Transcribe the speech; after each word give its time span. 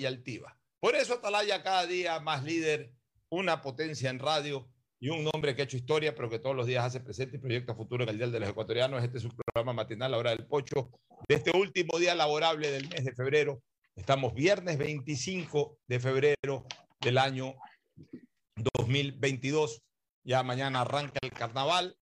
y 0.00 0.06
altiva. 0.06 0.56
Por 0.80 0.94
eso 0.94 1.14
Atalaya 1.14 1.62
cada 1.62 1.86
día 1.86 2.18
más 2.20 2.42
líder, 2.42 2.92
una 3.28 3.60
potencia 3.60 4.08
en 4.08 4.18
radio 4.18 4.68
y 4.98 5.10
un 5.10 5.28
hombre 5.32 5.54
que 5.54 5.62
ha 5.62 5.64
hecho 5.64 5.76
historia, 5.76 6.14
pero 6.14 6.30
que 6.30 6.38
todos 6.38 6.56
los 6.56 6.66
días 6.66 6.84
hace 6.84 7.00
presente 7.00 7.36
y 7.36 7.40
proyecta 7.40 7.74
futuro 7.74 8.04
en 8.04 8.10
el 8.10 8.16
Día 8.16 8.28
de 8.28 8.40
los 8.40 8.48
Ecuatorianos. 8.48 9.04
Este 9.04 9.18
es 9.18 9.22
su 9.22 9.30
programa 9.30 9.72
matinal, 9.74 10.10
la 10.10 10.18
hora 10.18 10.30
del 10.30 10.46
pocho, 10.46 10.90
de 11.28 11.34
este 11.34 11.56
último 11.56 11.98
día 11.98 12.14
laborable 12.14 12.70
del 12.70 12.88
mes 12.88 13.04
de 13.04 13.14
febrero. 13.14 13.62
Estamos 13.94 14.34
viernes 14.34 14.78
25 14.78 15.78
de 15.86 16.00
febrero 16.00 16.66
del 17.00 17.18
año 17.18 17.54
2022. 18.74 19.82
Ya 20.24 20.42
mañana 20.42 20.82
arranca 20.82 21.18
el 21.22 21.30
carnaval 21.30 21.96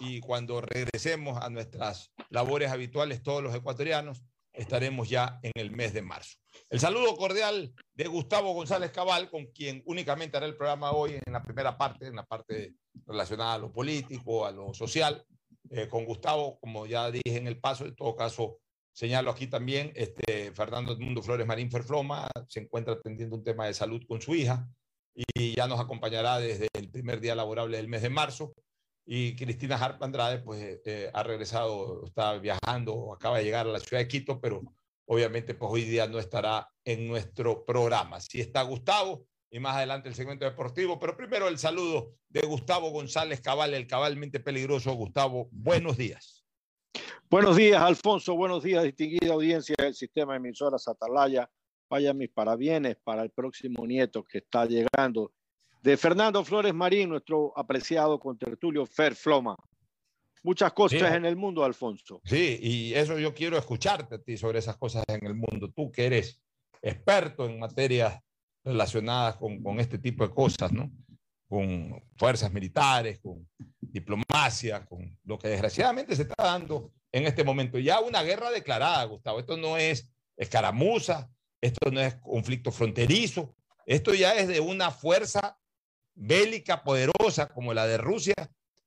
y 0.00 0.20
cuando 0.20 0.62
regresemos 0.62 1.42
a 1.42 1.50
nuestras 1.50 2.10
labores 2.30 2.70
habituales, 2.70 3.22
todos 3.22 3.42
los 3.42 3.54
ecuatorianos, 3.54 4.22
estaremos 4.52 5.08
ya 5.08 5.38
en 5.42 5.52
el 5.54 5.70
mes 5.70 5.92
de 5.92 6.02
marzo. 6.02 6.36
El 6.68 6.80
saludo 6.80 7.16
cordial 7.16 7.72
de 7.94 8.06
Gustavo 8.06 8.52
González 8.52 8.90
Cabal, 8.90 9.30
con 9.30 9.46
quien 9.46 9.82
únicamente 9.86 10.36
hará 10.36 10.46
el 10.46 10.56
programa 10.56 10.92
hoy 10.92 11.18
en 11.24 11.32
la 11.32 11.42
primera 11.42 11.76
parte, 11.76 12.06
en 12.06 12.16
la 12.16 12.24
parte 12.24 12.74
relacionada 13.06 13.54
a 13.54 13.58
lo 13.58 13.72
político, 13.72 14.46
a 14.46 14.52
lo 14.52 14.72
social. 14.74 15.24
Eh, 15.70 15.88
con 15.88 16.04
Gustavo, 16.04 16.58
como 16.60 16.86
ya 16.86 17.10
dije 17.10 17.38
en 17.38 17.46
el 17.46 17.58
paso, 17.58 17.86
en 17.86 17.94
todo 17.94 18.14
caso, 18.14 18.58
señalo 18.92 19.30
aquí 19.30 19.46
también, 19.46 19.92
este, 19.94 20.52
Fernando 20.52 20.98
Mundo 20.98 21.22
Flores 21.22 21.46
Marín 21.46 21.70
Ferfloma 21.70 22.28
se 22.48 22.60
encuentra 22.60 22.94
atendiendo 22.94 23.36
un 23.36 23.44
tema 23.44 23.66
de 23.66 23.74
salud 23.74 24.02
con 24.06 24.20
su 24.20 24.34
hija 24.34 24.68
y 25.14 25.54
ya 25.54 25.66
nos 25.66 25.80
acompañará 25.80 26.38
desde 26.38 26.68
el 26.74 26.90
primer 26.90 27.20
día 27.20 27.34
laborable 27.34 27.76
del 27.76 27.88
mes 27.88 28.02
de 28.02 28.10
marzo. 28.10 28.52
Y 29.04 29.34
Cristina 29.36 29.76
Harp 29.76 30.02
Andrade, 30.02 30.38
pues 30.38 30.80
eh, 30.84 31.10
ha 31.12 31.22
regresado, 31.22 32.04
está 32.04 32.38
viajando, 32.38 33.12
acaba 33.12 33.38
de 33.38 33.44
llegar 33.44 33.66
a 33.66 33.70
la 33.70 33.80
ciudad 33.80 34.02
de 34.02 34.08
Quito, 34.08 34.40
pero 34.40 34.62
obviamente 35.06 35.54
pues 35.54 35.70
hoy 35.72 35.82
día 35.82 36.06
no 36.06 36.18
estará 36.18 36.68
en 36.84 37.08
nuestro 37.08 37.64
programa. 37.64 38.20
Sí 38.20 38.40
está 38.40 38.62
Gustavo 38.62 39.26
y 39.50 39.60
más 39.60 39.76
adelante 39.76 40.08
el 40.08 40.14
segmento 40.14 40.44
deportivo, 40.44 40.98
pero 40.98 41.16
primero 41.16 41.48
el 41.48 41.58
saludo 41.58 42.14
de 42.28 42.40
Gustavo 42.42 42.90
González 42.90 43.40
Cabal, 43.40 43.74
el 43.74 43.86
cabalmente 43.86 44.40
peligroso. 44.40 44.92
Gustavo, 44.94 45.48
buenos 45.50 45.96
días. 45.96 46.42
Buenos 47.28 47.56
días, 47.56 47.82
Alfonso. 47.82 48.34
Buenos 48.34 48.62
días, 48.62 48.84
distinguida 48.84 49.32
audiencia 49.32 49.74
del 49.78 49.94
sistema 49.94 50.32
de 50.32 50.38
emisoras 50.38 50.86
Atalaya. 50.86 51.50
Vaya 51.88 52.14
mis 52.14 52.30
parabienes 52.30 52.96
para 53.02 53.22
el 53.22 53.30
próximo 53.30 53.86
nieto 53.86 54.22
que 54.24 54.38
está 54.38 54.64
llegando 54.64 55.32
de 55.82 55.96
Fernando 55.96 56.44
Flores 56.44 56.72
Marín, 56.72 57.08
nuestro 57.08 57.52
apreciado 57.58 58.18
contertulio 58.20 58.86
Fer 58.86 59.14
Floma. 59.16 59.56
Muchas 60.44 60.72
cosas 60.72 61.14
en 61.14 61.24
el 61.24 61.36
mundo, 61.36 61.64
Alfonso. 61.64 62.20
Sí, 62.24 62.58
y 62.60 62.94
eso 62.94 63.18
yo 63.18 63.32
quiero 63.34 63.56
escucharte 63.56 64.16
a 64.16 64.22
ti 64.22 64.36
sobre 64.36 64.58
esas 64.58 64.76
cosas 64.76 65.04
en 65.08 65.24
el 65.24 65.34
mundo. 65.34 65.70
Tú 65.72 65.90
que 65.92 66.06
eres 66.06 66.40
experto 66.80 67.46
en 67.46 67.60
materias 67.60 68.18
relacionadas 68.64 69.36
con, 69.36 69.62
con 69.62 69.78
este 69.78 69.98
tipo 69.98 70.26
de 70.26 70.34
cosas, 70.34 70.72
¿no? 70.72 70.90
Con 71.48 72.02
fuerzas 72.16 72.52
militares, 72.52 73.20
con 73.20 73.48
diplomacia, 73.80 74.84
con 74.86 75.16
lo 75.24 75.38
que 75.38 75.48
desgraciadamente 75.48 76.16
se 76.16 76.22
está 76.22 76.42
dando 76.42 76.92
en 77.12 77.26
este 77.26 77.44
momento. 77.44 77.78
Ya 77.78 78.00
una 78.00 78.22
guerra 78.22 78.50
declarada, 78.50 79.04
Gustavo. 79.04 79.38
Esto 79.38 79.56
no 79.56 79.76
es 79.76 80.12
escaramuza, 80.36 81.30
esto 81.60 81.90
no 81.90 82.00
es 82.00 82.16
conflicto 82.16 82.72
fronterizo, 82.72 83.54
esto 83.86 84.12
ya 84.12 84.34
es 84.34 84.48
de 84.48 84.58
una 84.58 84.90
fuerza 84.90 85.56
bélica 86.14 86.82
poderosa 86.82 87.48
como 87.48 87.74
la 87.74 87.86
de 87.86 87.98
Rusia, 87.98 88.34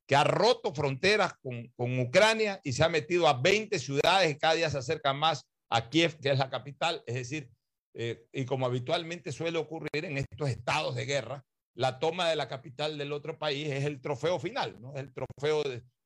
que 0.07 0.15
ha 0.15 0.23
roto 0.23 0.73
fronteras 0.73 1.33
con, 1.41 1.67
con, 1.75 1.99
Ucrania 1.99 2.61
y 2.63 2.73
se 2.73 2.83
ha 2.83 2.89
metido 2.89 3.27
a 3.27 3.41
20 3.41 3.79
ciudades 3.79 4.31
y 4.31 4.37
cada 4.37 4.53
día 4.53 4.69
se 4.69 4.77
acerca 4.77 5.13
más 5.13 5.45
a 5.69 5.89
Kiev, 5.89 6.19
que 6.19 6.29
es 6.29 6.37
la 6.37 6.49
capital. 6.49 7.03
Es 7.07 7.15
decir, 7.15 7.49
eh, 7.93 8.25
y 8.31 8.45
como 8.45 8.65
habitualmente 8.65 9.31
suele 9.31 9.57
ocurrir 9.57 10.05
en 10.05 10.17
estos 10.17 10.49
estados 10.49 10.95
de 10.95 11.05
guerra, 11.05 11.43
la 11.73 11.99
toma 11.99 12.29
de 12.29 12.35
la 12.35 12.47
capital 12.47 12.97
del 12.97 13.11
otro 13.11 13.37
país 13.37 13.69
es 13.69 13.85
el 13.85 13.99
trofeo 13.99 14.39
final, 14.39 14.79
¿no? 14.79 14.93
El 14.95 15.13
trofeo, 15.13 15.63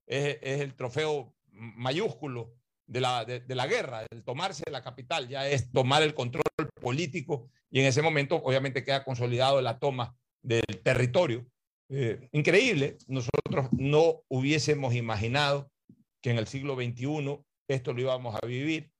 es, 0.07 0.37
el 0.41 0.75
trofeo 0.75 1.35
mayúsculo 1.51 2.53
de 2.87 3.01
la, 3.01 3.25
de 3.25 3.55
la 3.55 3.67
guerra, 3.67 4.05
el 4.09 4.23
tomarse 4.23 4.63
la 4.71 4.81
capital, 4.81 5.27
ya 5.27 5.47
es 5.47 5.71
tomar 5.71 6.01
el 6.01 6.15
control 6.15 6.43
político 6.81 7.49
y 7.69 7.81
en 7.81 7.85
ese 7.85 8.01
momento 8.01 8.37
obviamente 8.37 8.83
queda 8.83 9.03
consolidado 9.03 9.61
la 9.61 9.77
toma 9.77 10.15
del 10.41 10.63
territorio. 10.83 11.45
Eh, 11.89 12.29
increíble, 12.31 12.97
nosotros 13.07 13.69
no 13.71 14.21
hubiésemos 14.27 14.93
imaginado 14.93 15.71
que 16.21 16.31
en 16.31 16.37
el 16.37 16.47
siglo 16.47 16.75
XXI 16.75 17.39
esto 17.67 17.93
lo 17.93 18.01
íbamos 18.01 18.35
a 18.35 18.45
vivir. 18.45 18.91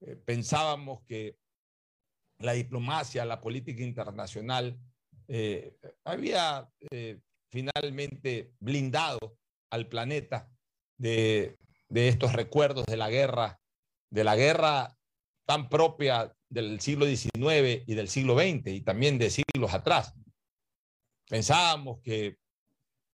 Eh, 0.00 0.16
pensábamos 0.16 1.00
que 1.06 1.36
la 2.38 2.52
diplomacia, 2.52 3.24
la 3.24 3.40
política 3.40 3.82
internacional 3.82 4.78
eh, 5.26 5.76
había 6.04 6.70
finalmente 7.50 8.52
blindado 8.60 9.36
al 9.70 9.88
planeta 9.88 10.50
de, 10.96 11.58
de 11.88 12.08
estos 12.08 12.32
recuerdos 12.32 12.86
de 12.86 12.96
la 12.96 13.10
guerra, 13.10 13.60
de 14.10 14.24
la 14.24 14.36
guerra 14.36 14.96
tan 15.46 15.68
propia 15.68 16.32
del 16.50 16.80
siglo 16.80 17.06
XIX 17.06 17.82
y 17.86 17.94
del 17.94 18.08
siglo 18.08 18.38
XX 18.38 18.66
y 18.68 18.80
también 18.82 19.18
de 19.18 19.30
siglos 19.30 19.74
atrás. 19.74 20.14
Pensábamos 21.28 22.00
que 22.00 22.38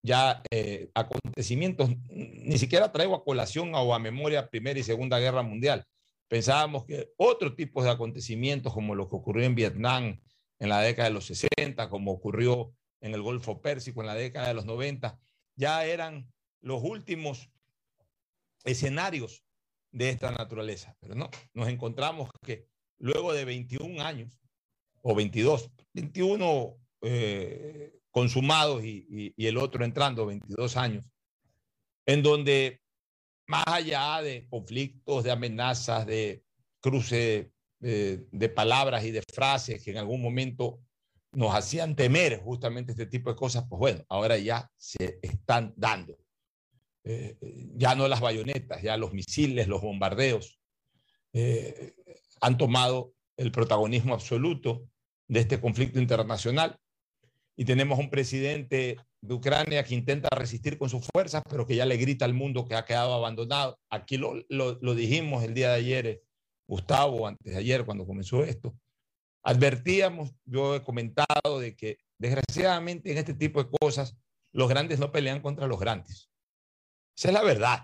ya 0.02 0.42
eh, 0.50 0.90
acontecimientos, 0.94 1.90
ni 2.08 2.58
siquiera 2.58 2.92
traigo 2.92 3.14
a 3.14 3.24
colación 3.24 3.74
o 3.74 3.94
a 3.94 3.98
memoria 3.98 4.50
Primera 4.50 4.78
y 4.78 4.82
Segunda 4.82 5.18
Guerra 5.18 5.42
Mundial. 5.42 5.86
Pensábamos 6.28 6.84
que 6.84 7.12
otro 7.16 7.54
tipo 7.54 7.82
de 7.82 7.90
acontecimientos 7.90 8.72
como 8.72 8.94
lo 8.94 9.08
que 9.08 9.16
ocurrió 9.16 9.44
en 9.44 9.54
Vietnam 9.54 10.20
en 10.58 10.68
la 10.68 10.80
década 10.80 11.08
de 11.08 11.14
los 11.14 11.26
60, 11.26 11.88
como 11.88 12.12
ocurrió 12.12 12.74
en 13.00 13.14
el 13.14 13.22
Golfo 13.22 13.60
Pérsico 13.60 14.00
en 14.00 14.06
la 14.06 14.14
década 14.14 14.48
de 14.48 14.54
los 14.54 14.66
90, 14.66 15.18
ya 15.56 15.84
eran 15.84 16.30
los 16.60 16.82
últimos 16.82 17.50
escenarios 18.64 19.44
de 19.90 20.10
esta 20.10 20.30
naturaleza. 20.30 20.96
Pero 21.00 21.14
no, 21.14 21.30
nos 21.52 21.68
encontramos 21.68 22.30
que 22.42 22.66
luego 22.98 23.32
de 23.32 23.44
21 23.44 24.02
años, 24.02 24.38
o 25.02 25.14
22, 25.14 25.70
21 25.92 26.76
eh, 27.02 28.00
consumados 28.14 28.84
y, 28.84 29.34
el 29.36 29.56
otro 29.56 29.84
entrando 29.84 30.24
22 30.24 30.76
años, 30.76 31.04
en 32.06 32.22
donde 32.22 32.80
más 33.48 33.64
allá 33.66 34.22
de 34.22 34.46
conflictos, 34.48 35.24
de 35.24 35.32
amenazas, 35.32 36.06
de 36.06 36.44
cruce 36.80 37.50
de, 37.80 38.24
de 38.30 38.48
palabras 38.48 39.04
y 39.04 39.10
de 39.10 39.22
frases 39.22 39.82
que 39.82 39.90
en 39.90 39.98
algún 39.98 40.22
momento 40.22 40.78
nos 41.32 41.52
hacían 41.56 41.96
temer 41.96 42.40
justamente 42.40 42.92
este 42.92 43.06
tipo 43.06 43.30
de 43.30 43.36
cosas, 43.36 43.64
pues 43.68 43.80
bueno, 43.80 44.04
ahora 44.08 44.38
ya 44.38 44.70
se 44.76 45.18
están 45.20 45.74
dando. 45.76 46.16
Eh, 47.02 47.36
ya 47.74 47.96
no 47.96 48.06
las 48.06 48.20
bayonetas, 48.20 48.80
ya 48.80 48.96
los 48.96 49.12
misiles, 49.12 49.66
los 49.66 49.82
bombardeos 49.82 50.60
eh, 51.32 51.94
han 52.40 52.56
tomado 52.56 53.12
el 53.36 53.50
protagonismo 53.50 54.14
absoluto 54.14 54.88
de 55.26 55.40
este 55.40 55.60
conflicto 55.60 55.98
internacional 55.98 56.78
y 57.56 57.64
tenemos 57.64 57.98
un 57.98 58.10
presidente 58.10 58.96
de 59.20 59.34
Ucrania 59.34 59.84
que 59.84 59.94
intenta 59.94 60.28
resistir 60.30 60.76
con 60.76 60.90
sus 60.90 61.06
fuerzas, 61.12 61.42
pero 61.48 61.66
que 61.66 61.76
ya 61.76 61.86
le 61.86 61.96
grita 61.96 62.24
al 62.24 62.34
mundo 62.34 62.66
que 62.66 62.74
ha 62.74 62.84
quedado 62.84 63.14
abandonado. 63.14 63.78
Aquí 63.90 64.16
lo, 64.16 64.34
lo, 64.48 64.78
lo 64.80 64.94
dijimos 64.94 65.44
el 65.44 65.54
día 65.54 65.70
de 65.70 65.76
ayer, 65.76 66.06
eh, 66.06 66.22
Gustavo, 66.66 67.26
antes 67.26 67.52
de 67.52 67.58
ayer, 67.58 67.84
cuando 67.84 68.06
comenzó 68.06 68.42
esto. 68.42 68.74
Advertíamos, 69.42 70.34
yo 70.44 70.74
he 70.74 70.82
comentado 70.82 71.60
de 71.60 71.76
que 71.76 71.98
desgraciadamente 72.18 73.12
en 73.12 73.18
este 73.18 73.34
tipo 73.34 73.62
de 73.62 73.70
cosas 73.80 74.16
los 74.52 74.68
grandes 74.68 74.98
no 74.98 75.12
pelean 75.12 75.40
contra 75.40 75.66
los 75.66 75.78
grandes. 75.78 76.30
Esa 77.16 77.28
es 77.28 77.34
la 77.34 77.42
verdad. 77.42 77.80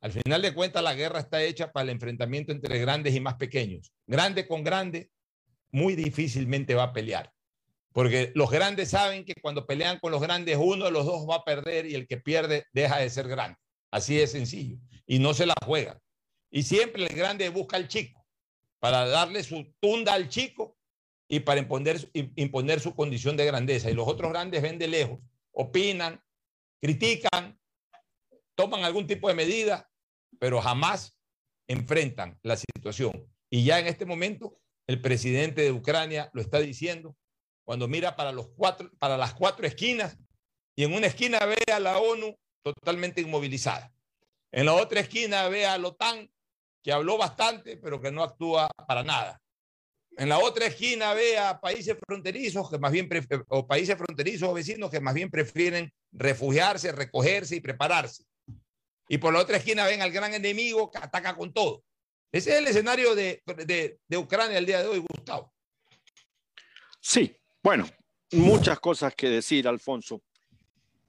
Al 0.00 0.12
final 0.12 0.42
de 0.42 0.54
cuentas, 0.54 0.82
la 0.82 0.94
guerra 0.94 1.18
está 1.18 1.42
hecha 1.42 1.72
para 1.72 1.84
el 1.84 1.90
enfrentamiento 1.90 2.52
entre 2.52 2.78
grandes 2.78 3.14
y 3.14 3.20
más 3.20 3.34
pequeños. 3.34 3.92
Grande 4.06 4.46
con 4.46 4.62
grande, 4.62 5.10
muy 5.72 5.96
difícilmente 5.96 6.74
va 6.74 6.84
a 6.84 6.92
pelear. 6.92 7.32
Porque 7.98 8.30
los 8.36 8.48
grandes 8.48 8.90
saben 8.90 9.24
que 9.24 9.34
cuando 9.42 9.66
pelean 9.66 9.98
con 9.98 10.12
los 10.12 10.20
grandes, 10.20 10.56
uno 10.56 10.84
de 10.84 10.92
los 10.92 11.04
dos 11.04 11.28
va 11.28 11.34
a 11.34 11.44
perder 11.44 11.84
y 11.84 11.96
el 11.96 12.06
que 12.06 12.16
pierde 12.16 12.64
deja 12.72 12.98
de 12.98 13.10
ser 13.10 13.26
grande. 13.26 13.58
Así 13.90 14.14
de 14.14 14.28
sencillo. 14.28 14.78
Y 15.04 15.18
no 15.18 15.34
se 15.34 15.46
la 15.46 15.54
juega. 15.66 16.00
Y 16.48 16.62
siempre 16.62 17.04
el 17.06 17.16
grande 17.16 17.48
busca 17.48 17.76
al 17.76 17.88
chico 17.88 18.24
para 18.78 19.04
darle 19.08 19.42
su 19.42 19.74
tunda 19.80 20.12
al 20.12 20.28
chico 20.28 20.76
y 21.26 21.40
para 21.40 21.58
imponer, 21.58 22.08
imponer 22.12 22.78
su 22.78 22.94
condición 22.94 23.36
de 23.36 23.46
grandeza. 23.46 23.90
Y 23.90 23.94
los 23.94 24.06
otros 24.06 24.30
grandes 24.30 24.62
ven 24.62 24.78
de 24.78 24.86
lejos, 24.86 25.18
opinan, 25.50 26.22
critican, 26.80 27.58
toman 28.54 28.84
algún 28.84 29.08
tipo 29.08 29.26
de 29.26 29.34
medida, 29.34 29.90
pero 30.38 30.60
jamás 30.60 31.18
enfrentan 31.66 32.38
la 32.44 32.56
situación. 32.56 33.26
Y 33.50 33.64
ya 33.64 33.80
en 33.80 33.88
este 33.88 34.06
momento 34.06 34.60
el 34.86 35.00
presidente 35.00 35.62
de 35.62 35.72
Ucrania 35.72 36.30
lo 36.32 36.40
está 36.40 36.60
diciendo, 36.60 37.16
cuando 37.68 37.86
mira 37.86 38.16
para, 38.16 38.32
los 38.32 38.48
cuatro, 38.56 38.90
para 38.98 39.18
las 39.18 39.34
cuatro 39.34 39.66
esquinas 39.66 40.16
y 40.74 40.84
en 40.84 40.94
una 40.94 41.06
esquina 41.06 41.38
ve 41.44 41.70
a 41.70 41.78
la 41.78 41.98
ONU 41.98 42.34
totalmente 42.62 43.20
inmovilizada. 43.20 43.92
En 44.50 44.64
la 44.64 44.72
otra 44.72 45.00
esquina 45.00 45.46
ve 45.48 45.66
a 45.66 45.76
la 45.76 45.88
OTAN, 45.88 46.30
que 46.82 46.92
habló 46.92 47.18
bastante, 47.18 47.76
pero 47.76 48.00
que 48.00 48.10
no 48.10 48.22
actúa 48.22 48.70
para 48.86 49.04
nada. 49.04 49.38
En 50.16 50.30
la 50.30 50.38
otra 50.38 50.64
esquina 50.64 51.12
ve 51.12 51.36
a 51.36 51.60
países 51.60 51.94
fronterizos 52.06 52.70
que 52.70 52.78
más 52.78 52.90
bien 52.90 53.06
o 53.48 53.66
países 53.66 53.98
fronterizos 53.98 54.48
o 54.48 54.54
vecinos 54.54 54.90
que 54.90 55.00
más 55.00 55.12
bien 55.12 55.30
prefieren 55.30 55.92
refugiarse, 56.10 56.90
recogerse 56.92 57.56
y 57.56 57.60
prepararse. 57.60 58.24
Y 59.10 59.18
por 59.18 59.34
la 59.34 59.40
otra 59.40 59.58
esquina 59.58 59.84
ven 59.84 60.00
al 60.00 60.10
gran 60.10 60.32
enemigo 60.32 60.90
que 60.90 60.96
ataca 60.96 61.36
con 61.36 61.52
todo. 61.52 61.84
Ese 62.32 62.52
es 62.52 62.56
el 62.60 62.66
escenario 62.66 63.14
de, 63.14 63.42
de, 63.44 64.00
de 64.08 64.16
Ucrania 64.16 64.56
el 64.56 64.64
día 64.64 64.80
de 64.80 64.88
hoy, 64.88 65.04
Gustavo. 65.06 65.52
Sí, 67.00 67.38
bueno, 67.62 67.86
muchas 68.32 68.78
cosas 68.80 69.14
que 69.14 69.28
decir, 69.28 69.66
Alfonso. 69.66 70.22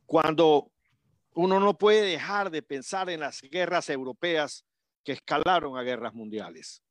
Cuando 0.05 0.71
uno 1.33 1.59
no 1.59 1.77
puede 1.77 2.01
dejar 2.01 2.49
de 2.49 2.61
pensar 2.61 3.09
en 3.09 3.21
las 3.21 3.41
guerras 3.41 3.89
europeas 3.89 4.65
que 5.03 5.13
escalaron 5.13 5.77
a 5.77 5.83
guerras 5.83 6.13
mundiales. 6.13 6.81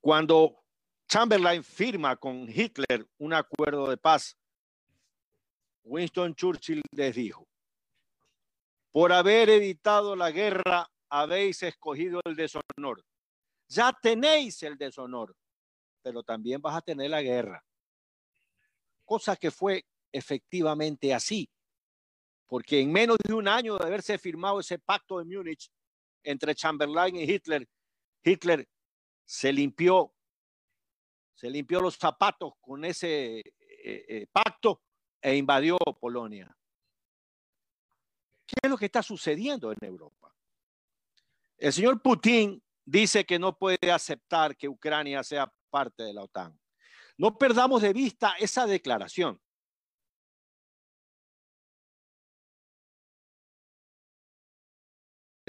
Cuando 0.00 0.62
Chamberlain 1.08 1.64
firma 1.64 2.16
con 2.16 2.48
Hitler 2.48 3.06
un 3.18 3.32
acuerdo 3.32 3.88
de 3.88 3.96
paz, 3.96 4.36
Winston 5.82 6.34
Churchill 6.34 6.82
les 6.92 7.16
dijo, 7.16 7.48
por 8.92 9.12
haber 9.12 9.48
evitado 9.48 10.14
la 10.14 10.30
guerra 10.30 10.90
habéis 11.08 11.62
escogido 11.62 12.20
el 12.24 12.36
deshonor. 12.36 13.04
Ya 13.68 13.92
tenéis 13.92 14.62
el 14.62 14.76
deshonor, 14.76 15.34
pero 16.02 16.22
también 16.22 16.60
vas 16.60 16.76
a 16.76 16.80
tener 16.80 17.10
la 17.10 17.22
guerra. 17.22 17.64
Cosa 19.08 19.36
que 19.36 19.50
fue 19.50 19.86
efectivamente 20.12 21.14
así, 21.14 21.48
porque 22.46 22.78
en 22.78 22.92
menos 22.92 23.16
de 23.26 23.32
un 23.32 23.48
año 23.48 23.78
de 23.78 23.86
haberse 23.86 24.18
firmado 24.18 24.60
ese 24.60 24.78
pacto 24.78 25.18
de 25.18 25.24
Múnich 25.24 25.70
entre 26.22 26.54
Chamberlain 26.54 27.16
y 27.16 27.22
Hitler, 27.22 27.66
Hitler 28.22 28.68
se 29.24 29.50
limpió 29.50 30.12
se 31.34 31.48
limpió 31.48 31.80
los 31.80 31.96
zapatos 31.96 32.52
con 32.60 32.84
ese 32.84 33.38
eh, 33.38 33.44
eh, 33.82 34.26
pacto 34.30 34.82
e 35.22 35.36
invadió 35.36 35.78
Polonia. 35.98 36.54
¿Qué 38.44 38.56
es 38.62 38.68
lo 38.68 38.76
que 38.76 38.86
está 38.86 39.02
sucediendo 39.02 39.72
en 39.72 39.78
Europa? 39.80 40.34
El 41.56 41.72
señor 41.72 42.02
Putin 42.02 42.62
dice 42.84 43.24
que 43.24 43.38
no 43.38 43.56
puede 43.56 43.90
aceptar 43.90 44.54
que 44.54 44.68
Ucrania 44.68 45.22
sea 45.22 45.50
parte 45.70 46.02
de 46.02 46.12
la 46.12 46.24
OTAN. 46.24 46.60
No 47.18 47.36
perdamos 47.36 47.82
de 47.82 47.92
vista 47.92 48.34
esa 48.38 48.66
declaración. 48.66 49.40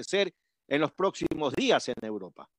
ser 0.04 0.34
en 0.66 0.80
los 0.80 0.92
próximos 0.92 1.52
días 1.54 1.88
en 1.88 1.94
Europa. 2.02 2.50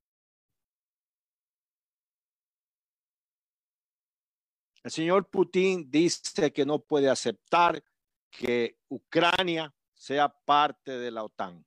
El 4.84 4.92
señor 4.92 5.30
Putin 5.30 5.90
dice 5.90 6.52
que 6.52 6.66
no 6.66 6.80
puede 6.80 7.10
aceptar 7.10 7.84
que 8.30 8.78
Ucrania 8.90 9.74
sea 9.94 10.30
parte 10.30 10.98
de 10.98 11.12
la 11.12 11.24
OTAN. 11.24 11.64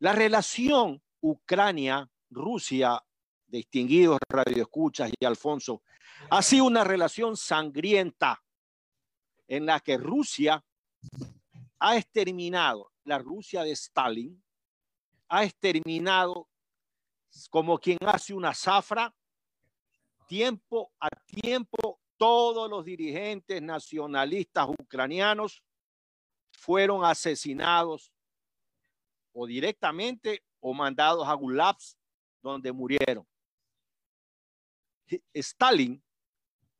La 0.00 0.12
relación 0.12 1.02
Ucrania-Rusia, 1.20 3.04
distinguidos 3.48 4.18
radioescuchas 4.28 5.10
y 5.18 5.24
Alfonso, 5.24 5.82
ha 6.30 6.42
sido 6.42 6.64
una 6.64 6.84
relación 6.84 7.36
sangrienta 7.36 8.42
en 9.46 9.66
la 9.66 9.80
que 9.80 9.96
Rusia 9.96 10.64
ha 11.78 11.96
exterminado, 11.96 12.92
la 13.04 13.18
Rusia 13.18 13.62
de 13.62 13.72
Stalin, 13.72 14.42
ha 15.28 15.44
exterminado 15.44 16.48
como 17.50 17.78
quien 17.78 17.98
hace 18.06 18.34
una 18.34 18.54
zafra, 18.54 19.14
tiempo 20.26 20.92
a 21.00 21.08
tiempo 21.26 22.00
todos 22.16 22.68
los 22.68 22.84
dirigentes 22.84 23.62
nacionalistas 23.62 24.68
ucranianos 24.68 25.62
fueron 26.50 27.04
asesinados 27.04 28.12
o 29.32 29.46
directamente 29.46 30.44
o 30.60 30.74
mandados 30.74 31.26
a 31.26 31.34
gulags 31.34 31.96
donde 32.42 32.72
murieron. 32.72 33.26
Stalin 35.32 36.02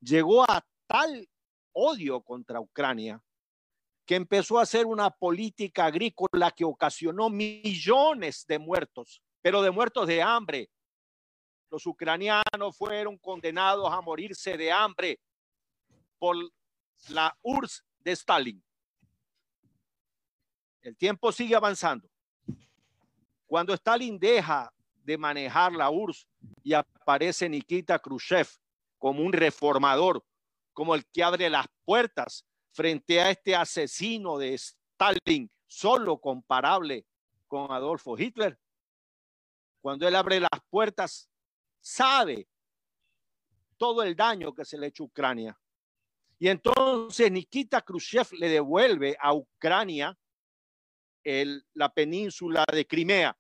llegó 0.00 0.42
a 0.42 0.64
tal 0.86 1.28
odio 1.72 2.20
contra 2.20 2.60
Ucrania 2.60 3.22
que 4.08 4.14
empezó 4.14 4.58
a 4.58 4.62
hacer 4.62 4.86
una 4.86 5.10
política 5.10 5.84
agrícola 5.84 6.50
que 6.50 6.64
ocasionó 6.64 7.28
millones 7.28 8.46
de 8.46 8.58
muertos, 8.58 9.22
pero 9.42 9.60
de 9.60 9.70
muertos 9.70 10.06
de 10.06 10.22
hambre. 10.22 10.70
Los 11.70 11.84
ucranianos 11.84 12.75
fueron 12.75 13.19
condenados 13.19 13.92
a 13.92 14.00
morirse 14.00 14.56
de 14.56 14.72
hambre 14.72 15.20
por 16.19 16.36
la 17.08 17.36
URSS 17.42 17.84
de 17.98 18.12
Stalin. 18.12 18.64
El 20.80 20.96
tiempo 20.96 21.30
sigue 21.30 21.54
avanzando. 21.54 22.08
Cuando 23.46 23.75
Stalin 23.75 24.19
deja 24.19 24.72
de 25.08 25.16
manejar 25.16 25.72
la 25.72 25.88
URSS 25.88 26.28
y 26.62 26.75
aparece 26.75 27.49
Nikita 27.49 27.99
Khrushchev 27.99 28.46
como 28.99 29.22
un 29.22 29.32
reformador, 29.32 30.22
como 30.75 30.94
el 30.94 31.06
que 31.06 31.25
abre 31.25 31.49
las 31.49 31.64
puertas 31.87 32.44
frente 32.72 33.19
a 33.19 33.31
este 33.31 33.56
asesino 33.56 34.37
de 34.37 34.52
Stalin, 34.52 35.50
solo 35.66 36.20
comparable 36.20 37.06
con 37.46 37.72
Adolfo 37.72 38.19
Hitler. 38.19 38.58
Cuando 39.81 40.06
él 40.06 40.14
abre 40.14 40.40
las 40.40 40.60
puertas, 40.69 41.31
sabe 41.81 42.46
todo 43.78 44.02
el 44.02 44.14
daño 44.14 44.52
que 44.52 44.66
se 44.66 44.76
le 44.76 44.87
ha 44.87 44.88
hecho 44.90 45.04
a 45.04 45.06
Ucrania. 45.06 45.58
Y 46.38 46.49
entonces 46.49 47.32
Nikita 47.32 47.81
Khrushchev 47.81 48.28
le 48.32 48.50
devuelve 48.50 49.16
a 49.19 49.32
Ucrania 49.32 50.14
la 51.72 51.88
península 51.94 52.66
de 52.70 52.87
Crimea. 52.87 53.38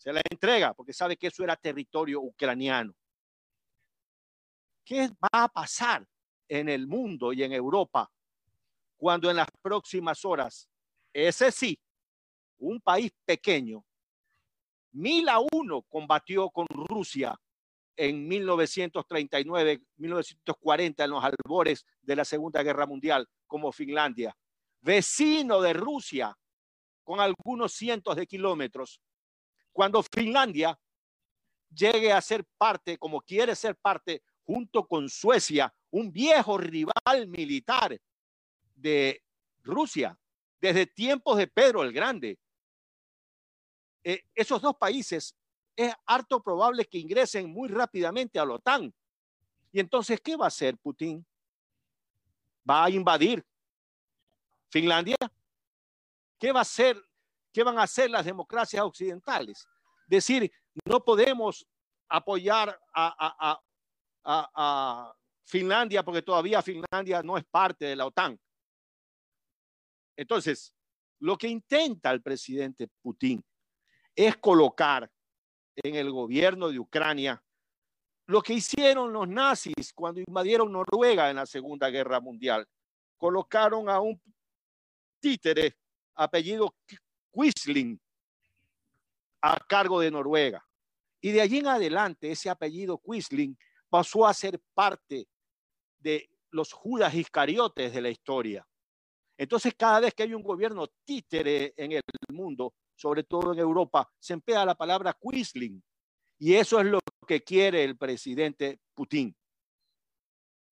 Se 0.00 0.14
la 0.14 0.22
entrega 0.30 0.72
porque 0.72 0.94
sabe 0.94 1.18
que 1.18 1.26
eso 1.26 1.44
era 1.44 1.54
territorio 1.56 2.22
ucraniano. 2.22 2.94
¿Qué 4.82 5.08
va 5.22 5.44
a 5.44 5.48
pasar 5.48 6.08
en 6.48 6.70
el 6.70 6.86
mundo 6.86 7.34
y 7.34 7.42
en 7.42 7.52
Europa 7.52 8.10
cuando 8.96 9.28
en 9.28 9.36
las 9.36 9.48
próximas 9.60 10.24
horas, 10.24 10.70
ese 11.12 11.52
sí, 11.52 11.78
un 12.60 12.80
país 12.80 13.12
pequeño, 13.26 13.84
mil 14.92 15.28
a 15.28 15.38
uno 15.52 15.82
combatió 15.82 16.48
con 16.48 16.66
Rusia 16.70 17.38
en 17.94 18.26
1939, 18.26 19.82
1940, 19.98 21.04
en 21.04 21.10
los 21.10 21.22
albores 21.22 21.84
de 22.00 22.16
la 22.16 22.24
Segunda 22.24 22.62
Guerra 22.62 22.86
Mundial, 22.86 23.28
como 23.46 23.70
Finlandia, 23.70 24.34
vecino 24.80 25.60
de 25.60 25.74
Rusia, 25.74 26.34
con 27.04 27.20
algunos 27.20 27.74
cientos 27.74 28.16
de 28.16 28.26
kilómetros. 28.26 28.98
Cuando 29.72 30.02
Finlandia 30.02 30.78
llegue 31.72 32.12
a 32.12 32.20
ser 32.20 32.44
parte, 32.58 32.98
como 32.98 33.20
quiere 33.20 33.54
ser 33.54 33.76
parte, 33.76 34.22
junto 34.44 34.86
con 34.86 35.08
Suecia, 35.08 35.72
un 35.90 36.12
viejo 36.12 36.58
rival 36.58 37.28
militar 37.28 38.00
de 38.74 39.22
Rusia, 39.62 40.18
desde 40.60 40.86
tiempos 40.86 41.36
de 41.38 41.46
Pedro 41.46 41.82
el 41.82 41.92
Grande. 41.92 42.38
Eh, 44.02 44.22
esos 44.34 44.60
dos 44.60 44.76
países 44.76 45.34
es 45.76 45.94
harto 46.06 46.42
probable 46.42 46.84
que 46.84 46.98
ingresen 46.98 47.50
muy 47.50 47.68
rápidamente 47.68 48.38
a 48.38 48.44
la 48.44 48.54
OTAN. 48.54 48.92
Y 49.72 49.80
entonces, 49.80 50.20
¿qué 50.20 50.36
va 50.36 50.46
a 50.46 50.48
hacer 50.48 50.76
Putin? 50.78 51.24
¿Va 52.68 52.84
a 52.84 52.90
invadir 52.90 53.44
Finlandia? 54.68 55.16
¿Qué 56.38 56.52
va 56.52 56.60
a 56.60 56.62
hacer? 56.62 57.00
¿Qué 57.52 57.62
van 57.62 57.78
a 57.78 57.82
hacer 57.82 58.10
las 58.10 58.24
democracias 58.24 58.82
occidentales? 58.82 59.66
Decir, 60.06 60.50
no 60.84 61.04
podemos 61.04 61.66
apoyar 62.08 62.78
a, 62.94 63.60
Finlandia 65.44 66.04
porque 66.04 66.22
todavía 66.22 66.62
Finlandia 66.62 67.24
no 67.24 67.36
es 67.36 67.44
parte 67.44 67.84
de 67.86 67.96
la 67.96 68.06
OTAN. 68.06 68.38
Entonces, 70.16 70.72
lo 71.18 71.36
que 71.36 71.48
intenta 71.48 72.12
el 72.12 72.22
presidente 72.22 72.86
Putin 73.02 73.44
es 74.14 74.36
colocar 74.36 75.10
en 75.74 75.94
el 75.96 76.12
gobierno 76.12 76.68
de 76.68 76.78
Ucrania 76.78 77.42
lo 78.26 78.42
que 78.42 78.52
hicieron 78.52 79.12
los 79.12 79.26
nazis 79.26 79.92
cuando 79.92 80.20
invadieron 80.20 80.70
Noruega 80.70 81.30
en 81.30 81.36
la 81.36 81.46
Segunda 81.46 81.90
Guerra 81.90 82.20
Mundial. 82.20 82.64
Colocaron 83.16 83.88
a 83.88 83.98
un 83.98 84.22
títere 85.18 85.76
apellido 86.14 86.76
Quisling 87.32 88.00
a 89.42 89.58
cargo 89.66 90.00
de 90.00 90.10
Noruega. 90.10 90.64
Y 91.20 91.32
de 91.32 91.40
allí 91.40 91.58
en 91.58 91.68
adelante 91.68 92.30
ese 92.30 92.50
apellido 92.50 93.00
Quisling 93.00 93.56
pasó 93.88 94.26
a 94.26 94.34
ser 94.34 94.60
parte 94.74 95.28
de 95.98 96.28
los 96.50 96.72
Judas 96.72 97.14
Iscariotes 97.14 97.92
de 97.92 98.00
la 98.00 98.10
historia. 98.10 98.66
Entonces, 99.36 99.74
cada 99.76 100.00
vez 100.00 100.14
que 100.14 100.22
hay 100.22 100.34
un 100.34 100.42
gobierno 100.42 100.86
títere 101.04 101.72
en 101.76 101.92
el 101.92 102.02
mundo, 102.28 102.74
sobre 102.94 103.22
todo 103.24 103.52
en 103.52 103.58
Europa, 103.58 104.10
se 104.18 104.34
emplea 104.34 104.64
la 104.64 104.74
palabra 104.74 105.16
Quisling. 105.18 105.82
Y 106.38 106.54
eso 106.54 106.80
es 106.80 106.86
lo 106.86 107.00
que 107.26 107.42
quiere 107.42 107.84
el 107.84 107.96
presidente 107.96 108.80
Putin. 108.94 109.34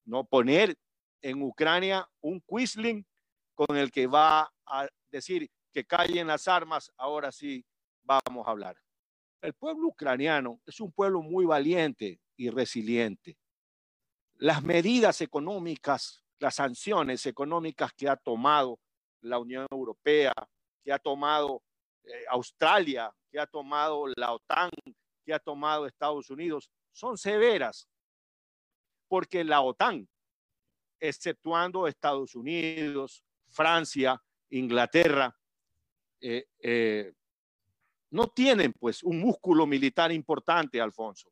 No 0.04 0.24
poner 0.24 0.74
en 1.22 1.42
Ucrania 1.42 2.08
un 2.20 2.40
Quisling 2.40 3.06
con 3.54 3.76
el 3.76 3.90
que 3.90 4.06
va 4.06 4.52
a 4.66 4.88
decir 5.10 5.50
callen 5.84 6.26
las 6.26 6.48
armas, 6.48 6.92
ahora 6.96 7.32
sí 7.32 7.64
vamos 8.02 8.46
a 8.46 8.50
hablar. 8.50 8.76
El 9.40 9.54
pueblo 9.54 9.88
ucraniano 9.88 10.60
es 10.66 10.80
un 10.80 10.90
pueblo 10.90 11.22
muy 11.22 11.44
valiente 11.44 12.20
y 12.36 12.50
resiliente. 12.50 13.38
Las 14.36 14.62
medidas 14.62 15.20
económicas, 15.20 16.24
las 16.38 16.56
sanciones 16.56 17.26
económicas 17.26 17.92
que 17.92 18.08
ha 18.08 18.16
tomado 18.16 18.80
la 19.20 19.38
Unión 19.38 19.66
Europea, 19.70 20.32
que 20.82 20.92
ha 20.92 20.98
tomado 20.98 21.62
eh, 22.04 22.24
Australia, 22.30 23.12
que 23.30 23.38
ha 23.38 23.46
tomado 23.46 24.06
la 24.16 24.32
OTAN, 24.32 24.70
que 25.24 25.34
ha 25.34 25.38
tomado 25.38 25.86
Estados 25.86 26.30
Unidos, 26.30 26.70
son 26.92 27.18
severas, 27.18 27.88
porque 29.08 29.44
la 29.44 29.60
OTAN, 29.60 30.08
exceptuando 31.00 31.86
Estados 31.86 32.34
Unidos, 32.34 33.22
Francia, 33.48 34.20
Inglaterra, 34.50 35.37
eh, 36.20 36.46
eh, 36.60 37.12
no 38.10 38.28
tienen 38.28 38.72
pues 38.72 39.02
un 39.02 39.18
músculo 39.18 39.66
militar 39.66 40.12
importante, 40.12 40.80
Alfonso. 40.80 41.30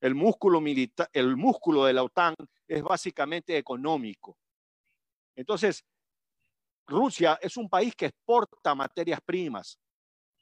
El 0.00 0.14
músculo, 0.14 0.60
militar, 0.60 1.08
el 1.12 1.36
músculo 1.36 1.84
de 1.84 1.92
la 1.92 2.02
OTAN 2.02 2.34
es 2.66 2.82
básicamente 2.82 3.56
económico. 3.56 4.36
Entonces, 5.34 5.84
Rusia 6.86 7.38
es 7.40 7.56
un 7.56 7.68
país 7.68 7.94
que 7.94 8.06
exporta 8.06 8.74
materias 8.74 9.20
primas, 9.24 9.78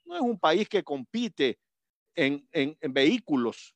no 0.04 0.16
es 0.16 0.20
un 0.20 0.38
país 0.38 0.68
que 0.68 0.82
compite 0.82 1.58
en, 2.14 2.46
vehículos. 2.92 3.74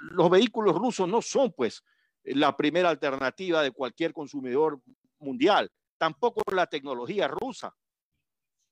los 0.00 0.30
vehículos 0.30 0.74
rusos 0.76 1.08
no 1.08 1.22
son 1.22 1.52
pues 1.52 1.82
la 2.24 2.56
primera 2.56 2.90
alternativa 2.90 3.62
de 3.62 3.70
cualquier 3.70 4.12
consumidor 4.12 4.80
mundial, 5.18 5.70
tampoco 5.98 6.42
la 6.52 6.66
tecnología 6.66 7.28
rusa. 7.28 7.74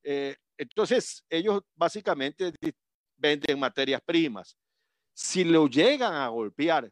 Eh, 0.05 0.37
entonces, 0.57 1.25
ellos 1.29 1.63
básicamente 1.75 2.53
venden 3.17 3.59
materias 3.59 4.03
primas. 4.05 4.57
Si 5.13 5.45
lo 5.45 5.67
llegan 5.67 6.15
a 6.15 6.29
golpear 6.29 6.91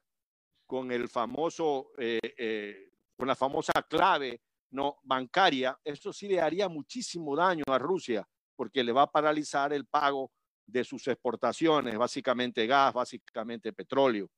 con 0.67 0.91
el 0.91 1.09
famoso, 1.09 1.93
eh, 1.99 2.19
eh, 2.39 2.91
con 3.17 3.29
la 3.29 3.37
famosa 3.37 3.73
clave 3.89 4.41
no 4.71 4.99
bancaria, 5.03 5.79
eso 5.85 6.13
sí 6.13 6.29
le 6.29 6.41
haría 6.41 6.69
muchísimo 6.69 7.37
daño 7.37 7.65
a 7.67 7.79
Rusia, 7.79 8.27
porque 8.57 8.83
le 8.83 8.93
va 8.93 9.03
a 9.03 9.11
paralizar 9.11 9.73
el 9.73 9.87
pago 9.87 10.33
de 10.67 10.83
sus 10.83 11.07
exportaciones, 11.09 11.97
básicamente 11.99 12.67
gas, 12.67 12.95
básicamente 12.95 13.73
petróleo. 13.73 14.31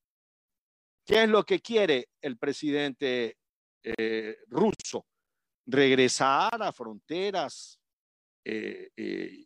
¿Qué 1.05 1.23
es 1.23 1.29
lo 1.29 1.45
que 1.45 1.61
quiere 1.61 2.09
el 2.19 2.37
presidente 2.37 3.37
eh, 3.83 4.37
ruso? 4.47 5.05
Regresar 5.67 6.61
a 6.61 6.71
fronteras 6.71 7.79
eh, 8.45 8.91
eh, 8.95 9.45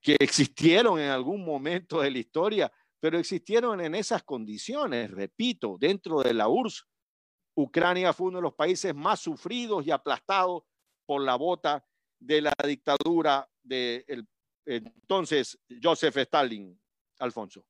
que 0.00 0.16
existieron 0.20 0.98
en 1.00 1.10
algún 1.10 1.44
momento 1.44 2.00
de 2.00 2.10
la 2.10 2.18
historia, 2.18 2.72
pero 3.00 3.18
existieron 3.18 3.80
en 3.80 3.94
esas 3.94 4.22
condiciones, 4.22 5.10
repito, 5.10 5.76
dentro 5.78 6.20
de 6.22 6.34
la 6.34 6.48
URSS. 6.48 6.86
Ucrania 7.56 8.12
fue 8.12 8.28
uno 8.28 8.38
de 8.38 8.42
los 8.42 8.54
países 8.54 8.94
más 8.94 9.20
sufridos 9.20 9.86
y 9.86 9.90
aplastados 9.90 10.64
por 11.06 11.22
la 11.22 11.36
bota 11.36 11.86
de 12.18 12.42
la 12.42 12.52
dictadura 12.66 13.48
de 13.62 14.04
entonces 14.66 15.58
Joseph 15.82 16.16
Stalin, 16.16 16.78
Alfonso. 17.18 17.64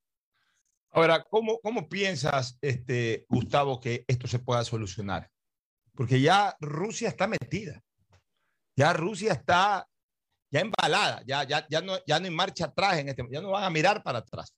Ahora, 0.91 1.23
¿cómo, 1.23 1.59
cómo 1.59 1.89
piensas, 1.89 2.57
este, 2.61 3.25
Gustavo, 3.27 3.79
que 3.79 4.05
esto 4.07 4.27
se 4.27 4.39
pueda 4.39 4.63
solucionar? 4.63 5.29
Porque 5.93 6.21
ya 6.21 6.55
Rusia 6.59 7.09
está 7.09 7.27
metida, 7.27 7.83
ya 8.77 8.93
Rusia 8.93 9.33
está 9.33 9.89
ya 10.55 10.61
embalada, 10.61 11.21
ya, 11.27 11.43
ya, 11.43 11.67
ya, 11.69 11.81
no, 11.81 11.97
ya 12.07 12.17
no 12.17 12.25
hay 12.27 12.31
marcha 12.31 12.65
atrás 12.65 12.97
en 12.97 13.09
este 13.09 13.27
ya 13.29 13.41
no 13.41 13.51
van 13.51 13.65
a 13.65 13.69
mirar 13.69 14.01
para 14.03 14.19
atrás. 14.19 14.55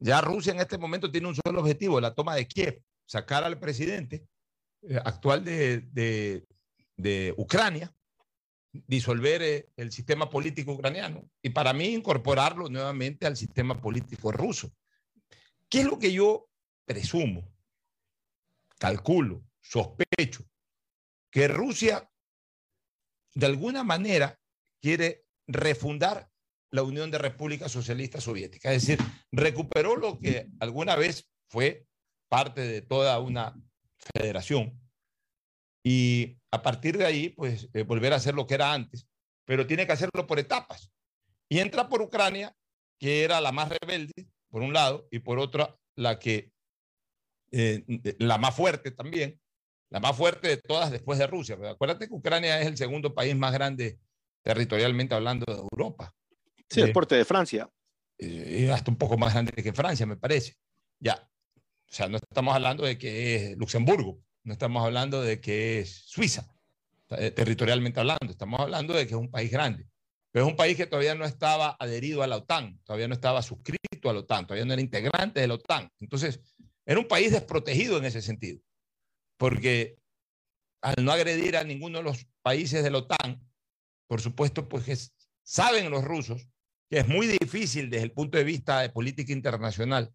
Ya 0.00 0.20
Rusia 0.20 0.52
en 0.52 0.58
este 0.58 0.78
momento 0.78 1.12
tiene 1.12 1.28
un 1.28 1.36
solo 1.36 1.60
objetivo, 1.60 2.00
la 2.00 2.12
toma 2.12 2.34
de 2.34 2.48
Kiev, 2.48 2.82
sacar 3.06 3.44
al 3.44 3.56
presidente 3.60 4.26
eh, 4.82 4.96
actual 4.96 5.44
de, 5.44 6.44
de, 6.96 7.34
Ucrania 7.36 7.94
disolver 8.72 9.42
eh, 9.42 9.68
el 9.76 9.92
sistema 9.92 10.28
político 10.28 10.72
ucraniano 10.72 11.30
y 11.40 11.50
para 11.50 11.72
mí 11.72 11.86
incorporarlo 11.86 12.68
nuevamente 12.68 13.24
al 13.24 13.36
sistema 13.36 13.80
político 13.80 14.32
ruso. 14.32 14.72
¿Qué 15.68 15.80
es 15.80 15.84
lo 15.84 16.00
que 16.00 16.12
yo 16.12 16.48
presumo, 16.84 17.48
calculo, 18.76 19.44
sospecho? 19.60 20.44
Que 21.30 21.46
Rusia 21.46 22.10
de 23.34 23.46
alguna 23.46 23.84
manera 23.84 24.36
quiere 24.80 25.27
refundar 25.48 26.30
la 26.70 26.82
Unión 26.82 27.10
de 27.10 27.18
Repúblicas 27.18 27.72
Socialistas 27.72 28.24
Soviéticas, 28.24 28.72
es 28.72 28.86
decir, 28.86 29.04
recuperó 29.32 29.96
lo 29.96 30.20
que 30.20 30.48
alguna 30.60 30.94
vez 30.94 31.28
fue 31.48 31.86
parte 32.28 32.60
de 32.60 32.82
toda 32.82 33.18
una 33.20 33.60
federación 34.14 34.78
y 35.82 36.38
a 36.50 36.62
partir 36.62 36.98
de 36.98 37.06
ahí, 37.06 37.30
pues 37.30 37.68
eh, 37.72 37.82
volver 37.82 38.12
a 38.12 38.16
hacer 38.16 38.34
lo 38.34 38.46
que 38.46 38.54
era 38.54 38.72
antes, 38.72 39.06
pero 39.46 39.66
tiene 39.66 39.86
que 39.86 39.92
hacerlo 39.92 40.26
por 40.26 40.38
etapas. 40.38 40.92
Y 41.48 41.60
entra 41.60 41.88
por 41.88 42.02
Ucrania, 42.02 42.54
que 42.98 43.24
era 43.24 43.40
la 43.40 43.52
más 43.52 43.70
rebelde, 43.70 44.28
por 44.50 44.60
un 44.60 44.74
lado, 44.74 45.08
y 45.10 45.20
por 45.20 45.38
otra, 45.38 45.78
la 45.94 46.18
que, 46.18 46.52
eh, 47.52 47.84
la 48.18 48.36
más 48.36 48.54
fuerte 48.54 48.90
también, 48.90 49.40
la 49.90 50.00
más 50.00 50.14
fuerte 50.16 50.48
de 50.48 50.56
todas 50.58 50.90
después 50.90 51.18
de 51.18 51.26
Rusia. 51.26 51.56
Pero 51.56 51.70
acuérdate 51.70 52.08
que 52.08 52.14
Ucrania 52.14 52.60
es 52.60 52.66
el 52.66 52.76
segundo 52.76 53.14
país 53.14 53.34
más 53.34 53.52
grande 53.52 53.98
territorialmente 54.42 55.14
hablando 55.14 55.44
de 55.46 55.60
Europa. 55.60 56.14
Sí, 56.68 56.80
el 56.80 56.92
porte 56.92 57.14
de 57.14 57.24
Francia. 57.24 57.68
Y 58.18 58.66
hasta 58.68 58.90
un 58.90 58.96
poco 58.96 59.16
más 59.16 59.32
grande 59.32 59.52
que 59.52 59.72
Francia, 59.72 60.04
me 60.06 60.16
parece. 60.16 60.56
Ya. 60.98 61.30
O 61.90 61.94
sea, 61.94 62.08
no 62.08 62.18
estamos 62.18 62.54
hablando 62.54 62.84
de 62.84 62.98
que 62.98 63.36
es 63.36 63.56
Luxemburgo. 63.56 64.20
No 64.44 64.52
estamos 64.52 64.84
hablando 64.84 65.22
de 65.22 65.40
que 65.40 65.80
es 65.80 66.04
Suiza, 66.06 66.54
eh, 67.10 67.30
territorialmente 67.30 68.00
hablando. 68.00 68.30
Estamos 68.30 68.60
hablando 68.60 68.94
de 68.94 69.06
que 69.06 69.14
es 69.14 69.20
un 69.20 69.30
país 69.30 69.50
grande. 69.50 69.86
Pero 70.30 70.46
es 70.46 70.50
un 70.50 70.56
país 70.56 70.76
que 70.76 70.86
todavía 70.86 71.14
no 71.14 71.24
estaba 71.24 71.76
adherido 71.78 72.22
a 72.22 72.26
la 72.26 72.36
OTAN, 72.36 72.80
todavía 72.84 73.08
no 73.08 73.14
estaba 73.14 73.42
suscrito 73.42 74.10
a 74.10 74.12
la 74.12 74.20
OTAN, 74.20 74.46
todavía 74.46 74.66
no 74.66 74.72
era 74.72 74.82
integrante 74.82 75.40
de 75.40 75.48
la 75.48 75.54
OTAN. 75.54 75.90
Entonces, 76.00 76.40
era 76.84 77.00
un 77.00 77.08
país 77.08 77.32
desprotegido 77.32 77.98
en 77.98 78.04
ese 78.04 78.20
sentido. 78.20 78.60
Porque 79.36 79.98
al 80.82 81.04
no 81.04 81.12
agredir 81.12 81.56
a 81.56 81.64
ninguno 81.64 81.98
de 81.98 82.04
los 82.04 82.26
países 82.42 82.82
de 82.82 82.90
la 82.90 82.98
OTAN, 82.98 83.40
por 84.08 84.20
supuesto, 84.20 84.68
pues 84.68 85.14
saben 85.42 85.90
los 85.90 86.04
rusos 86.04 86.48
que 86.90 87.00
es 87.00 87.08
muy 87.08 87.26
difícil 87.26 87.90
desde 87.90 88.04
el 88.04 88.12
punto 88.12 88.38
de 88.38 88.44
vista 88.44 88.80
de 88.80 88.88
política 88.88 89.32
internacional 89.32 90.12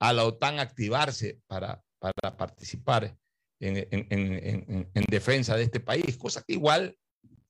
a 0.00 0.12
la 0.12 0.24
OTAN 0.24 0.58
activarse 0.58 1.40
para, 1.46 1.82
para 1.98 2.36
participar 2.36 3.16
en, 3.60 5.06
defensa 5.08 5.56
de 5.56 5.64
este 5.64 5.80
país, 5.80 6.16
cosa 6.16 6.42
que 6.42 6.52
igual, 6.52 6.96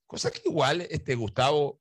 cosa 0.07 0.31
que 0.31 0.43
igual, 0.47 0.83
este, 0.91 1.15
Gustavo, 1.15 1.81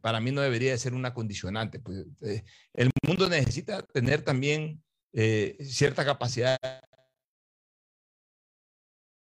para 0.00 0.20
mí 0.20 0.30
no 0.30 0.40
debería 0.40 0.72
de 0.72 0.78
ser 0.78 0.94
una 0.94 1.14
condicionante. 1.14 1.78
Pues, 1.80 2.06
eh, 2.22 2.44
el 2.74 2.90
mundo 3.06 3.28
necesita 3.28 3.82
tener 3.82 4.22
también 4.22 4.82
eh, 5.12 5.56
cierta 5.60 6.04
capacidad. 6.04 6.58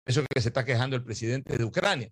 Eso 0.06 0.24
que 0.34 0.42
se 0.42 0.50
está 0.50 0.66
quejando 0.66 0.96
el 0.96 1.04
presidente 1.04 1.58
de 1.58 1.64
Ucrania. 1.64 2.12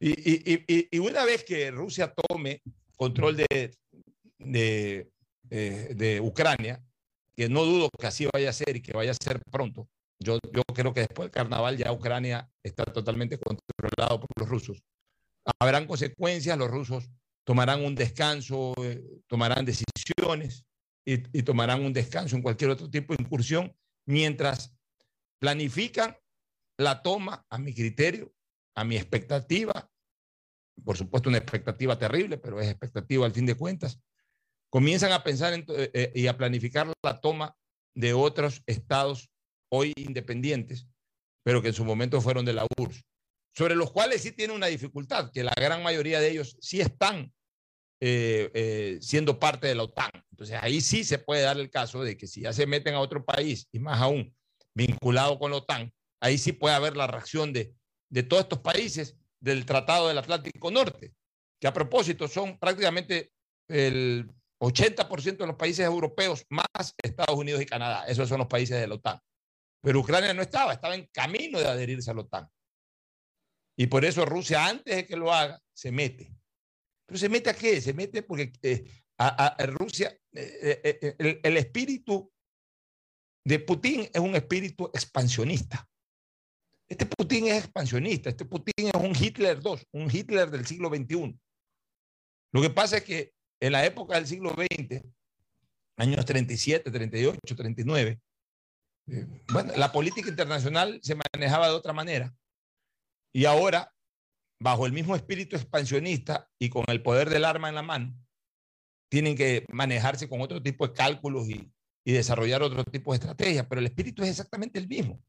Y, 0.00 0.98
una 0.98 1.24
vez 1.24 1.44
que 1.44 1.70
Rusia 1.70 2.12
tome 2.14 2.62
control 2.96 3.36
de, 3.36 3.76
eh, 4.38 5.94
de 5.94 6.20
Ucrania, 6.20 6.82
que 7.36 7.48
no 7.48 7.64
dudo 7.64 7.90
que 7.98 8.06
así 8.06 8.26
vaya 8.32 8.50
a 8.50 8.54
ser 8.54 8.76
y 8.76 8.82
que 8.82 8.92
vaya 8.92 9.12
a 9.12 9.24
ser 9.24 9.42
pronto. 9.50 9.88
Yo, 10.18 10.38
creo 10.74 10.92
que 10.92 11.00
después 11.00 11.26
del 11.26 11.30
carnaval 11.30 11.76
ya 11.76 11.92
Ucrania 11.92 12.50
está 12.62 12.84
totalmente 12.84 13.38
controlado 13.38 14.20
por 14.20 14.28
los 14.36 14.48
rusos. 14.48 14.82
Habrán 15.58 15.86
consecuencias, 15.86 16.58
los 16.58 16.70
rusos 16.70 17.10
tomarán 17.44 17.84
un 17.84 17.94
descanso, 17.94 18.74
eh, 18.82 19.02
tomarán 19.26 19.64
decisiones 19.64 20.64
y 21.04 21.42
tomarán 21.42 21.84
un 21.84 21.92
descanso 21.92 22.36
en 22.36 22.42
cualquier 22.42 22.70
otro 22.70 22.88
tipo 22.88 23.16
de 23.16 23.22
incursión 23.22 23.74
mientras 24.06 24.72
planifican 25.40 26.16
la 26.76 27.02
toma, 27.02 27.44
a 27.50 27.58
mi 27.58 27.74
criterio, 27.74 28.32
a 28.74 28.84
mi 28.84 28.96
expectativa, 28.96 29.90
por 30.84 30.96
supuesto 30.96 31.28
una 31.28 31.38
expectativa 31.38 31.98
terrible, 31.98 32.38
pero 32.38 32.60
es 32.60 32.68
expectativa 32.68 33.26
al 33.26 33.32
fin 33.32 33.46
de 33.46 33.54
cuentas, 33.54 34.00
comienzan 34.70 35.12
a 35.12 35.22
pensar 35.22 35.52
eh, 35.52 35.64
eh, 35.68 36.12
y 36.14 36.26
a 36.26 36.36
planificar 36.36 36.92
la 37.02 37.20
toma 37.20 37.56
de 37.94 38.14
otros 38.14 38.62
estados 38.66 39.30
hoy 39.70 39.92
independientes, 39.96 40.86
pero 41.44 41.60
que 41.60 41.68
en 41.68 41.74
su 41.74 41.84
momento 41.84 42.20
fueron 42.20 42.44
de 42.44 42.52
la 42.52 42.66
URSS, 42.78 43.04
sobre 43.54 43.74
los 43.74 43.90
cuales 43.90 44.22
sí 44.22 44.32
tiene 44.32 44.54
una 44.54 44.66
dificultad, 44.66 45.30
que 45.32 45.44
la 45.44 45.54
gran 45.56 45.82
mayoría 45.82 46.20
de 46.20 46.30
ellos 46.30 46.56
sí 46.60 46.80
están 46.80 47.32
eh, 48.02 48.98
siendo 49.02 49.38
parte 49.38 49.66
de 49.66 49.74
la 49.74 49.82
OTAN. 49.82 50.10
Entonces 50.30 50.58
ahí 50.62 50.80
sí 50.80 51.04
se 51.04 51.18
puede 51.18 51.42
dar 51.42 51.58
el 51.58 51.68
caso 51.68 52.02
de 52.02 52.16
que 52.16 52.26
si 52.26 52.42
ya 52.42 52.52
se 52.52 52.66
meten 52.66 52.94
a 52.94 53.00
otro 53.00 53.24
país 53.24 53.68
y 53.72 53.78
más 53.78 54.00
aún 54.00 54.34
vinculado 54.74 55.38
con 55.38 55.50
la 55.50 55.58
OTAN, 55.58 55.92
ahí 56.20 56.38
sí 56.38 56.52
puede 56.52 56.74
haber 56.74 56.96
la 56.96 57.06
reacción 57.06 57.52
de, 57.52 57.74
de 58.10 58.22
todos 58.22 58.42
estos 58.42 58.58
países 58.58 59.16
del 59.40 59.64
Tratado 59.64 60.08
del 60.08 60.18
Atlántico 60.18 60.70
Norte, 60.70 61.14
que 61.60 61.66
a 61.66 61.72
propósito 61.72 62.28
son 62.28 62.58
prácticamente 62.58 63.32
el 63.68 64.30
80% 64.60 65.38
de 65.38 65.46
los 65.46 65.56
países 65.56 65.86
europeos 65.86 66.44
más 66.50 66.94
Estados 67.02 67.36
Unidos 67.36 67.62
y 67.62 67.66
Canadá. 67.66 68.04
Esos 68.06 68.28
son 68.28 68.38
los 68.38 68.48
países 68.48 68.78
de 68.78 68.86
la 68.86 68.96
OTAN. 68.96 69.18
Pero 69.82 70.00
Ucrania 70.00 70.34
no 70.34 70.42
estaba, 70.42 70.74
estaba 70.74 70.94
en 70.94 71.08
camino 71.12 71.58
de 71.58 71.66
adherirse 71.66 72.10
a 72.10 72.14
la 72.14 72.20
OTAN. 72.20 72.48
Y 73.78 73.86
por 73.86 74.04
eso 74.04 74.26
Rusia, 74.26 74.66
antes 74.66 74.94
de 74.94 75.06
que 75.06 75.16
lo 75.16 75.32
haga, 75.32 75.58
se 75.72 75.90
mete. 75.90 76.34
¿Pero 77.06 77.18
se 77.18 77.28
mete 77.30 77.48
a 77.48 77.54
qué? 77.54 77.80
Se 77.80 77.94
mete 77.94 78.22
porque 78.22 78.52
eh, 78.62 78.84
a, 79.18 79.56
Rusia, 79.66 80.14
eh, 80.32 80.80
eh, 80.84 81.16
el, 81.18 81.40
el 81.42 81.56
espíritu 81.56 82.30
de 83.44 83.58
Putin 83.60 84.08
es 84.12 84.20
un 84.20 84.34
espíritu 84.36 84.90
expansionista. 84.92 85.88
Este 86.90 87.06
Putin 87.06 87.46
es 87.46 87.64
expansionista, 87.64 88.30
este 88.30 88.44
Putin 88.44 88.88
es 88.88 89.00
un 89.00 89.14
Hitler 89.14 89.60
2, 89.60 89.86
un 89.92 90.10
Hitler 90.10 90.50
del 90.50 90.66
siglo 90.66 90.88
XXI. 90.88 91.38
Lo 92.52 92.60
que 92.60 92.70
pasa 92.70 92.96
es 92.96 93.04
que 93.04 93.32
en 93.62 93.72
la 93.72 93.86
época 93.86 94.16
del 94.16 94.26
siglo 94.26 94.50
XX, 94.50 95.00
años 95.96 96.24
37, 96.24 96.90
38, 96.90 97.38
39, 97.56 98.20
bueno, 99.52 99.72
la 99.76 99.92
política 99.92 100.30
internacional 100.30 100.98
se 101.00 101.14
manejaba 101.14 101.68
de 101.68 101.74
otra 101.74 101.92
manera. 101.92 102.34
Y 103.32 103.44
ahora, 103.44 103.94
bajo 104.60 104.84
el 104.84 104.92
mismo 104.92 105.14
espíritu 105.14 105.54
expansionista 105.54 106.48
y 106.58 106.70
con 106.70 106.84
el 106.88 107.02
poder 107.02 107.30
del 107.30 107.44
arma 107.44 107.68
en 107.68 107.76
la 107.76 107.82
mano, 107.82 108.12
tienen 109.08 109.36
que 109.36 109.64
manejarse 109.70 110.28
con 110.28 110.40
otro 110.40 110.60
tipo 110.60 110.88
de 110.88 110.94
cálculos 110.94 111.48
y, 111.48 111.72
y 112.04 112.12
desarrollar 112.12 112.64
otro 112.64 112.82
tipo 112.82 113.12
de 113.12 113.18
estrategias, 113.18 113.66
pero 113.68 113.80
el 113.80 113.86
espíritu 113.86 114.24
es 114.24 114.30
exactamente 114.30 114.80
el 114.80 114.88
mismo. 114.88 115.22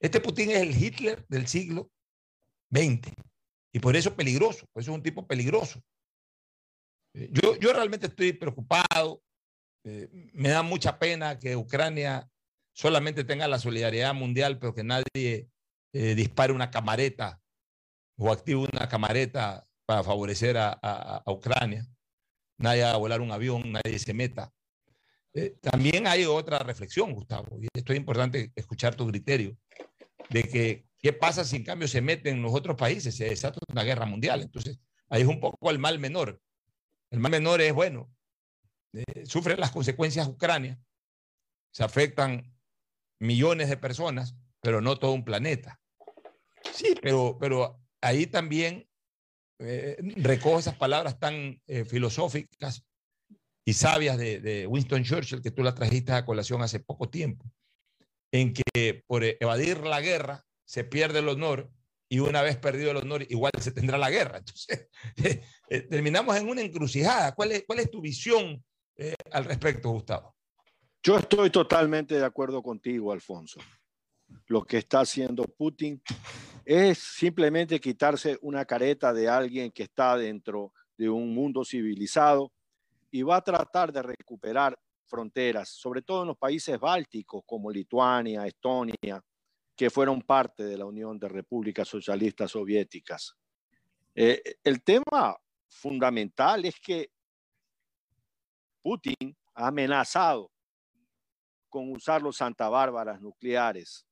Este 0.00 0.20
Putin 0.20 0.50
es 0.50 0.58
el 0.58 0.80
Hitler 0.80 1.26
del 1.28 1.48
siglo 1.48 1.90
XX 2.70 3.12
y 3.72 3.80
por 3.80 3.96
eso 3.96 4.14
peligroso, 4.14 4.66
por 4.72 4.82
eso 4.82 4.92
es 4.92 4.96
un 4.96 5.02
tipo 5.02 5.26
peligroso. 5.26 5.82
Eh, 7.14 7.30
yo, 7.32 7.56
yo 7.56 7.72
realmente 7.72 8.06
estoy 8.06 8.32
preocupado, 8.32 9.22
eh, 9.84 10.08
me 10.32 10.50
da 10.50 10.62
mucha 10.62 10.98
pena 10.98 11.38
que 11.38 11.56
Ucrania 11.56 12.28
solamente 12.72 13.24
tenga 13.24 13.48
la 13.48 13.58
solidaridad 13.58 14.14
mundial, 14.14 14.58
pero 14.58 14.74
que 14.74 14.84
nadie 14.84 15.48
eh, 15.92 16.14
dispare 16.14 16.52
una 16.52 16.70
camareta 16.70 17.40
o 18.16 18.30
active 18.30 18.68
una 18.72 18.88
camareta 18.88 19.64
para 19.84 20.04
favorecer 20.04 20.56
a, 20.58 21.22
Ucrania. 21.26 21.86
Nadie 22.58 22.84
a 22.84 22.96
volar 22.96 23.20
un 23.20 23.30
avión, 23.30 23.72
nadie 23.72 23.98
se 23.98 24.12
meta. 24.12 24.52
también 25.60 26.06
hay 26.06 26.24
otra 26.24 26.58
reflexión, 26.58 27.12
Gustavo, 27.12 27.58
y 27.60 27.68
esto 27.72 27.92
es 27.92 27.98
importante 27.98 28.52
escuchar 28.56 28.96
tu 28.96 29.06
criterio, 29.06 29.56
de 30.30 30.42
que 30.44 30.86
qué 30.98 31.12
pasa 31.12 31.44
si 31.44 31.56
en 31.56 31.64
cambio 31.64 31.88
se 31.88 32.00
meten 32.00 32.36
en 32.36 32.42
los 32.42 32.54
otros 32.54 32.76
países, 32.76 33.16
se 33.16 33.26
desata 33.26 33.60
una 33.68 33.84
guerra 33.84 34.06
mundial. 34.06 34.42
Entonces, 34.42 34.78
ahí 35.08 35.22
es 35.22 35.28
un 35.28 35.40
poco 35.40 35.70
el 35.70 35.78
mal 35.78 35.98
menor. 35.98 36.40
El 37.10 37.20
mal 37.20 37.30
menor 37.30 37.60
es, 37.60 37.72
bueno, 37.72 38.10
eh, 38.92 39.26
sufren 39.26 39.60
las 39.60 39.70
consecuencias 39.70 40.26
Ucrania, 40.28 40.78
se 41.72 41.84
afectan 41.84 42.54
millones 43.20 43.68
de 43.68 43.76
personas, 43.76 44.36
pero 44.60 44.80
no 44.80 44.98
todo 44.98 45.12
un 45.12 45.24
planeta. 45.24 45.80
Sí, 46.72 46.94
pero, 47.00 47.38
pero 47.40 47.80
ahí 48.00 48.26
también 48.26 48.88
eh, 49.60 49.96
recojo 50.16 50.58
esas 50.58 50.76
palabras 50.76 51.18
tan 51.18 51.60
eh, 51.66 51.84
filosóficas 51.84 52.84
y 53.64 53.72
sabias 53.74 54.16
de, 54.16 54.40
de, 54.40 54.66
Winston 54.66 55.04
Churchill 55.04 55.42
que 55.42 55.50
tú 55.50 55.62
la 55.62 55.74
trajiste 55.74 56.12
a 56.12 56.24
colación 56.24 56.62
hace 56.62 56.80
poco 56.80 57.08
tiempo, 57.08 57.44
en 58.32 58.52
que 58.52 59.04
por 59.06 59.24
evadir 59.24 59.78
la 59.80 60.00
guerra 60.00 60.44
se 60.64 60.84
pierde 60.84 61.20
el 61.20 61.28
honor 61.28 61.70
y 62.08 62.20
una 62.20 62.42
vez 62.42 62.56
perdido 62.56 62.90
el 62.90 62.98
honor, 62.98 63.24
igual 63.28 63.52
se 63.60 63.72
tendrá 63.72 63.98
la 63.98 64.10
guerra. 64.10 64.38
Entonces, 64.44 64.88
eh, 65.68 65.80
terminamos 65.82 66.36
en 66.36 66.48
una 66.48 66.62
encrucijada. 66.62 67.34
¿Cuál 67.34 67.52
es, 67.52 67.64
cuál 67.66 67.80
es 67.80 67.90
tu 67.90 68.00
visión 68.00 68.64
eh, 68.96 69.14
al 69.30 69.44
respecto, 69.44 69.90
Gustavo? 69.90 70.34
Yo 71.02 71.18
estoy 71.18 71.50
totalmente 71.50 72.16
de 72.16 72.24
acuerdo 72.24 72.62
contigo, 72.62 73.12
Alfonso. 73.12 73.60
Lo 74.46 74.64
que 74.64 74.78
está 74.78 75.00
haciendo 75.00 75.44
Putin 75.44 76.02
es 76.64 76.98
simplemente 76.98 77.80
quitarse 77.80 78.38
una 78.42 78.64
careta 78.64 79.12
de 79.12 79.28
alguien 79.28 79.70
que 79.70 79.84
está 79.84 80.16
dentro 80.16 80.72
de 80.96 81.08
un 81.08 81.34
mundo 81.34 81.64
civilizado 81.64 82.52
y 83.10 83.22
va 83.22 83.36
a 83.36 83.44
tratar 83.44 83.92
de 83.92 84.02
recuperar 84.02 84.78
fronteras, 85.08 85.68
sobre 85.70 86.02
todo 86.02 86.22
en 86.22 86.28
los 86.28 86.38
países 86.38 86.78
bálticos 86.78 87.42
como 87.44 87.70
Lituania, 87.70 88.46
Estonia, 88.46 89.22
que 89.74 89.90
fueron 89.90 90.22
parte 90.22 90.64
de 90.64 90.76
la 90.76 90.84
Unión 90.84 91.18
de 91.18 91.28
Repúblicas 91.28 91.88
Socialistas 91.88 92.50
Soviéticas. 92.50 93.34
Eh, 94.14 94.42
el 94.64 94.82
tema 94.82 95.36
fundamental 95.68 96.64
es 96.64 96.78
que 96.80 97.10
Putin 98.82 99.36
ha 99.54 99.68
amenazado 99.68 100.50
con 101.68 101.92
usar 101.92 102.22
los 102.22 102.36
Santa 102.36 102.68
Bárbaras 102.68 103.20
nucleares, 103.20 104.06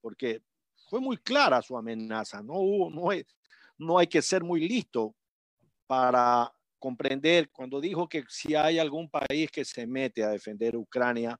porque 0.00 0.42
fue 0.88 1.00
muy 1.00 1.16
clara 1.18 1.62
su 1.62 1.76
amenaza. 1.76 2.42
No, 2.42 2.90
no, 2.90 3.08
no 3.78 3.98
hay 3.98 4.06
que 4.06 4.22
ser 4.22 4.42
muy 4.42 4.68
listo 4.68 5.14
para 5.86 6.52
comprender 6.86 7.50
cuando 7.50 7.80
dijo 7.80 8.08
que 8.08 8.22
si 8.28 8.54
hay 8.54 8.78
algún 8.78 9.10
país 9.10 9.50
que 9.50 9.64
se 9.64 9.88
mete 9.88 10.22
a 10.22 10.28
defender 10.28 10.76
Ucrania, 10.76 11.36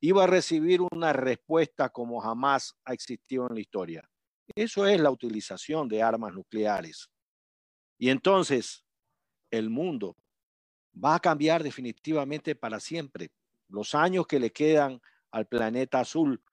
iba 0.00 0.24
a 0.24 0.26
recibir 0.26 0.82
una 0.92 1.14
respuesta 1.14 1.88
como 1.88 2.20
jamás 2.20 2.74
ha 2.84 2.92
existido 2.92 3.46
en 3.48 3.54
la 3.54 3.60
historia. 3.62 4.10
Eso 4.54 4.86
es 4.86 5.00
la 5.00 5.10
utilización 5.10 5.88
de 5.88 6.02
armas 6.02 6.34
nucleares. 6.34 7.08
Y 7.96 8.10
entonces 8.10 8.84
el 9.50 9.70
mundo 9.70 10.14
va 11.02 11.14
a 11.14 11.20
cambiar 11.20 11.62
definitivamente 11.62 12.54
para 12.54 12.78
siempre. 12.78 13.30
Los 13.68 13.94
años 13.94 14.26
que 14.26 14.38
le 14.38 14.50
quedan 14.50 15.00
al 15.30 15.46
planeta 15.46 16.00
azul, 16.00 16.44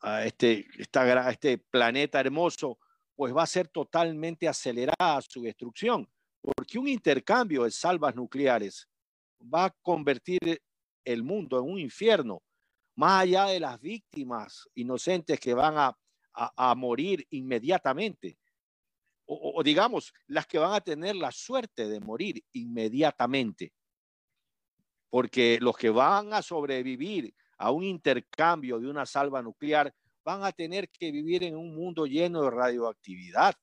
a 0.00 0.24
este, 0.24 0.66
a 0.94 1.30
este 1.30 1.58
planeta 1.58 2.18
hermoso, 2.18 2.78
pues 3.14 3.36
va 3.36 3.42
a 3.42 3.46
ser 3.46 3.68
totalmente 3.68 4.48
acelerada 4.48 5.20
su 5.20 5.42
destrucción, 5.42 6.08
porque 6.68 6.78
un 6.78 6.88
intercambio 6.88 7.64
de 7.64 7.70
salvas 7.70 8.14
nucleares 8.14 8.86
va 9.42 9.64
a 9.64 9.74
convertir 9.80 10.60
el 11.02 11.22
mundo 11.22 11.58
en 11.58 11.64
un 11.64 11.78
infierno 11.78 12.42
más 12.94 13.22
allá 13.22 13.46
de 13.46 13.58
las 13.58 13.80
víctimas 13.80 14.68
inocentes 14.74 15.40
que 15.40 15.54
van 15.54 15.78
a, 15.78 15.96
a, 16.34 16.74
morir 16.74 17.26
inmediatamente, 17.30 18.36
o, 19.24 19.62
digamos, 19.62 20.12
las 20.26 20.46
que 20.46 20.58
van 20.58 20.74
a 20.74 20.82
tener 20.82 21.16
la 21.16 21.32
suerte 21.32 21.88
de 21.88 22.00
morir 22.00 22.44
inmediatamente, 22.52 23.72
porque 25.08 25.58
los 25.62 25.74
que 25.74 25.88
van 25.88 26.34
a 26.34 26.42
sobrevivir 26.42 27.34
a 27.56 27.70
un 27.70 27.82
intercambio 27.82 28.78
de 28.78 28.88
una 28.88 29.06
salva 29.06 29.40
nuclear 29.40 29.94
van 30.22 30.44
a 30.44 30.52
tener 30.52 30.90
que 30.90 31.10
vivir 31.12 31.44
en 31.44 31.56
un 31.56 31.74
mundo 31.74 32.04
lleno 32.04 32.42
de 32.42 32.50
radioactividad 32.50 33.54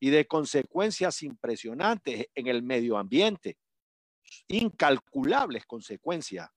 y 0.00 0.08
de 0.08 0.26
consecuencias 0.26 1.22
impresionantes 1.22 2.26
en 2.34 2.46
el 2.46 2.62
medio 2.62 2.96
ambiente, 2.96 3.58
incalculables 4.48 5.66
consecuencias. 5.66 6.48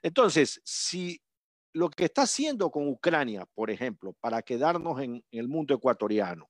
Entonces, 0.00 0.60
si 0.64 1.20
lo 1.72 1.90
que 1.90 2.04
está 2.04 2.22
haciendo 2.22 2.70
con 2.70 2.86
Ucrania, 2.86 3.46
por 3.52 3.70
ejemplo, 3.70 4.12
para 4.20 4.42
quedarnos 4.42 5.00
en, 5.00 5.24
el 5.32 5.48
mundo 5.48 5.74
ecuatoriano, 5.74 6.48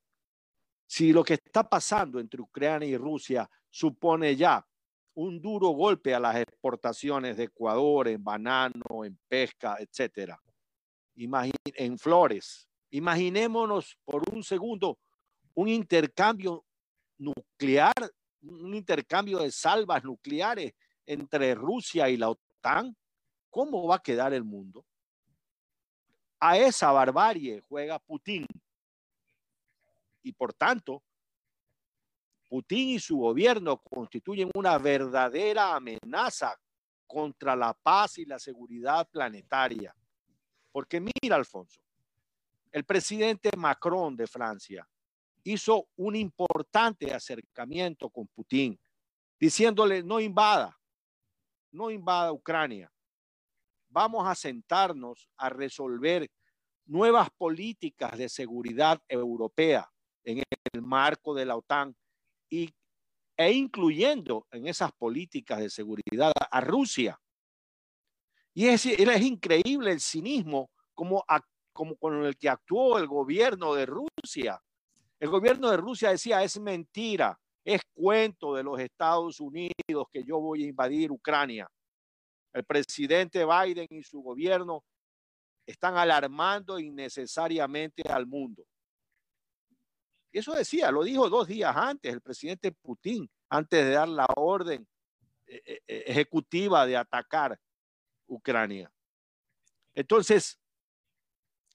si 0.87 1.14
lo 1.14 1.24
que 1.24 1.35
está 1.35 1.66
pasando 1.66 2.20
entre 2.20 2.42
Ucrania 2.42 2.88
y 2.88 2.96
Rusia 2.98 3.48
supone 3.70 4.37
ya 4.37 4.64
un 5.14 5.40
duro 5.40 5.68
golpe 5.68 6.14
a 6.14 6.20
las 6.20 6.37
exportaciones 6.37 7.38
de 7.38 7.44
Ecuador 7.44 8.09
en 8.09 8.22
banano, 8.22 9.04
en 9.04 9.18
pesca, 9.26 9.76
etcétera, 9.78 10.38
en 11.16 11.98
flores, 11.98 12.68
imaginémonos 12.90 13.96
por 14.04 14.28
un 14.30 14.42
segundo 14.42 14.98
un 15.54 15.68
intercambio 15.68 16.64
nuclear, 17.18 17.94
un 18.42 18.74
intercambio 18.74 19.38
de 19.38 19.50
salvas 19.50 20.04
nucleares 20.04 20.74
entre 21.06 21.54
Rusia 21.54 22.08
y 22.08 22.16
la 22.16 22.30
OTAN, 22.30 22.96
¿cómo 23.50 23.86
va 23.86 23.96
a 23.96 24.02
quedar 24.02 24.32
el 24.34 24.44
mundo? 24.44 24.84
A 26.40 26.58
esa 26.58 26.90
barbarie 26.92 27.60
juega 27.60 27.98
Putin. 27.98 28.46
Y 30.22 30.32
por 30.32 30.52
tanto, 30.52 31.02
Putin 32.48 32.90
y 32.90 32.98
su 32.98 33.18
gobierno 33.18 33.78
constituyen 33.78 34.50
una 34.54 34.78
verdadera 34.78 35.74
amenaza 35.74 36.58
contra 37.06 37.54
la 37.54 37.72
paz 37.74 38.18
y 38.18 38.24
la 38.24 38.38
seguridad 38.38 39.08
planetaria. 39.08 39.94
Porque 40.72 41.00
mira, 41.00 41.36
Alfonso, 41.36 41.80
el 42.72 42.84
presidente 42.84 43.50
Macron 43.56 44.16
de 44.16 44.26
Francia 44.26 44.86
hizo 45.44 45.88
un 45.96 46.16
importante 46.16 47.12
acercamiento 47.12 48.11
con 48.11 48.26
Putin 48.28 48.78
diciéndole 49.38 50.02
no 50.02 50.18
invada, 50.20 50.78
no 51.70 51.90
invada 51.90 52.33
Ucrania. 52.33 52.90
Vamos 53.88 54.26
a 54.26 54.35
sentarnos 54.35 55.28
a 55.37 55.50
resolver 55.50 56.28
nuevas 56.87 57.28
políticas 57.37 58.16
de 58.16 58.28
seguridad 58.28 59.00
europea 59.09 59.88
en 60.24 60.42
el 60.72 60.83
marco 60.83 61.35
de 61.35 61.44
la 61.44 61.57
OTAN 61.57 61.94
y, 62.50 62.74
e 63.37 63.52
incluyendo 63.52 64.46
en 64.50 64.66
esas 64.66 64.92
políticas 64.92 65.61
de 65.61 65.70
seguridad 65.70 66.33
a 66.50 66.61
Rusia. 66.61 67.20
Y 68.54 68.66
es, 68.66 68.87
es 68.87 69.22
increíble 69.22 69.92
el 69.92 70.00
cinismo 70.00 70.70
como, 70.94 71.24
como 71.72 71.96
con 71.96 72.24
el 72.24 72.37
que 72.38 72.48
actuó 72.48 72.98
el 72.98 73.07
gobierno 73.07 73.74
de 73.74 73.87
Rusia. 73.87 74.61
El 75.24 75.30
gobierno 75.30 75.70
de 75.70 75.78
Rusia 75.78 76.10
decía, 76.10 76.42
es 76.42 76.60
mentira, 76.60 77.40
es 77.64 77.80
cuento 77.94 78.54
de 78.54 78.62
los 78.62 78.78
Estados 78.78 79.40
Unidos 79.40 80.04
que 80.12 80.22
yo 80.22 80.38
voy 80.38 80.64
a 80.64 80.68
invadir 80.68 81.10
Ucrania. 81.10 81.66
El 82.52 82.62
presidente 82.64 83.42
Biden 83.42 83.87
y 83.88 84.02
su 84.02 84.20
gobierno 84.20 84.84
están 85.64 85.96
alarmando 85.96 86.78
innecesariamente 86.78 88.02
al 88.06 88.26
mundo. 88.26 88.66
Eso 90.30 90.52
decía, 90.52 90.90
lo 90.90 91.02
dijo 91.02 91.30
dos 91.30 91.48
días 91.48 91.74
antes 91.74 92.12
el 92.12 92.20
presidente 92.20 92.70
Putin, 92.72 93.26
antes 93.48 93.82
de 93.82 93.92
dar 93.92 94.08
la 94.08 94.26
orden 94.37 94.87
eh, 95.46 95.62
eh, 95.64 95.80
eh, 95.87 96.04
ejecutiva 96.06 96.84
de 96.84 96.98
atacar 96.98 97.58
Ucrania. 98.26 98.92
Entonces, 99.94 100.60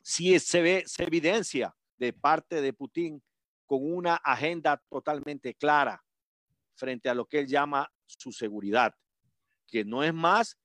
si 0.03 0.38
se 0.38 0.62
ve, 0.62 0.83
se 0.85 1.01
evidencia 1.01 1.75
de 1.97 2.13
parte 2.13 2.62
de 2.62 2.73
Putin 2.73 3.19
con 3.69 3.79
una 3.84 4.15
agenda 4.15 4.82
totalmente 4.89 5.53
clara 5.53 6.03
frente 6.73 7.08
a 7.08 7.13
lo 7.13 7.27
que 7.27 7.41
él 7.41 7.47
llama 7.47 7.88
su 8.08 8.32
seguridad, 8.32 8.95
que 9.67 9.86
no 9.86 10.03
es 10.03 10.12
más 10.12 10.58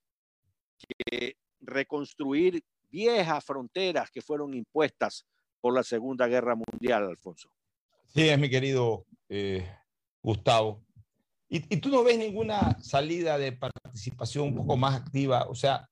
que 0.79 1.37
reconstruir 1.61 2.65
viejas 2.89 3.45
fronteras 3.45 4.11
que 4.11 4.23
fueron 4.23 4.55
impuestas 4.55 5.27
por 5.61 5.75
la 5.75 5.83
Segunda 5.83 6.27
Guerra 6.29 6.55
Mundial, 6.55 7.07
Alfonso. 7.07 7.51
Sí, 8.07 8.27
es 8.27 8.39
mi 8.39 8.49
querido 8.49 9.05
eh, 9.29 9.69
Gustavo. 10.23 10.83
¿Y, 11.51 11.61
tú 11.77 11.91
no 11.91 12.03
ves 12.03 12.17
ninguna 12.17 12.81
salida 12.81 13.37
de 13.37 13.53
participación 13.53 14.49
un 14.49 14.55
poco 14.55 14.79
más 14.79 14.95
activa? 14.95 15.47
O 15.51 15.55
sea, 15.55 15.91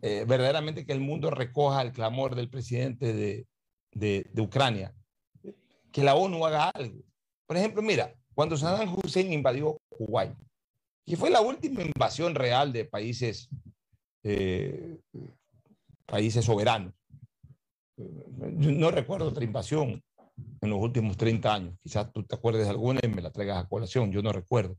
eh, 0.00 0.24
verdaderamente 0.26 0.86
que 0.86 0.94
el 0.94 1.00
mundo 1.00 1.30
recoja 1.30 1.82
el 1.82 1.92
clamor 1.92 2.34
del 2.34 2.48
presidente 2.48 3.12
de, 3.12 3.46
de, 3.92 4.30
de 4.32 4.42
Ucrania 4.42 4.94
que 5.92 6.02
la 6.02 6.14
ONU 6.14 6.44
haga 6.44 6.70
algo. 6.70 7.02
Por 7.46 7.56
ejemplo, 7.56 7.82
mira, 7.82 8.14
cuando 8.34 8.56
Saddam 8.56 8.94
Hussein 8.94 9.32
invadió 9.32 9.78
Kuwait, 9.88 10.34
que 11.04 11.16
fue 11.16 11.30
la 11.30 11.40
última 11.40 11.82
invasión 11.82 12.34
real 12.34 12.72
de 12.72 12.84
países, 12.84 13.48
eh, 14.22 14.98
países 16.04 16.44
soberanos. 16.44 16.92
no 17.96 18.90
recuerdo 18.90 19.28
otra 19.28 19.44
invasión 19.44 20.02
en 20.60 20.70
los 20.70 20.80
últimos 20.80 21.16
30 21.16 21.54
años. 21.54 21.78
Quizás 21.82 22.12
tú 22.12 22.24
te 22.24 22.34
acuerdes 22.34 22.64
de 22.64 22.70
alguna 22.70 23.00
y 23.02 23.08
me 23.08 23.22
la 23.22 23.30
traigas 23.30 23.64
a 23.64 23.68
colación. 23.68 24.12
Yo 24.12 24.22
no 24.22 24.32
recuerdo. 24.32 24.76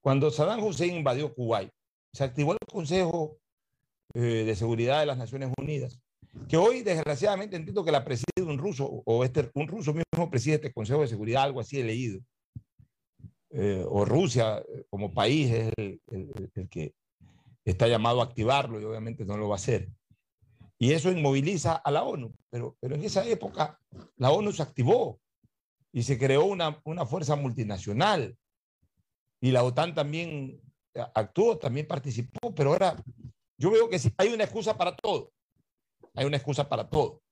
Cuando 0.00 0.30
Saddam 0.30 0.62
Hussein 0.62 0.96
invadió 0.96 1.34
Kuwait, 1.34 1.70
se 2.12 2.24
activó 2.24 2.52
el 2.52 2.58
Consejo 2.70 3.38
eh, 4.14 4.44
de 4.44 4.56
Seguridad 4.56 5.00
de 5.00 5.06
las 5.06 5.18
Naciones 5.18 5.52
Unidas 5.58 6.00
que 6.46 6.56
hoy 6.56 6.82
desgraciadamente 6.82 7.56
entiendo 7.56 7.84
que 7.84 7.92
la 7.92 8.04
preside 8.04 8.42
un 8.42 8.58
ruso, 8.58 8.84
o 9.04 9.24
este, 9.24 9.50
un 9.54 9.68
ruso 9.68 9.92
mismo 9.92 10.30
preside 10.30 10.56
este 10.56 10.72
Consejo 10.72 11.02
de 11.02 11.08
Seguridad, 11.08 11.44
algo 11.44 11.60
así 11.60 11.80
he 11.80 11.84
leído. 11.84 12.20
Eh, 13.50 13.82
o 13.88 14.04
Rusia 14.04 14.58
eh, 14.58 14.84
como 14.90 15.12
país 15.14 15.50
es 15.50 15.72
el, 15.78 16.00
el, 16.10 16.68
que 16.68 16.94
está 17.64 17.88
llamado 17.88 18.20
a 18.20 18.24
activarlo 18.24 18.78
y 18.78 18.84
obviamente 18.84 19.24
no 19.24 19.36
lo 19.36 19.48
va 19.48 19.54
a 19.54 19.56
hacer. 19.56 19.88
Y 20.78 20.92
eso 20.92 21.10
inmoviliza 21.10 21.74
a 21.74 21.90
la 21.90 22.04
ONU, 22.04 22.34
pero, 22.50 22.76
pero 22.78 22.94
en 22.94 23.04
esa 23.04 23.26
época 23.26 23.80
la 24.16 24.30
ONU 24.30 24.52
se 24.52 24.62
activó 24.62 25.18
y 25.92 26.02
se 26.02 26.18
creó 26.18 26.44
una, 26.44 26.80
una 26.84 27.06
fuerza 27.06 27.36
multinacional 27.36 28.36
y 29.40 29.50
la 29.50 29.64
OTAN 29.64 29.94
también 29.94 30.60
actuó, 31.14 31.58
también 31.58 31.86
participó, 31.86 32.54
pero 32.54 32.70
ahora 32.72 32.96
yo 33.58 33.70
veo 33.70 33.88
que 33.88 33.98
hay 34.18 34.28
una 34.28 34.44
excusa 34.44 34.76
para 34.76 34.94
todo 34.94 35.32
hay 36.18 36.26
una 36.26 36.36
excusa 36.36 36.68
para 36.68 36.88
todo. 36.88 37.22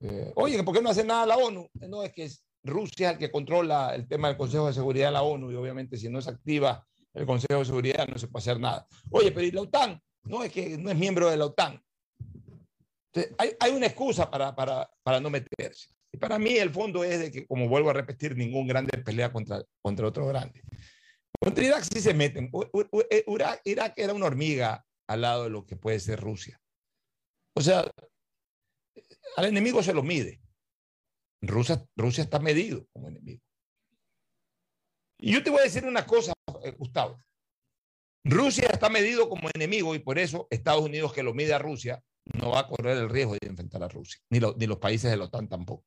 Eh, 0.00 0.32
oye, 0.36 0.62
¿por 0.62 0.74
qué 0.74 0.80
no 0.80 0.90
hace 0.90 1.04
nada 1.04 1.26
la 1.26 1.36
ONU? 1.36 1.68
No, 1.74 2.02
es 2.02 2.12
que 2.12 2.30
Rusia 2.64 3.08
es 3.08 3.12
el 3.14 3.18
que 3.18 3.30
controla 3.30 3.94
el 3.94 4.08
tema 4.08 4.28
del 4.28 4.38
Consejo 4.38 4.66
de 4.66 4.72
Seguridad 4.72 5.08
de 5.08 5.12
la 5.12 5.22
ONU 5.22 5.52
y 5.52 5.54
obviamente 5.54 5.98
si 5.98 6.08
no 6.08 6.20
se 6.22 6.30
activa 6.30 6.86
el 7.12 7.26
Consejo 7.26 7.58
de 7.58 7.64
Seguridad 7.66 8.08
no 8.08 8.18
se 8.18 8.28
puede 8.28 8.42
hacer 8.42 8.58
nada. 8.58 8.86
Oye, 9.10 9.32
pero 9.32 9.46
¿y 9.46 9.50
la 9.50 9.62
OTAN? 9.62 10.00
No, 10.24 10.42
es 10.42 10.52
que 10.52 10.78
no 10.78 10.90
es 10.90 10.96
miembro 10.96 11.30
de 11.30 11.36
la 11.36 11.46
OTAN. 11.46 11.82
hay, 13.38 13.52
hay, 13.60 13.72
una 13.72 13.86
excusa 13.86 14.30
para, 14.30 14.54
para, 14.54 14.90
para, 15.02 15.20
no 15.20 15.30
meterse. 15.30 15.88
Y 16.12 16.18
para 16.18 16.38
mí 16.38 16.56
el 16.56 16.70
fondo 16.70 17.04
es 17.04 17.20
de 17.20 17.30
que, 17.30 17.46
como 17.46 17.68
vuelvo 17.68 17.90
a 17.90 17.94
repetir, 17.94 18.34
ningún 18.34 18.66
grande 18.66 18.98
pelea 18.98 19.30
contra, 19.30 19.62
contra 19.82 20.06
otro 20.06 20.26
grande. 20.26 20.62
Contra 21.38 21.64
Irak 21.64 21.84
sí 21.84 22.00
se 22.00 22.14
meten. 22.14 22.50
Irak 23.64 23.92
era 23.96 24.14
una 24.14 24.26
hormiga 24.26 24.84
al 25.06 25.20
lado 25.20 25.44
de 25.44 25.50
lo 25.50 25.64
que 25.64 25.76
puede 25.76 26.00
ser 26.00 26.20
Rusia. 26.20 26.58
O 27.56 27.62
sea, 27.62 27.90
al 29.36 29.44
enemigo 29.46 29.82
se 29.82 29.94
lo 29.94 30.02
mide. 30.02 30.40
Rusia, 31.40 31.82
Rusia 31.96 32.22
está 32.22 32.38
medido 32.38 32.86
como 32.92 33.08
enemigo. 33.08 33.40
Y 35.18 35.32
yo 35.32 35.42
te 35.42 35.48
voy 35.48 35.60
a 35.60 35.64
decir 35.64 35.86
una 35.86 36.06
cosa, 36.06 36.34
eh, 36.62 36.72
Gustavo. 36.72 37.18
Rusia 38.24 38.68
está 38.70 38.90
medido 38.90 39.30
como 39.30 39.48
enemigo 39.54 39.94
y 39.94 40.00
por 40.00 40.18
eso 40.18 40.48
Estados 40.50 40.84
Unidos 40.84 41.14
que 41.14 41.22
lo 41.22 41.32
mide 41.32 41.54
a 41.54 41.58
Rusia 41.58 42.02
no 42.34 42.50
va 42.50 42.60
a 42.60 42.68
correr 42.68 42.98
el 42.98 43.08
riesgo 43.08 43.34
de 43.34 43.48
enfrentar 43.48 43.82
a 43.82 43.88
Rusia, 43.88 44.20
ni, 44.28 44.40
los 44.40 44.78
países 44.78 45.10
de 45.10 45.16
la 45.16 45.24
OTAN 45.24 45.48
tampoco. 45.48 45.84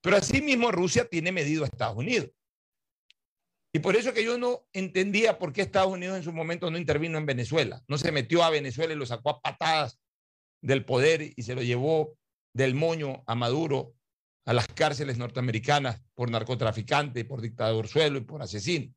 Pero 0.00 0.16
asimismo 0.16 0.72
Rusia 0.72 1.04
tiene 1.04 1.30
medido 1.30 1.62
a 1.62 1.66
Estados 1.66 1.96
Unidos. 1.96 2.30
Y 3.72 3.78
por 3.78 3.94
eso 3.94 4.12
que 4.12 4.24
yo 4.24 4.36
no 4.36 4.66
entendía 4.72 5.38
por 5.38 5.52
qué 5.52 5.60
Estados 5.60 5.92
Unidos 5.92 6.16
en 6.16 6.24
su 6.24 6.32
momento 6.32 6.70
no 6.70 6.78
intervino 6.78 7.18
en 7.18 7.26
Venezuela, 7.26 7.84
no 7.86 7.98
se 7.98 8.10
metió 8.10 8.42
a 8.42 8.50
Venezuela 8.50 8.94
y 8.94 8.96
lo 8.96 9.06
sacó 9.06 9.30
a 9.30 9.40
patadas 9.40 10.00
del 10.60 10.84
poder 10.84 11.32
y 11.34 11.42
se 11.42 11.54
lo 11.54 11.62
llevó 11.62 12.16
del 12.52 12.74
moño 12.74 13.22
a 13.26 13.34
Maduro 13.34 13.94
a 14.44 14.52
las 14.52 14.66
cárceles 14.68 15.18
norteamericanas 15.18 16.02
por 16.14 16.30
narcotraficante, 16.30 17.24
por 17.24 17.40
dictador 17.40 17.86
suelo 17.86 18.18
y 18.18 18.22
por 18.22 18.42
asesino. 18.42 18.92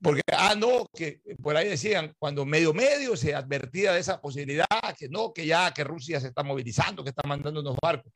Porque, 0.00 0.22
ah, 0.32 0.54
no, 0.56 0.88
que 0.94 1.20
por 1.42 1.56
ahí 1.56 1.68
decían, 1.68 2.14
cuando 2.18 2.44
medio 2.44 2.74
medio 2.74 3.16
se 3.16 3.34
advertía 3.34 3.92
de 3.92 4.00
esa 4.00 4.20
posibilidad, 4.20 4.66
que 4.98 5.08
no, 5.08 5.32
que 5.32 5.46
ya, 5.46 5.72
que 5.72 5.84
Rusia 5.84 6.20
se 6.20 6.28
está 6.28 6.42
movilizando, 6.42 7.02
que 7.02 7.10
está 7.10 7.26
mandando 7.26 7.60
unos 7.60 7.76
barcos. 7.80 8.12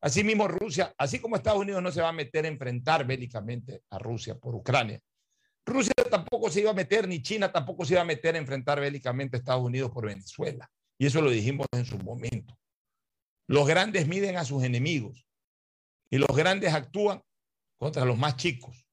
Así 0.00 0.24
mismo 0.24 0.48
Rusia, 0.48 0.92
así 0.98 1.20
como 1.20 1.36
Estados 1.36 1.60
Unidos 1.60 1.80
no 1.80 1.92
se 1.92 2.00
va 2.00 2.08
a 2.08 2.12
meter 2.12 2.44
a 2.44 2.48
enfrentar 2.48 3.06
bélicamente 3.06 3.82
a 3.90 3.98
Rusia 3.98 4.36
por 4.36 4.54
Ucrania, 4.54 5.00
Rusia 5.64 5.92
tampoco 6.10 6.50
se 6.50 6.60
iba 6.60 6.72
a 6.72 6.74
meter, 6.74 7.06
ni 7.06 7.22
China 7.22 7.52
tampoco 7.52 7.84
se 7.84 7.94
iba 7.94 8.02
a 8.02 8.04
meter 8.04 8.34
a 8.34 8.38
enfrentar 8.38 8.80
bélicamente 8.80 9.36
a 9.36 9.38
Estados 9.38 9.62
Unidos 9.62 9.92
por 9.92 10.06
Venezuela. 10.06 10.68
Y 11.02 11.06
eso 11.06 11.20
lo 11.20 11.30
dijimos 11.30 11.66
en 11.72 11.84
su 11.84 11.98
momento. 11.98 12.56
Los 13.48 13.66
grandes 13.66 14.06
miden 14.06 14.36
a 14.36 14.44
sus 14.44 14.62
enemigos 14.62 15.26
y 16.08 16.18
los 16.18 16.28
grandes 16.28 16.72
actúan 16.72 17.20
contra 17.76 18.04
los 18.04 18.16
más 18.16 18.36
chicos. 18.36 18.86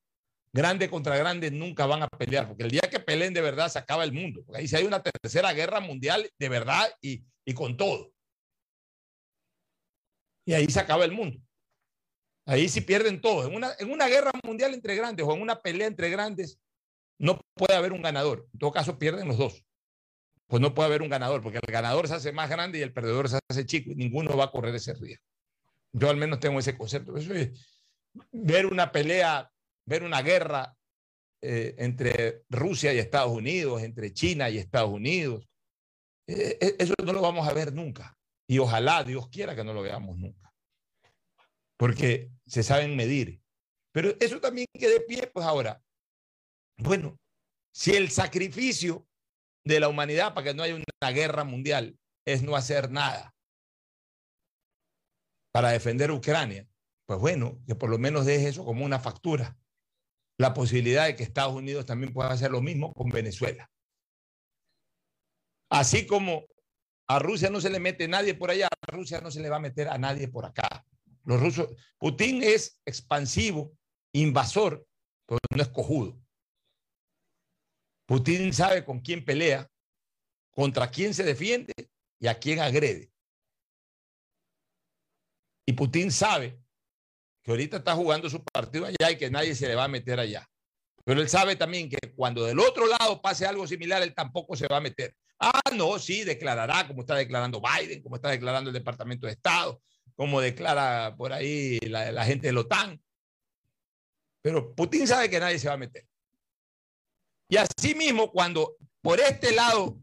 Grande 0.52 0.89
contra 0.89 1.15
grande 1.17 1.52
nunca 1.52 1.86
van 1.86 2.02
a 2.02 2.08
pelear, 2.08 2.48
porque 2.48 2.63
el 2.63 2.72
día 2.72 2.82
que 2.89 3.00
peleen 3.00 3.32
de 3.32 3.41
verdad 3.41 3.69
se 3.69 3.78
acaba 3.78 4.04
el 4.04 4.12
mundo. 4.12 4.43
Porque 4.43 4.62
ahí 4.62 4.67
si 4.67 4.76
hay 4.76 4.86
una 4.86 5.04
tercera 5.04 5.54
guerra 5.54 5.82
mundial 5.82 6.28
de 6.39 6.50
verdad 6.50 6.89
y, 7.00 7.24
y 7.45 7.54
con 7.54 7.78
todo. 7.78 8.12
Y 10.48 10.54
ahí 10.54 10.65
se 10.65 10.80
acaba 10.80 11.06
el 11.06 11.12
mundo. 11.12 11.39
Ahí 12.48 12.69
sí 12.69 12.82
pierden 12.82 13.22
todo. 13.22 13.48
En 13.48 13.54
una, 13.54 13.74
en 13.78 13.91
una 13.91 14.08
guerra 14.08 14.32
mundial 14.43 14.74
entre 14.74 14.95
grandes 14.95 15.28
o 15.28 15.36
en 15.36 15.43
una 15.43 15.62
pelea 15.62 15.86
entre 15.86 16.10
grandes, 16.10 16.60
no 17.19 17.39
puede 17.54 17.76
haber 17.76 17.93
un 17.93 18.02
ganador. 18.02 18.50
En 18.52 18.58
todo 18.58 18.72
caso, 18.72 18.98
pierden 18.98 19.28
los 19.28 19.38
dos 19.38 19.63
pues 20.50 20.62
no 20.62 20.74
puede 20.74 20.88
haber 20.88 21.04
un 21.04 21.10
ganador, 21.10 21.44
porque 21.44 21.60
el 21.62 21.72
ganador 21.72 22.08
se 22.08 22.16
hace 22.16 22.32
más 22.32 22.50
grande 22.50 22.80
y 22.80 22.82
el 22.82 22.92
perdedor 22.92 23.30
se 23.30 23.38
hace 23.48 23.68
chico 23.68 23.92
y 23.92 23.96
ninguno 23.96 24.36
va 24.36 24.46
a 24.46 24.52
correr 24.52 24.74
ese 24.74 24.96
riesgo. 24.96 25.24
Yo 25.94 26.10
al 26.10 26.18
menos 26.18 26.40
tengo 26.40 26.58
ese 26.60 26.76
concepto. 26.76 27.16
Eso 27.16 27.36
es 27.36 27.52
ver 28.32 28.66
una 28.66 28.92
pelea, 28.92 29.52
ver 29.86 30.02
una 30.04 30.24
guerra 30.24 30.76
eh, 31.44 31.76
entre 31.78 32.46
Rusia 32.50 32.92
y 32.92 32.98
Estados 32.98 33.32
Unidos, 33.32 33.84
entre 33.84 34.12
China 34.12 34.50
y 34.50 34.58
Estados 34.58 34.90
Unidos. 34.90 35.48
Eh, 36.26 36.58
eh, 36.60 36.76
eso 36.80 36.96
no 37.06 37.14
lo 37.14 37.22
vamos 37.22 37.48
a 37.48 37.54
ver 37.54 37.72
nunca. 37.72 38.18
Y 38.48 38.58
ojalá 38.58 39.04
Dios 39.04 39.30
quiera 39.30 39.56
que 39.56 39.64
no 39.64 39.74
lo 39.74 39.84
veamos 39.84 40.18
nunca. 40.18 40.52
Porque 41.78 42.32
se 42.48 42.64
saben 42.64 42.96
medir. 42.96 43.40
Pero 43.92 44.16
eso 44.20 44.42
también 44.42 44.66
quede 44.74 44.94
de 44.94 45.02
pie, 45.02 45.30
pues 45.32 45.46
ahora. 45.46 45.80
Bueno, 46.78 47.20
si 47.72 47.92
el 47.92 48.10
sacrificio 48.10 49.08
de 49.65 49.80
la 49.80 49.89
humanidad 49.89 50.34
para 50.34 50.45
que 50.45 50.54
no 50.54 50.63
haya 50.63 50.76
una 50.76 51.12
guerra 51.12 51.43
mundial 51.43 51.98
es 52.26 52.43
no 52.43 52.56
hacer 52.56 52.91
nada 52.91 53.36
para 55.52 55.69
defender 55.69 56.12
Ucrania, 56.12 56.67
pues 57.06 57.19
bueno, 57.19 57.60
que 57.65 57.76
por 57.76 57.89
lo 57.89 57.98
menos 57.98 58.26
deje 58.26 58.50
eso 58.50 58.65
como 58.65 58.86
una 58.86 59.00
factura. 59.00 59.58
la 60.39 60.54
posibilidad 60.54 61.06
de 61.06 61.15
que 61.17 61.24
Estados 61.24 61.54
Unidos 61.54 61.86
también 61.86 62.13
pueda 62.13 62.30
hacer 62.30 62.50
lo 62.50 62.62
mismo 62.62 62.93
con 62.93 63.10
Venezuela. 63.10 63.69
Así 65.69 66.08
como 66.08 66.45
a 67.10 67.19
Rusia 67.19 67.50
no 67.50 67.60
se 67.60 67.69
le 67.69 67.80
mete 67.80 68.08
nadie 68.08 68.36
por 68.36 68.50
allá, 68.50 68.67
a 68.69 68.91
Rusia 68.91 69.19
no 69.19 69.32
se 69.32 69.41
le 69.41 69.50
va 69.50 69.58
a 69.58 69.60
meter 69.60 69.89
a 69.89 69.98
nadie 69.98 70.30
por 70.30 70.45
acá. 70.45 70.86
Los 71.26 71.41
rusos, 71.41 71.67
Putin 71.98 72.41
es 72.41 72.80
expansivo, 72.86 73.74
invasor, 74.13 74.88
pero 75.28 75.39
no 75.54 75.62
es 75.62 75.67
cojudo. 75.67 76.17
Putin 78.10 78.52
sabe 78.54 78.84
con 78.84 79.02
quién 79.02 79.24
pelea, 79.24 79.69
contra 80.50 80.89
quién 80.89 81.13
se 81.13 81.22
defiende 81.22 81.72
y 82.19 82.26
a 82.26 82.39
quién 82.39 82.60
agrede. 82.60 83.12
Y 85.67 85.74
Putin 85.74 86.12
sabe 86.12 86.60
que 87.43 87.52
ahorita 87.52 87.78
está 87.78 87.93
jugando 87.93 88.28
su 88.28 88.43
partido 88.43 88.88
allá 88.88 89.12
y 89.12 89.15
que 89.15 89.30
nadie 89.30 89.54
se 89.54 89.67
le 89.67 89.76
va 89.76 89.84
a 89.84 89.88
meter 89.88 90.19
allá. 90.19 90.50
Pero 91.06 91.22
él 91.22 91.30
sabe 91.30 91.56
también 91.56 91.88
que 91.88 92.00
cuando 92.15 92.45
del 92.45 92.60
otro 92.60 92.88
lado 92.88 93.22
pase 93.22 93.45
algo 93.45 93.67
similar, 93.67 94.02
él 94.02 94.15
tampoco 94.15 94.56
se 94.56 94.67
va 94.67 94.78
a 94.78 94.82
meter. 94.82 95.15
Ah, 95.38 95.62
no, 95.76 96.00
sí, 96.00 96.24
declarará 96.24 96.88
como 96.88 97.02
está 97.02 97.13
declarando 97.13 97.62
Biden, 97.62 98.02
como 98.02 98.15
está 98.15 98.30
declarando 98.30 98.72
el 98.72 98.74
Departamento 98.74 99.28
de 99.28 99.34
Estado, 99.34 99.84
como 100.15 100.41
declara 100.41 101.15
por 101.15 101.32
ahí 101.32 101.78
la, 101.82 102.26
gente 102.26 102.48
de 102.48 102.54
la 102.54 102.62
OTAN. 102.62 103.00
Pero 104.41 104.74
Putin 104.74 105.06
sabe 105.06 105.30
que 105.30 105.39
nadie 105.39 105.60
se 105.60 105.67
va 105.67 105.76
a 105.76 105.78
meter. 105.78 106.09
Y 107.50 107.58
así 107.58 107.96
mismo, 107.96 108.32
cuando 108.32 108.78
por 109.02 109.20
este 109.20 109.54
lado 109.54 110.00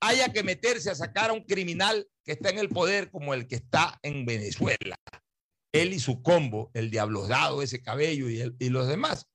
haya 0.00 0.32
que 0.32 0.42
meterse 0.42 0.90
a 0.90 0.94
sacar 0.94 1.30
a 1.30 1.32
un 1.32 1.42
criminal 1.42 2.08
que 2.24 2.32
está 2.32 2.50
en 2.50 2.58
el 2.58 2.68
poder 2.68 3.10
como 3.10 3.34
el 3.34 3.46
que 3.46 3.56
está 3.56 3.98
en 4.02 4.24
Venezuela. 4.24 4.96
Él 5.72 5.92
y 5.92 5.98
su 5.98 6.22
combo, 6.22 6.70
el 6.72 6.90
diablodado, 6.90 7.62
ese 7.62 7.82
cabello 7.82 8.30
y, 8.30 8.54
y 8.58 8.68
los 8.68 8.86
demás. 8.86 9.26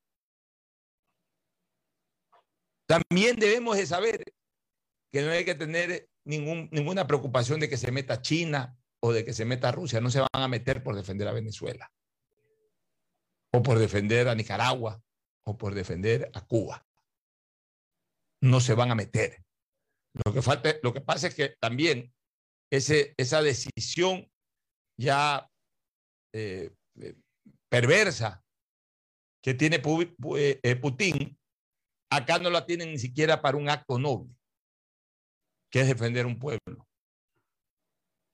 También 2.88 3.36
debemos 3.36 3.78
de 3.78 3.86
saber 3.86 4.24
que 5.12 5.22
no 5.22 5.32
hay 5.32 5.44
que 5.44 5.56
tener 5.56 6.10
ninguna 6.24 7.08
preocupación 7.08 7.60
de 7.60 7.70
que 7.70 7.78
se 7.78 7.92
meta 7.92 8.22
China 8.22 8.78
o 9.02 9.12
de 9.12 9.26
que 9.26 9.34
se 9.34 9.46
meta 9.46 9.72
Rusia. 9.72 10.00
No 10.00 10.10
se 10.10 10.20
van 10.20 10.30
a 10.32 10.48
meter 10.48 10.82
por 10.82 10.96
defender 10.96 11.28
a 11.28 11.34
Venezuela 11.34 11.92
o 13.52 13.62
por 13.62 13.80
defender 13.80 14.28
a 14.28 14.36
Nicaragua 14.36 15.04
o 15.46 15.58
por 15.58 15.74
defender 15.74 16.32
a 16.34 16.46
Cuba. 16.46 16.86
No 18.42 18.60
se 18.60 18.74
van 18.74 18.92
a 18.92 18.96
meter. 18.96 19.44
Lo 20.26 20.34
que, 20.34 20.42
falta, 20.42 20.76
lo 20.82 20.94
que 20.94 21.02
pasa 21.02 21.28
es 21.28 21.36
que 21.36 21.56
también 21.60 22.14
ese, 22.72 23.14
esa 23.18 23.42
decisión 23.42 24.30
ya 24.98 25.50
eh, 26.34 26.72
eh, 27.00 27.16
perversa 27.70 28.44
que 29.42 29.54
tiene 29.54 29.82
eh, 29.82 30.76
Putin, 30.76 31.38
acá 32.12 32.40
no 32.40 32.50
la 32.50 32.66
tienen 32.66 32.92
ni 32.92 33.00
siquiera 33.00 33.42
para 33.42 33.58
un 33.58 33.70
acto 33.70 33.98
noble, 33.98 34.36
que 35.72 35.82
es 35.82 35.88
defender 35.88 36.26
un 36.26 36.38
pueblo. 36.38 36.88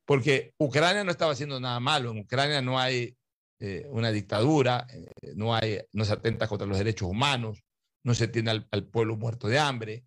Porque 0.07 0.53
Ucrania 0.59 1.03
no 1.03 1.11
estaba 1.11 1.33
haciendo 1.33 1.59
nada 1.59 1.79
malo, 1.79 2.11
en 2.11 2.19
Ucrania 2.19 2.61
no 2.61 2.79
hay 2.79 3.15
una 3.89 4.11
dictadura, 4.11 4.85
no, 5.35 5.55
hay, 5.55 5.81
no 5.93 6.05
se 6.05 6.13
atenta 6.13 6.47
contra 6.47 6.67
los 6.67 6.77
derechos 6.77 7.09
humanos, 7.09 7.63
no 8.05 8.13
se 8.13 8.27
tiene 8.27 8.51
al 8.69 8.87
pueblo 8.87 9.17
muerto 9.17 9.47
de 9.47 9.57
hambre, 9.57 10.05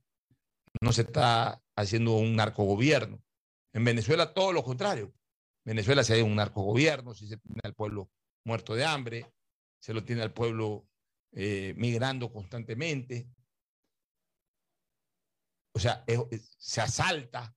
no 0.80 0.92
se 0.92 1.02
está 1.02 1.60
haciendo 1.74 2.14
un 2.14 2.36
narcogobierno. 2.36 3.20
En 3.72 3.84
Venezuela 3.84 4.32
todo 4.32 4.52
lo 4.52 4.62
contrario. 4.62 5.12
Venezuela 5.64 6.04
se 6.04 6.18
ha 6.18 6.24
un 6.24 6.36
narcogobierno, 6.36 7.12
si 7.12 7.26
se 7.26 7.38
tiene 7.38 7.60
al 7.64 7.74
pueblo 7.74 8.08
muerto 8.44 8.76
de 8.76 8.84
hambre, 8.84 9.26
se 9.80 9.92
lo 9.92 10.04
tiene 10.04 10.22
al 10.22 10.32
pueblo 10.32 10.86
eh, 11.32 11.74
migrando 11.76 12.32
constantemente. 12.32 13.28
O 15.74 15.80
sea, 15.80 16.04
se 16.56 16.80
asalta, 16.80 17.52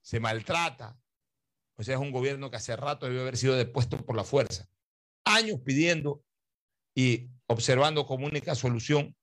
se 0.00 0.20
maltrata. 0.20 0.98
O 1.76 1.82
sea, 1.82 1.96
es 1.96 2.00
un 2.00 2.12
gobierno 2.12 2.50
que 2.50 2.56
hace 2.56 2.76
rato 2.76 3.06
debe 3.06 3.20
haber 3.20 3.36
sido 3.36 3.56
depuesto 3.56 3.98
por 4.06 4.16
la 4.16 4.24
fuerza. 4.24 4.70
Años 5.24 5.60
pidiendo 5.60 6.24
y 6.94 7.30
observando 7.46 8.06
como 8.06 8.26
única 8.26 8.54
solución 8.54 9.14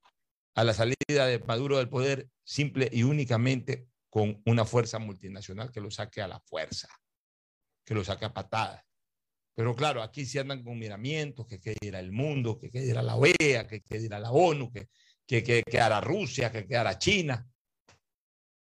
a 0.58 0.64
la 0.64 0.74
salida 0.74 1.28
de 1.28 1.38
Maduro 1.38 1.78
del 1.78 1.88
poder 1.88 2.30
simple 2.44 2.90
y 2.92 3.04
únicamente 3.04 3.88
con 4.10 4.42
una 4.48 4.66
fuerza 4.66 4.98
multinacional 4.98 5.72
que 5.72 5.80
lo 5.80 5.92
saque 5.92 6.20
a 6.20 6.28
la 6.28 6.40
fuerza, 6.40 6.90
que 7.86 7.94
lo 7.94 8.04
saque 8.04 8.26
a 8.26 8.34
patadas. 8.34 8.84
Pero 9.54 9.76
claro, 9.76 10.02
aquí 10.02 10.26
se 10.26 10.40
andan 10.40 10.64
con 10.64 10.80
miramientos, 10.80 11.46
que 11.46 11.60
quede 11.60 11.78
el 12.00 12.12
mundo, 12.12 12.58
que 12.58 12.72
quede 12.72 12.92
la 12.96 13.16
OEA, 13.16 13.68
que 13.68 13.82
quede 13.82 14.10
la 14.10 14.32
ONU, 14.32 14.72
que, 14.72 14.90
que, 15.28 15.44
que 15.44 15.62
quedara 15.62 16.02
Rusia, 16.02 16.52
que 16.52 16.66
quedara 16.66 16.98
China. 16.98 17.48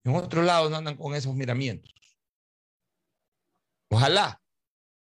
En 0.03 0.15
otro 0.15 0.43
lado 0.43 0.69
no 0.69 0.75
andan 0.75 0.97
con 0.97 1.15
esos 1.15 1.33
miramientos. 1.33 1.93
Ojalá 3.89 4.41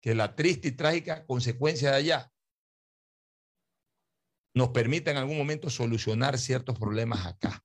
que 0.03 0.15
la 0.15 0.37
triste 0.37 0.69
y 0.69 0.73
trágica 0.73 1.25
consecuencia 1.25 1.93
de 1.93 1.97
allá 1.97 2.34
nos 4.55 4.69
permita 4.69 5.11
en 5.11 5.17
algún 5.17 5.37
momento 5.37 5.69
solucionar 5.69 6.39
ciertos 6.39 6.79
problemas 6.79 7.27
acá. 7.27 7.63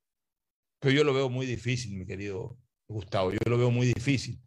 Pero 0.79 0.95
yo 0.95 1.03
lo 1.03 1.13
veo 1.13 1.29
muy 1.29 1.45
difícil, 1.45 1.95
mi 1.95 2.05
querido 2.05 2.57
Gustavo, 2.87 3.31
yo 3.31 3.37
lo 3.45 3.57
veo 3.57 3.69
muy 3.69 3.87
difícil. 3.93 4.41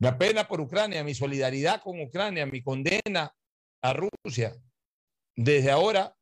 Me 0.00 0.08
apena 0.08 0.48
por 0.48 0.60
Ucrania, 0.60 1.04
mi 1.04 1.14
solidaridad 1.14 1.80
con 1.82 2.00
Ucrania, 2.00 2.46
mi 2.46 2.62
condena 2.62 3.32
a 3.82 3.92
Rusia. 3.92 4.56
Desde 5.36 5.70
ahora, 5.70 6.16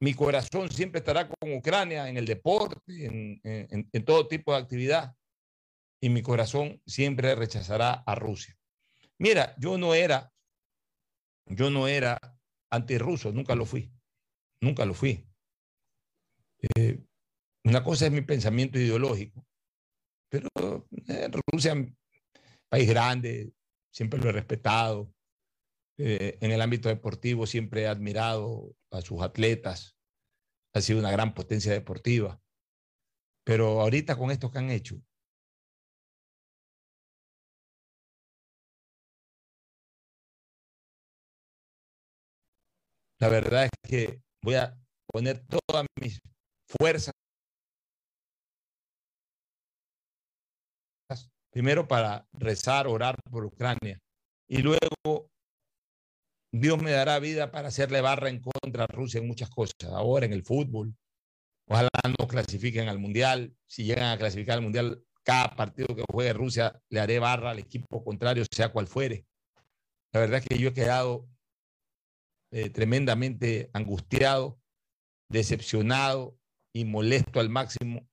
mi 0.00 0.14
corazón 0.14 0.68
siempre 0.70 0.98
estará 0.98 1.28
con 1.28 1.52
Ucrania 1.52 2.08
en 2.08 2.16
el 2.16 2.26
deporte, 2.26 2.80
en, 2.88 3.40
en 3.44 4.04
todo 4.04 4.26
tipo 4.26 4.52
de 4.52 4.58
actividad. 4.58 5.14
Y 6.00 6.08
mi 6.08 6.22
corazón 6.22 6.82
siempre 6.84 7.36
rechazará 7.36 8.02
a 8.04 8.16
Rusia. 8.16 8.58
Mira, 9.18 9.54
yo 9.58 9.78
no 9.78 9.94
era, 9.94 10.32
yo 11.46 11.70
no 11.70 11.86
era 11.86 12.18
antirruso, 12.72 13.32
nunca 13.32 13.54
lo 13.54 13.66
fui, 13.66 13.92
nunca 14.60 14.84
lo 14.84 14.94
fui. 14.94 15.28
Eh, 16.76 17.04
una 17.64 17.84
cosa 17.84 18.06
es 18.06 18.12
mi 18.12 18.22
pensamiento 18.22 18.78
ideológico, 18.78 19.46
pero 20.28 20.48
eh, 21.08 21.30
Rusia, 21.52 21.74
país 22.68 22.88
grande, 22.88 23.52
siempre 23.92 24.18
lo 24.18 24.30
he 24.30 24.32
respetado. 24.32 25.14
Eh, 25.98 26.38
en 26.40 26.50
el 26.50 26.62
ámbito 26.62 26.88
deportivo 26.88 27.46
siempre 27.46 27.82
he 27.82 27.86
admirado 27.86 28.74
a 28.90 29.02
sus 29.02 29.20
atletas. 29.20 29.98
Ha 30.74 30.80
sido 30.80 30.98
una 30.98 31.12
gran 31.12 31.34
potencia 31.34 31.72
deportiva. 31.72 32.40
Pero 33.44 33.82
ahorita 33.82 34.16
con 34.16 34.30
esto 34.30 34.50
que 34.50 34.58
han 34.58 34.70
hecho, 34.70 35.02
La 43.22 43.28
verdad 43.28 43.66
es 43.66 43.70
que 43.88 44.20
voy 44.42 44.56
a 44.56 44.76
poner 45.06 45.46
todas 45.46 45.86
mis 46.00 46.20
fuerzas 46.66 47.14
primero 51.52 51.86
para 51.86 52.26
rezar, 52.32 52.88
orar 52.88 53.14
por 53.30 53.44
Ucrania 53.44 54.00
y 54.48 54.58
luego 54.58 55.30
Dios 56.52 56.82
me 56.82 56.90
dará 56.90 57.20
vida 57.20 57.52
para 57.52 57.68
hacerle 57.68 58.00
barra 58.00 58.28
en 58.28 58.40
contra 58.40 58.88
de 58.88 58.92
Rusia 58.92 59.20
en 59.20 59.28
muchas 59.28 59.50
cosas, 59.50 59.84
ahora 59.84 60.26
en 60.26 60.32
el 60.32 60.42
fútbol. 60.42 60.92
Ojalá 61.68 61.90
no 62.18 62.26
clasifiquen 62.26 62.88
al 62.88 62.98
Mundial. 62.98 63.56
Si 63.68 63.84
llegan 63.84 64.10
a 64.10 64.18
clasificar 64.18 64.56
al 64.56 64.64
Mundial, 64.64 65.06
cada 65.22 65.54
partido 65.54 65.94
que 65.94 66.02
juegue 66.10 66.32
Rusia 66.32 66.82
le 66.88 66.98
haré 66.98 67.20
barra 67.20 67.52
al 67.52 67.60
equipo 67.60 68.02
contrario, 68.02 68.44
sea 68.50 68.72
cual 68.72 68.88
fuere. 68.88 69.26
La 70.12 70.18
verdad 70.18 70.40
es 70.40 70.46
que 70.48 70.58
yo 70.58 70.70
he 70.70 70.74
quedado 70.74 71.31
eh, 72.52 72.68
tremendamente 72.68 73.70
angustiado, 73.72 74.60
decepcionado 75.30 76.38
y 76.74 76.84
molesto 76.84 77.40
al 77.40 77.48
máximo 77.48 78.06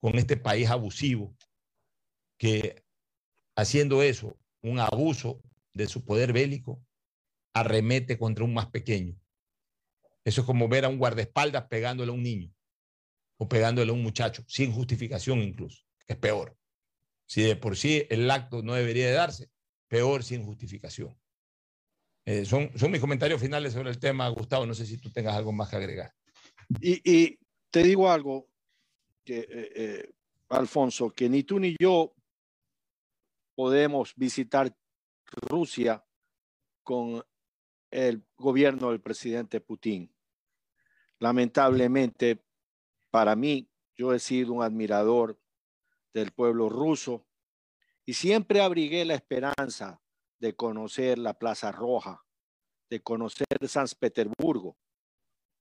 con 0.00 0.16
este 0.16 0.38
país 0.38 0.70
abusivo 0.70 1.36
que 2.38 2.82
haciendo 3.54 4.02
eso, 4.02 4.38
un 4.62 4.80
abuso 4.80 5.42
de 5.74 5.88
su 5.88 6.04
poder 6.04 6.32
bélico, 6.32 6.82
arremete 7.54 8.18
contra 8.18 8.44
un 8.44 8.54
más 8.54 8.66
pequeño. 8.66 9.14
Eso 10.24 10.40
es 10.40 10.46
como 10.46 10.68
ver 10.68 10.86
a 10.86 10.88
un 10.88 10.98
guardaespaldas 10.98 11.66
pegándole 11.68 12.10
a 12.10 12.14
un 12.14 12.22
niño 12.22 12.50
o 13.38 13.46
pegándole 13.46 13.90
a 13.90 13.94
un 13.94 14.02
muchacho, 14.02 14.42
sin 14.48 14.72
justificación 14.72 15.40
incluso, 15.40 15.84
es 16.06 16.16
peor. 16.16 16.56
Si 17.26 17.42
de 17.42 17.56
por 17.56 17.76
sí 17.76 18.06
el 18.08 18.30
acto 18.30 18.62
no 18.62 18.72
debería 18.72 19.06
de 19.06 19.12
darse, 19.12 19.50
peor 19.88 20.24
sin 20.24 20.44
justificación. 20.44 21.14
Eh, 22.28 22.44
son, 22.44 22.76
son 22.76 22.90
mis 22.90 23.00
comentarios 23.00 23.40
finales 23.40 23.72
sobre 23.72 23.90
el 23.90 24.00
tema, 24.00 24.28
Gustavo. 24.28 24.66
No 24.66 24.74
sé 24.74 24.84
si 24.84 24.98
tú 24.98 25.12
tengas 25.12 25.36
algo 25.36 25.52
más 25.52 25.70
que 25.70 25.76
agregar. 25.76 26.12
Y, 26.80 27.38
te 27.70 27.82
digo 27.84 28.10
algo, 28.10 28.48
que, 29.24 29.38
eh, 29.38 29.72
eh, 29.76 30.10
Alfonso, 30.48 31.10
que 31.10 31.28
ni 31.28 31.44
tú 31.44 31.60
ni 31.60 31.76
yo 31.78 32.12
podemos 33.54 34.12
visitar 34.16 34.76
Rusia 35.30 36.04
con 36.82 37.22
el 37.92 38.24
gobierno 38.36 38.90
del 38.90 39.00
presidente 39.00 39.60
Putin. 39.60 40.12
Lamentablemente, 41.20 42.44
para 43.10 43.36
mí, 43.36 43.70
yo 43.94 44.12
he 44.12 44.18
sido 44.18 44.52
un 44.52 44.62
admirador 44.64 45.40
del 46.12 46.32
pueblo 46.32 46.68
ruso 46.68 47.24
y 48.04 48.14
siempre 48.14 48.60
abrigué 48.60 49.04
la 49.04 49.14
esperanza 49.14 50.00
de 50.38 50.54
conocer 50.54 51.18
la 51.18 51.34
Plaza 51.34 51.72
Roja, 51.72 52.22
de 52.90 53.02
conocer 53.02 53.46
San 53.66 53.86
Petersburgo. 53.98 54.76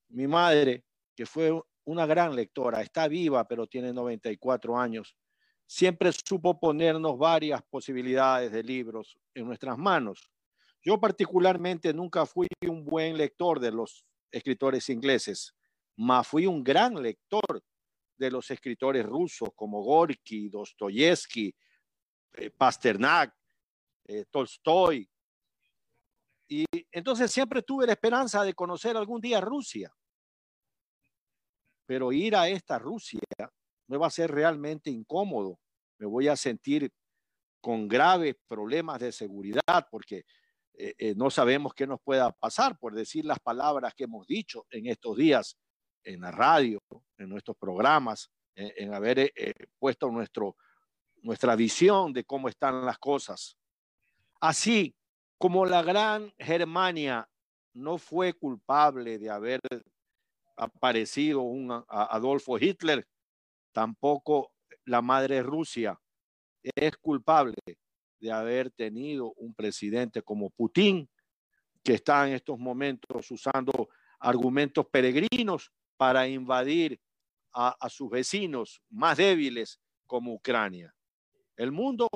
Mi 0.10 0.28
madre, 0.28 0.86
que 1.16 1.26
fue 1.26 1.52
una 1.86 2.06
gran 2.06 2.36
lectora, 2.36 2.82
está 2.82 3.08
viva, 3.08 3.48
pero 3.48 3.68
tiene 3.68 3.94
94 3.94 4.78
años, 4.78 5.16
siempre 5.66 6.12
supo 6.12 6.60
ponernos 6.60 7.18
varias 7.18 7.62
posibilidades 7.64 8.52
de 8.52 8.64
libros 8.64 9.18
en 9.34 9.46
nuestras 9.46 9.78
manos. 9.78 10.30
Yo 10.84 11.00
particularmente 11.00 11.94
nunca 11.94 12.26
fui 12.26 12.48
un 12.68 12.86
buen 12.86 13.18
lector 13.18 13.60
de 13.60 13.72
los 13.72 14.06
escritores 14.32 14.90
ingleses, 14.90 15.56
mas 15.96 16.28
fui 16.28 16.46
un 16.46 16.64
gran 16.64 17.02
lector 17.02 17.64
de 18.18 18.32
los 18.32 18.50
escritores 18.52 19.06
rusos 19.06 19.50
como 19.56 19.82
Gorky, 19.82 20.50
Dostoyevsky, 20.50 21.54
eh, 22.34 22.50
Pasternak, 22.52 23.34
eh, 24.08 24.26
Tolstoy. 24.30 25.10
Y 26.48 26.66
entonces 26.92 27.32
siempre 27.32 27.62
tuve 27.64 27.86
la 27.86 27.94
esperanza 27.94 28.44
de 28.44 28.54
conocer 28.54 28.96
algún 28.96 29.20
día 29.20 29.42
Rusia. 29.42 29.92
Pero 31.86 32.12
ir 32.12 32.36
a 32.36 32.48
esta 32.48 32.80
Rusia 32.80 33.20
me 33.88 33.98
va 33.98 34.08
a 34.08 34.12
ser 34.12 34.32
realmente 34.32 34.90
incómodo. 34.90 35.60
Me 35.98 36.06
voy 36.06 36.28
a 36.28 36.36
sentir 36.36 36.92
con 37.62 37.88
graves 37.88 38.36
problemas 38.48 39.00
de 39.00 39.12
seguridad 39.12 39.88
porque 39.90 40.24
eh, 40.78 41.16
no 41.16 41.32
sabemos 41.32 41.74
qué 41.74 41.88
nos 41.88 42.02
pueda 42.02 42.32
pasar 42.32 42.78
por 42.78 42.94
decir 42.94 43.26
las 43.26 43.40
palabras 43.40 43.94
que 43.96 44.04
hemos 44.04 44.28
dicho 44.28 44.66
en 44.70 44.88
estos 44.88 45.16
días 45.16 45.58
en 46.04 46.22
la 46.22 46.32
radio, 46.32 46.80
en 47.18 47.30
nuestros 47.30 47.58
programas, 47.58 48.30
en, 48.56 48.94
haber 48.94 49.34
puesto 49.80 50.12
nuestro, 50.12 50.56
nuestra 51.24 51.56
visión 51.56 52.14
de 52.14 52.24
cómo 52.24 52.48
están 52.48 52.86
las 52.86 53.00
cosas. 53.00 53.58
Así 54.48 54.96
como 55.40 55.66
la 55.66 55.82
gran 55.82 56.32
Germania 56.38 57.28
no 57.74 57.98
fue 57.98 58.34
culpable 58.34 59.18
de 59.18 59.32
haber 59.32 59.60
aparecido 60.56 61.42
un 61.42 61.84
Adolfo 61.88 62.60
Hitler, 62.60 63.08
tampoco 63.72 64.54
la 64.84 65.02
madre 65.02 65.42
Rusia 65.42 66.00
es 66.62 66.96
culpable 66.98 67.56
de 68.20 68.32
haber 68.32 68.70
tenido 68.70 69.34
un 69.38 69.56
presidente 69.56 70.22
como 70.22 70.52
Putin, 70.52 71.10
que 71.84 71.96
está 71.96 72.28
en 72.28 72.36
estos 72.36 72.60
momentos 72.60 73.32
usando 73.32 73.90
argumentos 74.20 74.86
peregrinos 74.92 75.72
para 75.98 76.28
invadir 76.28 77.02
a, 77.52 77.76
a 77.80 77.90
sus 77.90 78.12
vecinos 78.12 78.80
más 78.92 79.18
débiles 79.18 79.80
como 80.06 80.36
Ucrania. 80.36 80.94
El 81.58 81.72
mundo 81.72 82.08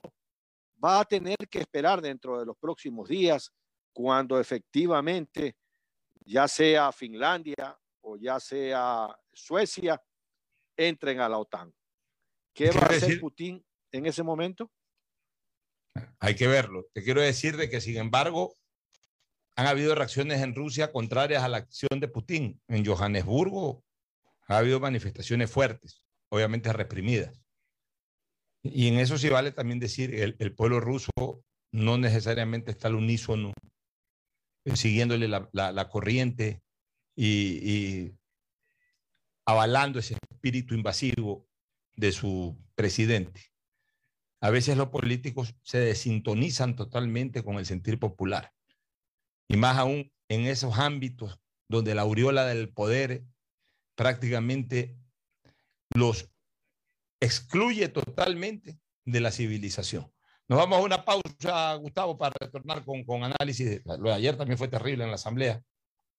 va 0.84 1.02
a 1.02 1.06
tener 1.06 1.38
que 1.50 1.60
esperar 1.60 2.02
dentro 2.02 2.39
de 2.39 2.46
los 2.46 2.58
próximos 2.58 3.08
días 3.10 3.52
cuando 3.94 4.39
efectivamente 4.39 5.56
ya 6.26 6.48
sea 6.48 6.92
Finlandia 6.92 7.78
o 8.02 8.18
ya 8.18 8.39
sea 8.39 9.15
Suecia 9.34 10.02
entren 10.78 11.20
a 11.20 11.30
la 11.30 11.38
OTAN. 11.38 11.74
¿Qué 12.54 12.72
va 12.72 12.82
a 12.82 12.86
hacer 12.86 13.20
Putin 13.20 13.63
en 13.92 14.06
ese 14.06 14.24
momento? 14.24 14.72
Hay 16.20 16.36
que 16.36 16.48
verlo. 16.48 16.86
Te 16.94 17.04
quiero 17.04 17.22
decir 17.22 17.58
de 17.58 17.70
que, 17.70 17.82
sin 17.82 17.98
embargo, 17.98 18.56
han 19.56 19.68
habido 19.68 19.96
reacciones 19.96 20.42
en 20.42 20.56
Rusia 20.56 20.92
contrarias 20.92 21.44
a 21.44 21.50
la 21.50 21.58
acción 21.58 22.00
de 22.00 22.08
Putin. 22.08 22.62
En 22.68 22.86
Johannesburgo 22.86 23.84
ha 24.48 24.58
habido 24.58 24.80
manifestaciones 24.80 25.52
fuertes, 25.52 26.06
obviamente 26.30 26.72
reprimidas. 26.72 27.39
Y 28.63 28.88
en 28.88 29.00
eso 29.00 29.17
sí 29.17 29.30
vale 29.30 29.52
también 29.52 29.80
decir, 29.80 30.13
el, 30.15 30.36
el 30.39 30.54
pueblo 30.54 30.80
ruso 30.80 31.12
no 31.72 31.98
necesariamente 31.98 32.72
está 32.72 32.88
al 32.88 32.95
unísono, 32.95 33.54
eh, 34.65 34.76
siguiéndole 34.76 35.28
la, 35.28 35.89
corriente 35.89 36.62
y, 37.15 38.12
avalando 39.45 40.00
ese 40.00 40.15
espíritu 40.30 40.76
invasivo 40.76 41.48
de 41.95 42.12
su 42.12 42.58
presidente. 42.76 43.41
A 44.41 44.50
veces 44.50 44.78
los 44.78 44.89
políticos 44.89 45.56
se 45.63 45.80
desintonizan 45.80 46.76
totalmente 46.76 47.43
con 47.43 47.58
el 47.58 47.65
sentir 47.65 48.00
popular. 48.00 48.54
Y 49.48 49.58
más 49.58 49.78
aún 49.78 50.12
en 50.30 50.45
esos 50.45 50.78
ámbitos 50.78 51.39
donde 51.67 51.95
la 51.95 52.04
aureola 52.04 52.45
del 52.45 52.69
poder 52.69 53.26
prácticamente 53.95 54.98
los 55.93 56.32
excluye 57.20 57.90
totalmente 57.90 58.80
de 59.06 59.20
la 59.20 59.32
civilización. 59.32 60.12
Nos 60.48 60.58
vamos 60.58 60.80
a 60.80 60.82
una 60.82 61.06
pausa, 61.06 61.76
Gustavo, 61.76 62.18
para 62.18 62.34
retornar 62.40 62.84
con, 62.84 63.04
con 63.04 63.24
análisis. 63.24 63.82
Lo 63.86 64.10
de 64.10 64.14
ayer 64.14 64.36
también 64.36 64.58
fue 64.58 64.68
terrible 64.68 65.04
en 65.04 65.12
la 65.12 65.16
Asamblea. 65.16 65.62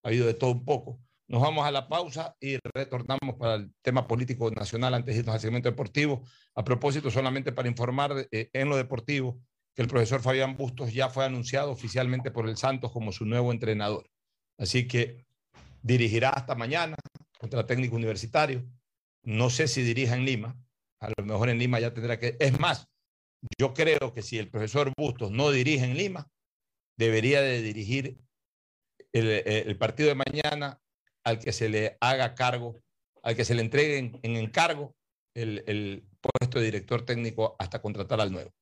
Ha 0.02 0.08
habido 0.08 0.26
de 0.26 0.34
todo 0.34 0.52
un 0.52 0.64
poco. 0.64 1.00
Nos 1.26 1.42
vamos 1.42 1.64
a 1.64 1.70
la 1.70 1.88
pausa 1.88 2.36
y 2.40 2.58
retornamos 2.74 3.36
para 3.38 3.54
el 3.54 3.72
tema 3.82 4.06
político 4.06 4.50
nacional 4.50 4.94
antes 4.94 5.14
de 5.14 5.20
irnos 5.20 5.34
al 5.34 5.40
segmento 5.40 5.68
deportivo. 5.68 6.22
A 6.54 6.64
propósito, 6.64 7.10
solamente 7.10 7.52
para 7.52 7.68
informar 7.68 8.26
eh, 8.30 8.50
en 8.52 8.68
lo 8.68 8.76
deportivo 8.76 9.40
que 9.74 9.82
el 9.82 9.88
profesor 9.88 10.20
Fabián 10.20 10.56
Bustos 10.56 10.92
ya 10.92 11.08
fue 11.08 11.24
anunciado 11.24 11.70
oficialmente 11.70 12.30
por 12.30 12.48
el 12.48 12.56
Santos 12.56 12.90
como 12.92 13.12
su 13.12 13.24
nuevo 13.24 13.52
entrenador. 13.52 14.10
Así 14.58 14.88
que 14.88 15.24
dirigirá 15.82 16.30
hasta 16.30 16.54
mañana 16.54 16.96
contra 17.38 17.66
técnico 17.66 17.96
universitario. 17.96 18.64
No 19.22 19.50
sé 19.50 19.68
si 19.68 19.82
dirija 19.82 20.16
en 20.16 20.24
Lima, 20.24 20.56
a 21.00 21.10
lo 21.16 21.24
mejor 21.24 21.48
en 21.48 21.58
Lima 21.58 21.80
ya 21.80 21.92
tendrá 21.92 22.18
que... 22.18 22.36
Es 22.38 22.58
más, 22.58 22.88
yo 23.58 23.72
creo 23.74 24.12
que 24.12 24.22
si 24.22 24.38
el 24.38 24.50
profesor 24.50 24.92
Bustos 24.96 25.30
no 25.30 25.50
dirige 25.50 25.84
en 25.84 25.96
Lima, 25.96 26.30
debería 26.98 27.40
de 27.40 27.62
dirigir 27.62 28.18
el, 29.12 29.76
partido 29.78 30.10
de 30.10 30.14
mañana 30.14 30.80
al 31.24 31.38
que 31.38 31.52
se 31.52 31.68
le 31.68 31.96
haga 32.00 32.34
cargo, 32.34 32.80
al 33.22 33.34
que 33.34 33.44
se 33.44 33.54
le 33.54 33.62
entregue 33.62 33.98
en, 33.98 34.36
encargo 34.36 34.94
el, 35.34 36.06
puesto 36.20 36.58
de 36.58 36.66
director 36.66 37.04
técnico 37.06 37.56
hasta 37.58 37.80
contratar 37.80 38.20
al 38.20 38.30
nuevo, 38.30 38.52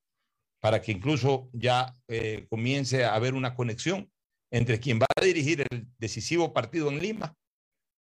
para 0.60 0.80
que 0.80 0.92
incluso 0.92 1.50
ya 1.52 1.92
eh, 2.06 2.46
comience 2.48 3.04
a 3.04 3.16
haber 3.16 3.34
una 3.34 3.56
conexión 3.56 4.10
entre 4.52 4.78
quien 4.78 5.00
va 5.00 5.06
a 5.16 5.24
dirigir 5.24 5.66
el 5.68 5.88
decisivo 5.98 6.52
partido 6.52 6.88
en 6.88 7.00
Lima, 7.00 7.34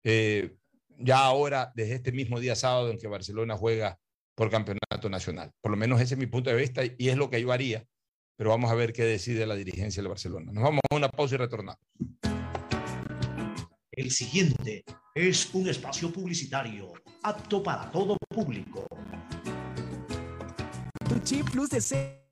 eh, 0.04 0.58
ya 0.98 1.20
ahora 1.20 1.72
desde 1.76 1.96
este 1.96 2.12
mismo 2.12 2.40
día 2.40 2.56
sábado 2.56 2.90
en 2.90 2.98
que 2.98 3.08
Barcelona 3.08 3.56
juega 3.56 4.00
por 4.36 4.50
campeonato 4.50 5.10
nacional. 5.10 5.52
Por 5.62 5.72
lo 5.72 5.78
menos 5.78 6.02
ese 6.02 6.16
es 6.16 6.20
mi 6.20 6.28
punto 6.28 6.50
de 6.50 6.56
vista 6.56 6.82
y 6.86 7.10
es 7.10 7.18
lo 7.18 7.30
que 7.30 7.42
yo 7.42 7.52
haría, 7.52 7.86
pero 8.36 8.50
vamos 8.50 8.72
a 8.72 8.76
ver 8.76 8.94
qué 8.94 9.04
decide 9.04 9.46
la 9.46 9.56
dirigencia 9.56 10.02
de 10.02 10.10
Barcelona. 10.10 10.52
Nos 10.52 10.64
vamos 10.64 10.82
a 10.90 10.96
una 10.96 11.10
pausa 11.10 11.36
y 11.36 11.38
retornamos. 11.38 11.82
El 13.92 14.10
siguiente 14.10 14.84
es 15.14 15.54
un 15.54 15.70
espacio 15.70 16.12
publicitario 16.12 16.94
apto 17.22 17.62
para 17.62 17.92
todo 17.92 18.18
público. 18.28 18.88
Tu 21.08 21.20
chip 21.20 21.50
plus 21.52 21.70
de 21.70 22.23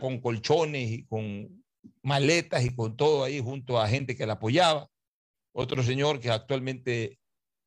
con 0.00 0.20
colchones 0.20 0.90
y 0.90 1.06
con 1.06 1.64
maletas 2.02 2.64
y 2.64 2.74
con 2.74 2.96
todo 2.96 3.24
ahí 3.24 3.40
junto 3.40 3.80
a 3.80 3.88
gente 3.88 4.16
que 4.16 4.26
la 4.26 4.34
apoyaba. 4.34 4.88
Otro 5.52 5.82
señor 5.82 6.20
que 6.20 6.30
actualmente 6.30 7.18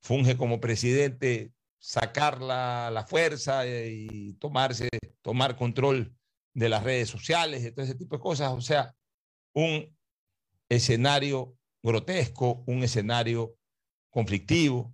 funge 0.01 0.37
como 0.37 0.59
presidente, 0.59 1.51
sacar 1.79 2.41
la, 2.41 2.89
la 2.91 3.05
fuerza 3.05 3.65
y 3.67 4.33
tomarse, 4.39 4.89
tomar 5.21 5.55
control 5.55 6.15
de 6.53 6.69
las 6.69 6.83
redes 6.83 7.09
sociales 7.09 7.63
y 7.63 7.71
todo 7.71 7.85
ese 7.85 7.95
tipo 7.95 8.15
de 8.15 8.21
cosas. 8.21 8.53
O 8.53 8.61
sea, 8.61 8.95
un 9.53 9.95
escenario 10.69 11.55
grotesco, 11.83 12.63
un 12.65 12.83
escenario 12.83 13.55
conflictivo, 14.09 14.93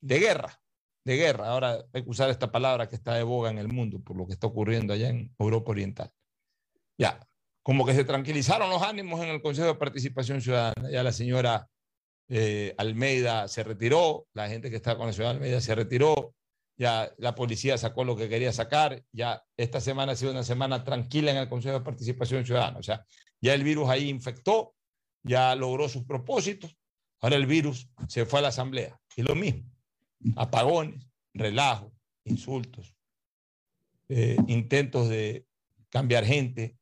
de 0.00 0.18
guerra, 0.18 0.60
de 1.04 1.16
guerra. 1.16 1.48
Ahora 1.48 1.84
hay 1.92 2.02
que 2.04 2.10
usar 2.10 2.30
esta 2.30 2.50
palabra 2.50 2.88
que 2.88 2.96
está 2.96 3.14
de 3.14 3.22
boga 3.22 3.50
en 3.50 3.58
el 3.58 3.68
mundo 3.68 4.00
por 4.00 4.16
lo 4.16 4.26
que 4.26 4.32
está 4.32 4.46
ocurriendo 4.46 4.92
allá 4.92 5.08
en 5.08 5.34
Europa 5.38 5.72
Oriental. 5.72 6.12
Ya, 6.98 7.20
como 7.62 7.84
que 7.84 7.94
se 7.94 8.04
tranquilizaron 8.04 8.70
los 8.70 8.82
ánimos 8.82 9.20
en 9.20 9.28
el 9.28 9.42
Consejo 9.42 9.68
de 9.68 9.74
Participación 9.74 10.40
Ciudadana. 10.40 10.90
Ya 10.90 11.02
la 11.02 11.12
señora 11.12 11.68
eh, 12.28 12.74
Almeida 12.78 13.48
se 13.48 13.62
retiró, 13.62 14.26
la 14.32 14.48
gente 14.48 14.70
que 14.70 14.76
está 14.76 14.96
con 14.96 15.06
la 15.06 15.12
señora 15.12 15.32
Almeida 15.32 15.60
se 15.60 15.74
retiró, 15.74 16.34
ya 16.76 17.12
la 17.18 17.34
policía 17.34 17.78
sacó 17.78 18.04
lo 18.04 18.16
que 18.16 18.28
quería 18.28 18.52
sacar, 18.52 19.02
ya 19.12 19.42
esta 19.56 19.80
semana 19.80 20.12
ha 20.12 20.16
sido 20.16 20.32
una 20.32 20.42
semana 20.42 20.84
tranquila 20.84 21.30
en 21.30 21.38
el 21.38 21.48
Consejo 21.48 21.78
de 21.78 21.84
Participación 21.84 22.44
Ciudadana, 22.44 22.78
o 22.78 22.82
sea, 22.82 23.04
ya 23.40 23.54
el 23.54 23.64
virus 23.64 23.88
ahí 23.88 24.08
infectó, 24.08 24.74
ya 25.22 25.54
logró 25.54 25.88
sus 25.88 26.04
propósitos, 26.04 26.76
ahora 27.20 27.36
el 27.36 27.46
virus 27.46 27.88
se 28.08 28.26
fue 28.26 28.40
a 28.40 28.42
la 28.42 28.48
Asamblea, 28.48 28.98
y 29.16 29.22
lo 29.22 29.34
mismo, 29.34 29.70
apagones, 30.36 31.08
relajo, 31.32 31.92
insultos, 32.24 32.94
eh, 34.08 34.36
intentos 34.48 35.08
de 35.08 35.46
cambiar 35.88 36.24
gente, 36.24 36.76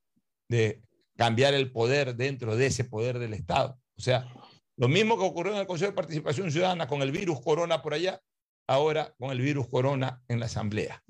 de 0.49 0.83
cambiar 1.17 1.55
el 1.55 1.71
poder 1.71 2.17
dentro 2.17 2.57
de 2.57 2.67
ese 2.67 2.85
poder 2.85 3.19
del 3.19 3.35
Estado. 3.35 3.79
O 3.97 4.01
sea, 4.01 4.29
lo 4.77 4.89
mismo 4.89 5.17
que 5.17 5.25
ocurrió 5.25 5.53
en 5.53 5.61
el 5.61 5.67
Consejo 5.67 5.93
de 5.93 5.97
Participación 5.97 6.51
Ciudadana 6.51 6.89
con 6.89 7.03
el 7.03 7.13
virus 7.13 7.41
corona 7.41 7.83
por 7.83 7.95
allá, 7.95 8.21
ahora 8.67 9.15
con 9.19 9.31
el 9.31 9.41
virus 9.41 9.69
corona 9.69 10.23
en 10.29 10.41
la 10.41 10.47
Asamblea. 10.47 11.03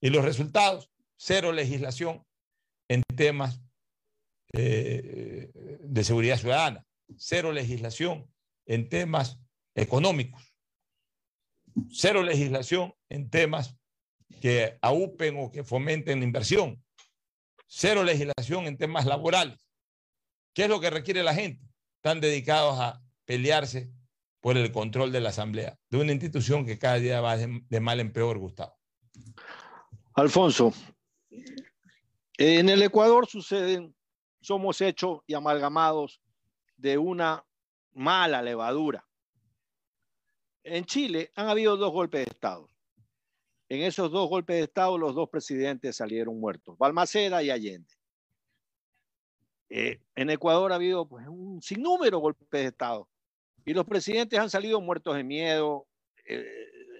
Y 0.00 0.10
los 0.10 0.24
resultados, 0.24 0.90
cero 1.16 1.52
legislación 1.52 2.24
en 2.88 3.02
temas 3.16 3.60
eh, 4.54 5.50
de 5.80 6.04
seguridad 6.04 6.38
ciudadana, 6.38 6.86
cero 7.16 7.52
legislación 7.52 8.30
en 8.64 8.88
temas 8.88 9.38
económicos, 9.74 10.54
cero 11.90 12.22
legislación 12.22 12.94
en 13.10 13.28
temas 13.28 13.76
que 14.40 14.78
aupen 14.80 15.36
o 15.38 15.50
que 15.50 15.64
fomenten 15.64 16.20
la 16.20 16.24
inversión, 16.24 16.82
cero 17.68 18.02
legislación 18.02 18.66
en 18.66 18.76
temas 18.76 19.06
laborales. 19.06 19.58
¿Qué 20.54 20.64
es 20.64 20.68
lo 20.68 20.80
que 20.80 20.90
requiere 20.90 21.22
la 21.22 21.34
gente? 21.34 21.64
Están 21.96 22.20
dedicados 22.20 22.80
a 22.80 23.00
pelearse 23.24 23.92
por 24.40 24.56
el 24.56 24.72
control 24.72 25.12
de 25.12 25.20
la 25.20 25.28
Asamblea, 25.28 25.78
de 25.90 25.98
una 25.98 26.12
institución 26.12 26.64
que 26.64 26.78
cada 26.78 26.96
día 26.96 27.20
va 27.20 27.36
de, 27.36 27.80
mal 27.80 28.00
en 28.00 28.12
peor, 28.12 28.38
Gustavo. 28.38 28.76
Alfonso, 30.14 30.72
en 32.38 32.68
el 32.68 32.82
Ecuador 32.82 33.26
suceden, 33.26 33.94
somos 34.40 34.80
hechos 34.80 35.20
y 35.26 35.34
amalgamados 35.34 36.20
de 36.76 36.98
una 36.98 37.44
mala 37.92 38.42
levadura. 38.42 39.06
En 40.62 40.84
Chile 40.84 41.30
han 41.34 41.48
habido 41.48 41.76
dos 41.76 41.92
golpes 41.92 42.24
de 42.24 42.32
Estado. 42.32 42.68
En 43.68 43.82
esos 43.82 44.10
dos 44.10 44.28
golpes 44.28 44.56
de 44.56 44.62
Estado, 44.62 44.96
los 44.96 45.14
dos 45.14 45.28
presidentes 45.28 45.96
salieron 45.96 46.40
muertos, 46.40 46.78
Balmaceda 46.78 47.42
y 47.42 47.50
Allende. 47.50 47.94
Eh, 49.68 50.00
en 50.14 50.30
Ecuador 50.30 50.72
ha 50.72 50.76
habido 50.76 51.06
pues, 51.06 51.26
un 51.28 51.60
sinnúmero 51.60 52.16
de 52.16 52.22
golpes 52.22 52.48
de 52.50 52.68
Estado 52.68 53.08
y 53.66 53.74
los 53.74 53.84
presidentes 53.84 54.38
han 54.38 54.48
salido 54.48 54.80
muertos 54.80 55.14
de 55.14 55.24
miedo, 55.24 55.86
eh, 56.24 56.46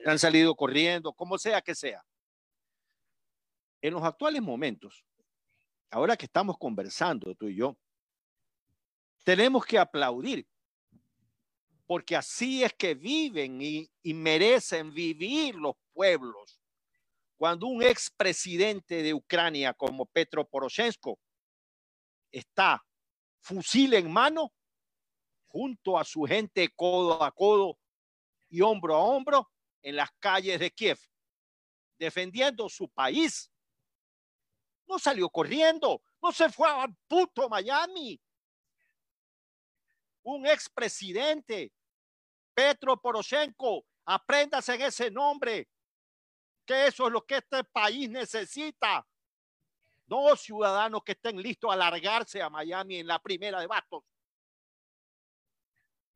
han 0.05 0.19
salido 0.19 0.55
corriendo, 0.55 1.15
como 1.15 1.39
sea 1.39 1.63
que 1.63 1.75
sea. 1.75 2.05
En 3.81 3.95
los 3.95 4.03
actuales 4.03 4.43
momentos, 4.43 5.03
ahora 5.91 6.17
que 6.17 6.27
estamos 6.27 6.59
conversando 6.59 7.35
tú 7.35 7.49
y 7.49 7.57
yo, 7.57 7.79
tenemos 9.25 9.65
que 9.65 9.79
aplaudir, 9.79 10.47
porque 11.87 12.17
así 12.17 12.63
es 12.63 12.75
que 12.75 12.95
viven 12.95 13.63
y, 13.63 13.91
y 14.03 14.13
merecen 14.13 14.93
vivir 14.93 15.55
los 15.55 15.75
pueblos. 15.95 16.58
Cuando 17.39 17.69
un 17.69 17.85
expresidente 17.85 19.01
de 19.01 19.15
Ucrania 19.15 19.73
como 19.73 20.07
Petro 20.07 20.45
Poroshenko 20.45 21.21
está 22.33 22.85
fusil 23.39 23.95
en 23.95 24.11
mano 24.11 24.53
junto 25.47 25.97
a 25.97 26.05
su 26.05 26.25
gente 26.25 26.69
codo 26.75 27.23
a 27.23 27.31
codo 27.31 27.79
y 28.49 28.61
hombro 28.61 28.97
a 28.97 29.05
hombro 29.05 29.49
en 29.83 29.95
las 29.95 30.11
calles 30.19 30.59
de 30.59 30.73
Kiev, 30.73 30.99
defendiendo 31.97 32.69
su 32.69 32.89
país. 32.89 33.49
No 34.89 34.99
salió 34.99 35.31
corriendo, 35.31 36.03
no 36.21 36.33
se 36.33 36.51
fue 36.51 36.69
al 36.69 36.93
puto 37.07 37.49
Miami. 37.49 38.21
Un 40.25 40.45
expresidente, 40.45 41.73
Petro 42.53 43.01
Poroshenko, 43.01 43.87
apréndase 44.07 44.75
en 44.75 44.83
ese 44.83 45.09
nombre, 45.09 45.69
que 46.69 46.87
eso 46.87 47.07
es 47.07 47.13
lo 47.13 47.25
que 47.25 47.39
este 47.39 47.65
país 47.65 48.11
necesita. 48.11 49.07
No 50.07 50.37
ciudadanos 50.37 51.03
que 51.03 51.13
estén 51.13 51.41
listos 51.41 51.73
a 51.73 51.77
largarse 51.77 52.43
a 52.43 52.51
Miami 52.51 52.99
en 52.99 53.07
la 53.07 53.19
primera 53.19 53.59
de 53.59 53.67
bastos. 53.67 54.05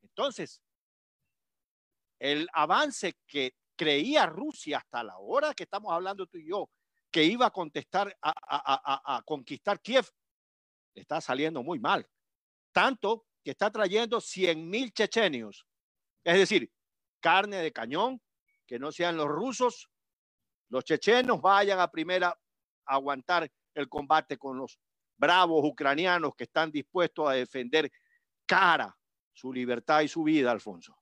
Entonces, 0.03 0.61
el 2.19 2.47
avance 2.53 3.17
que 3.25 3.55
creía 3.75 4.27
Rusia 4.27 4.77
hasta 4.77 5.03
la 5.03 5.17
hora 5.17 5.55
que 5.55 5.63
estamos 5.63 5.91
hablando 5.91 6.27
tú 6.27 6.37
y 6.37 6.47
yo, 6.47 6.69
que 7.09 7.23
iba 7.23 7.47
a 7.47 7.51
contestar, 7.51 8.15
a, 8.21 9.23
conquistar 9.25 9.81
Kiev, 9.81 10.07
está 10.93 11.19
saliendo 11.19 11.63
muy 11.63 11.79
mal. 11.79 12.07
Tanto 12.71 13.25
que 13.43 13.51
está 13.51 13.71
trayendo 13.71 14.21
100 14.21 14.69
mil 14.69 14.93
chechenios. 14.93 15.65
Es 16.23 16.37
decir, 16.37 16.71
carne 17.19 17.57
de 17.57 17.73
cañón, 17.73 18.21
que 18.67 18.77
no 18.77 18.91
sean 18.91 19.17
los 19.17 19.27
rusos, 19.27 19.89
los 20.73 20.83
chechenos 20.83 21.39
vayan 21.39 21.79
a 21.79 21.91
primera 21.91 22.29
a 22.29 22.95
aguantar 22.95 23.47
el 23.75 23.87
combate 23.87 24.39
con 24.39 24.57
los 24.57 24.79
bravos 25.15 25.63
ucranianos 25.63 26.33
que 26.35 26.45
están 26.45 26.71
dispuestos 26.71 27.29
a 27.29 27.33
defender 27.33 27.91
cara 28.47 28.97
su 29.31 29.53
libertad 29.53 30.01
y 30.01 30.07
su 30.07 30.23
vida, 30.23 30.49
Alfonso. 30.49 30.97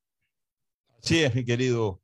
Sí, 1.01 1.23
es 1.23 1.33
mi 1.33 1.45
querido. 1.45 2.01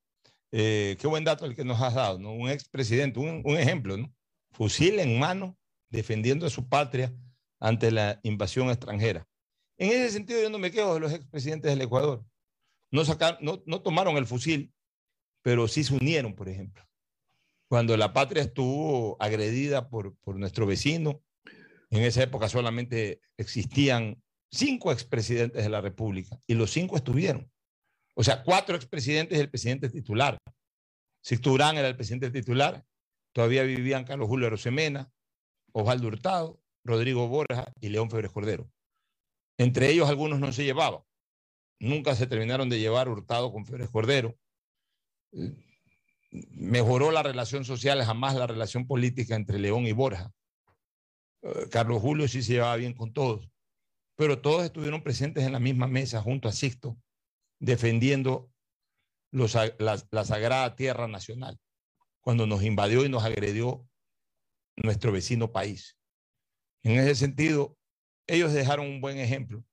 Eh, 0.50 0.96
qué 0.98 1.08
buen 1.08 1.26
dato 1.26 1.46
el 1.46 1.58
que 1.58 1.66
nos 1.66 1.82
has 1.82 1.94
dado, 1.94 2.18
¿no? 2.20 2.32
Un 2.32 2.50
expresidente, 2.50 3.20
un, 3.20 3.42
un 3.44 3.58
ejemplo, 3.58 3.98
¿no? 3.98 4.14
Fusil 4.52 5.00
en 5.00 5.20
mano, 5.20 5.58
defendiendo 5.90 6.46
a 6.46 6.50
su 6.50 6.70
patria 6.70 7.14
ante 7.60 7.92
la 7.92 8.22
invasión 8.24 8.70
extranjera. 8.70 9.28
En 9.78 9.92
ese 9.92 10.12
sentido, 10.12 10.42
yo 10.42 10.50
no 10.50 10.58
me 10.58 10.72
quedo 10.72 10.94
de 10.94 11.02
los 11.02 11.12
expresidentes 11.12 11.70
del 11.70 11.82
Ecuador. 11.82 12.26
No, 12.92 13.04
sacaron, 13.04 13.40
no, 13.42 13.62
no 13.66 13.82
tomaron 13.82 14.16
el 14.16 14.26
fusil, 14.26 14.74
pero 15.42 15.68
sí 15.68 15.84
se 15.84 15.94
unieron, 15.94 16.34
por 16.34 16.48
ejemplo. 16.48 16.87
Cuando 17.70 17.98
la 17.98 18.14
patria 18.14 18.44
estuvo 18.44 19.18
agredida 19.20 19.90
por, 19.90 20.16
por 20.20 20.38
nuestro 20.38 20.66
vecino, 20.66 21.22
en 21.90 22.04
esa 22.04 22.24
época 22.24 22.50
solamente 22.50 23.22
existían 23.38 24.22
cinco 24.52 24.92
expresidentes 24.92 25.64
de 25.64 25.70
la 25.70 25.82
República 25.82 26.40
y 26.48 26.54
los 26.54 26.72
cinco 26.72 26.96
estuvieron. 26.96 27.52
O 28.16 28.24
sea, 28.24 28.44
cuatro 28.44 28.76
expresidentes 28.76 29.38
y 29.38 29.42
el 29.42 29.50
presidente 29.50 29.90
titular. 29.90 30.38
Sixto 31.22 31.50
Durán 31.52 31.78
era 31.78 31.88
el 31.88 31.96
presidente 31.96 32.32
titular, 32.32 32.86
todavía 33.34 33.64
vivían 33.64 34.06
Carlos 34.06 34.28
Julio 34.28 34.50
Rosemena, 34.50 35.12
Osvaldo 35.74 36.08
Hurtado, 36.08 36.62
Rodrigo 36.84 37.28
Borja 37.28 37.72
y 37.82 37.90
León 37.90 38.10
Febres 38.10 38.32
Cordero. 38.32 38.72
Entre 39.58 39.90
ellos 39.90 40.10
algunos 40.10 40.40
no 40.40 40.52
se 40.54 40.64
llevaban. 40.64 41.02
Nunca 41.80 42.16
se 42.16 42.28
terminaron 42.28 42.70
de 42.70 42.80
llevar 42.80 43.10
Hurtado 43.10 43.52
con 43.52 43.66
Febres 43.66 43.90
Cordero. 43.90 44.36
Mejoró 46.32 47.12
la 47.12 47.24
relación 47.24 47.66
social, 47.66 48.04
jamás 48.04 48.36
la 48.36 48.48
relación 48.48 48.86
política 48.86 49.36
entre 49.36 49.60
León 49.60 49.86
y 49.86 49.94
Borja. 49.94 50.32
Eh, 51.42 51.68
Carlos 51.72 52.02
Julio 52.02 52.28
sí 52.28 52.42
se 52.42 52.54
llevaba 52.54 52.76
bien 52.76 52.94
con 52.94 53.14
todos 53.14 53.50
pero 54.18 54.42
todos 54.42 54.66
estuvieron 54.66 55.04
presentes 55.04 55.46
en 55.46 55.54
la 55.54 55.60
misma 55.60 55.88
mesa 55.88 56.22
junto 56.22 56.50
a 56.50 56.52
Sixto, 56.52 56.98
defendiendo 57.60 58.52
la, 59.32 60.26
sagrada 60.26 60.76
tierra 60.76 61.08
nacional, 61.08 61.60
cuando 62.20 62.48
nos 62.48 62.64
invadió 62.64 63.06
y 63.06 63.10
nos 63.10 63.24
agredió 63.24 63.88
nuestro 64.76 65.12
vecino 65.12 65.52
país. 65.52 65.98
En 66.84 66.94
ese 66.94 67.14
sentido, 67.14 67.78
ellos 68.26 68.54
dejaron 68.54 68.88
un 68.88 69.02
buen 69.02 69.20
ejemplo. 69.20 69.64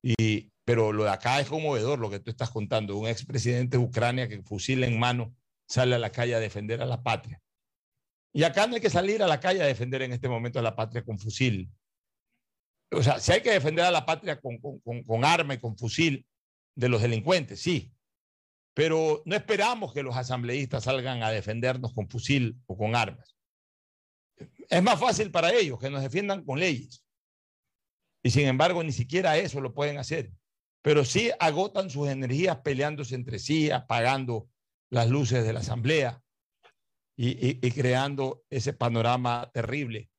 Y, 0.00 0.52
pero 0.64 0.92
lo 0.92 1.02
de 1.02 1.10
acá 1.10 1.40
es 1.40 1.48
conmovedor, 1.48 1.98
lo 1.98 2.08
que 2.08 2.20
tú 2.20 2.30
estás 2.30 2.50
contando. 2.50 2.96
Un 2.96 3.08
expresidente 3.08 3.78
de 3.78 3.82
Ucrania 3.82 4.28
que 4.28 4.42
fusila 4.42 4.86
en 4.86 4.98
mano 4.98 5.34
sale 5.68 5.94
a 5.94 5.98
la 5.98 6.10
calle 6.10 6.34
a 6.34 6.40
defender 6.40 6.80
a 6.82 6.86
la 6.86 7.02
patria. 7.02 7.40
Y 8.32 8.42
acá 8.44 8.66
no 8.66 8.74
hay 8.74 8.80
que 8.80 8.90
salir 8.90 9.22
a 9.22 9.26
la 9.26 9.40
calle 9.40 9.62
a 9.62 9.66
defender 9.66 10.02
en 10.02 10.12
este 10.12 10.28
momento 10.28 10.58
a 10.58 10.62
la 10.62 10.76
patria 10.76 11.02
con 11.02 11.18
fusil. 11.18 11.70
O 12.92 13.02
sea, 13.02 13.18
si 13.18 13.32
hay 13.32 13.42
que 13.42 13.50
defender 13.50 13.84
a 13.84 13.90
la 13.90 14.04
patria 14.04 14.40
con, 14.40 14.58
con, 14.58 15.02
con 15.04 15.24
arma 15.24 15.54
y 15.54 15.58
con 15.58 15.76
fusil 15.76 16.26
de 16.74 16.88
los 16.88 17.02
delincuentes, 17.02 17.60
sí. 17.60 17.92
Pero 18.74 19.22
no 19.24 19.34
esperamos 19.34 19.94
que 19.94 20.02
los 20.02 20.16
asambleístas 20.16 20.84
salgan 20.84 21.22
a 21.22 21.30
defendernos 21.30 21.94
con 21.94 22.08
fusil 22.08 22.56
o 22.66 22.76
con 22.76 22.94
armas. 22.94 23.36
Es 24.68 24.82
más 24.82 25.00
fácil 25.00 25.30
para 25.30 25.52
ellos 25.52 25.78
que 25.78 25.88
nos 25.88 26.02
defiendan 26.02 26.44
con 26.44 26.60
leyes. 26.60 27.02
Y 28.22 28.30
sin 28.30 28.48
embargo, 28.48 28.82
ni 28.82 28.92
siquiera 28.92 29.38
eso 29.38 29.60
lo 29.60 29.72
pueden 29.72 29.98
hacer. 29.98 30.30
Pero 30.82 31.04
sí 31.04 31.30
agotan 31.40 31.88
sus 31.88 32.08
energías 32.08 32.58
peleándose 32.58 33.14
entre 33.14 33.38
sí, 33.38 33.70
apagando 33.70 34.48
las 34.90 35.08
luces 35.08 35.44
de 35.44 35.52
la 35.52 35.60
asamblea 35.60 36.22
y, 37.16 37.70
creando 37.70 38.44
ese 38.50 38.72
panorama 38.72 39.50
terrible 39.52 40.10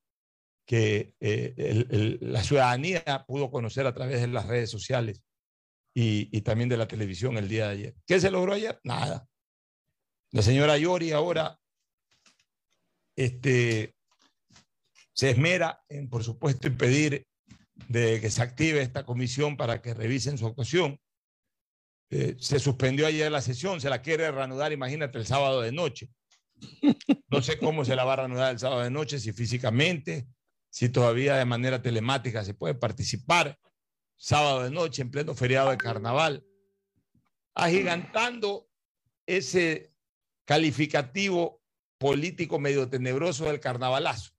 que 0.66 1.14
eh, 1.20 2.18
la 2.20 2.42
ciudadanía 2.42 3.24
pudo 3.26 3.50
conocer 3.50 3.86
a 3.86 3.94
través 3.94 4.20
de 4.20 4.28
las 4.28 4.46
redes 4.46 4.70
sociales 4.70 5.22
y, 5.94 6.28
y, 6.36 6.40
también 6.42 6.68
de 6.68 6.76
la 6.76 6.88
televisión 6.88 7.38
el 7.38 7.48
día 7.48 7.66
de 7.66 7.72
ayer. 7.72 7.94
¿Qué 8.06 8.20
se 8.20 8.30
logró 8.30 8.52
ayer? 8.52 8.78
Nada. 8.82 9.26
La 10.32 10.42
señora 10.42 10.76
Yori 10.76 11.12
ahora 11.12 11.58
este, 13.16 13.96
se 15.12 15.30
esmera 15.30 15.82
en, 15.88 16.08
por 16.08 16.22
supuesto, 16.22 16.68
impedir 16.68 17.26
de 17.88 18.20
que 18.20 18.30
se 18.30 18.42
active 18.42 18.80
esta 18.80 19.04
comisión 19.04 19.56
para 19.56 19.82
que 19.82 19.94
revisen 19.94 20.38
su 20.38 20.46
actuación. 20.46 21.00
Eh, 22.10 22.36
se 22.38 22.58
suspendió 22.58 23.06
ayer 23.06 23.30
la 23.30 23.42
sesión, 23.42 23.80
se 23.80 23.90
la 23.90 24.00
quiere 24.00 24.30
reanudar, 24.30 24.72
imagínate, 24.72 25.18
el 25.18 25.26
sábado 25.26 25.60
de 25.60 25.72
noche. 25.72 26.08
No 27.30 27.42
sé 27.42 27.58
cómo 27.58 27.84
se 27.84 27.94
la 27.94 28.04
va 28.04 28.14
a 28.14 28.16
reanudar 28.16 28.52
el 28.52 28.58
sábado 28.58 28.82
de 28.82 28.90
noche, 28.90 29.20
si 29.20 29.32
físicamente, 29.32 30.26
si 30.70 30.88
todavía 30.88 31.36
de 31.36 31.44
manera 31.44 31.82
telemática 31.82 32.44
se 32.44 32.54
puede 32.54 32.74
participar. 32.74 33.58
Sábado 34.16 34.64
de 34.64 34.70
noche, 34.70 35.02
en 35.02 35.10
pleno 35.10 35.34
feriado 35.34 35.70
de 35.70 35.76
carnaval, 35.76 36.44
agigantando 37.54 38.68
ese 39.26 39.92
calificativo 40.44 41.62
político 41.98 42.58
medio 42.58 42.88
tenebroso 42.88 43.44
del 43.44 43.60
carnavalazo. 43.60 44.30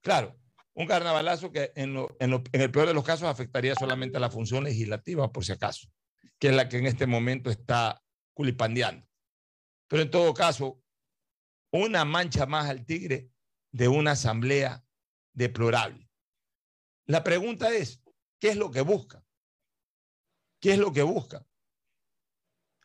Claro, 0.00 0.36
un 0.72 0.86
carnavalazo 0.86 1.52
que 1.52 1.72
en, 1.74 1.96
el 2.18 2.70
peor 2.70 2.88
de 2.88 2.94
los 2.94 3.04
casos 3.04 3.28
afectaría 3.28 3.74
solamente 3.74 4.16
a 4.16 4.20
la 4.20 4.30
función 4.30 4.64
legislativa, 4.64 5.30
por 5.32 5.44
si 5.44 5.52
acaso, 5.52 5.88
que 6.38 6.48
es 6.48 6.54
la 6.54 6.68
que 6.68 6.78
en 6.78 6.86
este 6.86 7.06
momento 7.06 7.50
está 7.50 8.02
culipandeando. 8.34 9.06
Pero 9.88 10.02
en 10.02 10.10
todo 10.10 10.34
caso, 10.34 10.82
una 11.72 12.04
mancha 12.04 12.46
más 12.46 12.68
al 12.68 12.84
tigre 12.84 13.30
de 13.72 13.88
una 13.88 14.12
asamblea 14.12 14.84
deplorable. 15.32 16.10
La 17.06 17.22
pregunta 17.22 17.70
es, 17.74 18.02
¿qué 18.40 18.48
es 18.48 18.56
lo 18.56 18.70
que 18.70 18.80
busca? 18.80 19.24
¿Qué 20.60 20.72
es 20.72 20.78
lo 20.78 20.92
que 20.92 21.02
busca? 21.02 21.46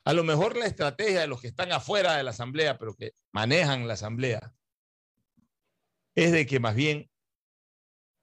A 0.03 0.13
lo 0.13 0.23
mejor 0.23 0.57
la 0.57 0.65
estrategia 0.65 1.21
de 1.21 1.27
los 1.27 1.41
que 1.41 1.47
están 1.47 1.71
afuera 1.71 2.15
de 2.15 2.23
la 2.23 2.31
asamblea, 2.31 2.77
pero 2.77 2.95
que 2.95 3.13
manejan 3.31 3.87
la 3.87 3.93
asamblea, 3.93 4.53
es 6.15 6.31
de 6.31 6.45
que 6.45 6.59
más 6.59 6.75
bien 6.75 7.09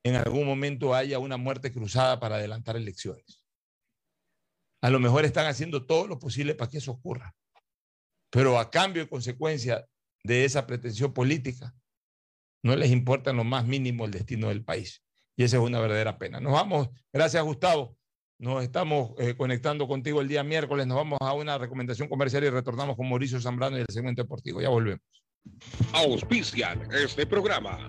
en 0.03 0.17
algún 0.17 0.47
momento 0.47 0.95
haya 0.95 1.19
una 1.19 1.37
muerte 1.37 1.73
cruzada 1.73 2.21
para 2.21 2.37
adelantar 2.37 2.77
elecciones. 2.77 3.38
A 4.81 4.91
lo 4.91 5.01
mejor 5.01 5.25
están 5.25 5.47
haciendo 5.47 5.87
todo 5.87 6.07
lo 6.07 6.19
posible 6.19 6.55
para 6.55 6.71
que 6.71 6.79
eso 6.79 6.93
ocurra, 6.93 7.35
pero 8.31 8.59
a 8.59 8.71
cambio 8.71 9.03
y 9.03 9.09
consecuencia 9.09 9.87
de 10.25 10.45
esa 10.45 10.67
pretensión 10.67 11.13
política, 11.13 11.75
no 12.63 12.77
les 12.77 12.91
importa 12.91 13.33
lo 13.33 13.45
más 13.45 13.67
mínimo 13.67 14.05
el 14.05 14.11
destino 14.11 14.49
del 14.49 14.65
país. 14.65 15.03
Y 15.37 15.45
esa 15.45 15.57
es 15.57 15.63
una 15.63 15.81
verdadera 15.81 16.19
pena. 16.19 16.41
Nos 16.41 16.53
vamos, 16.53 16.89
gracias 17.13 17.43
Gustavo, 17.45 17.97
nos 18.39 18.63
estamos 18.63 19.13
eh, 19.19 19.37
conectando 19.37 19.89
contigo 19.89 20.21
el 20.21 20.29
día 20.29 20.45
miércoles, 20.45 20.87
nos 20.87 20.97
vamos 20.97 21.19
a 21.21 21.33
una 21.33 21.59
recomendación 21.59 22.09
comercial 22.09 22.45
y 22.45 22.51
retornamos 22.51 22.97
con 22.97 23.09
Mauricio 23.09 23.41
Zambrano 23.41 23.79
y 23.79 23.81
el 23.81 23.87
segmento 23.91 24.23
deportivo. 24.23 24.61
Ya 24.61 24.69
volvemos. 24.69 25.03
Auspician 25.93 26.89
este 26.93 27.27
programa. 27.27 27.89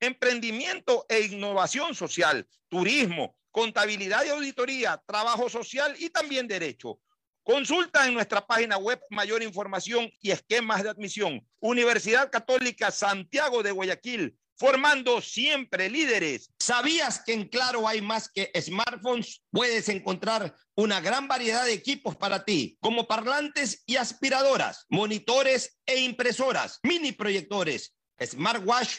emprendimiento 0.00 1.06
e 1.08 1.20
innovación 1.20 1.94
social, 1.94 2.46
turismo, 2.68 3.36
contabilidad 3.50 4.24
y 4.24 4.30
auditoría, 4.30 5.02
trabajo 5.06 5.48
social 5.48 5.94
y 5.98 6.10
también 6.10 6.48
derecho. 6.48 6.98
Consulta 7.42 8.06
en 8.06 8.14
nuestra 8.14 8.46
página 8.46 8.76
web 8.76 9.00
mayor 9.10 9.42
información 9.42 10.10
y 10.20 10.30
esquemas 10.30 10.82
de 10.82 10.90
admisión. 10.90 11.46
Universidad 11.58 12.30
Católica 12.30 12.90
Santiago 12.90 13.62
de 13.62 13.72
Guayaquil, 13.72 14.36
formando 14.56 15.22
siempre 15.22 15.88
líderes. 15.88 16.50
¿Sabías 16.58 17.22
que 17.24 17.32
en 17.32 17.48
Claro 17.48 17.88
hay 17.88 18.02
más 18.02 18.28
que 18.30 18.52
smartphones? 18.60 19.42
Puedes 19.50 19.88
encontrar 19.88 20.54
una 20.74 21.00
gran 21.00 21.28
variedad 21.28 21.64
de 21.64 21.72
equipos 21.72 22.14
para 22.14 22.44
ti, 22.44 22.76
como 22.80 23.08
parlantes 23.08 23.82
y 23.86 23.96
aspiradoras, 23.96 24.84
monitores 24.90 25.78
e 25.86 26.00
impresoras, 26.00 26.78
mini 26.82 27.12
proyectores, 27.12 27.94
smartwatch 28.22 28.98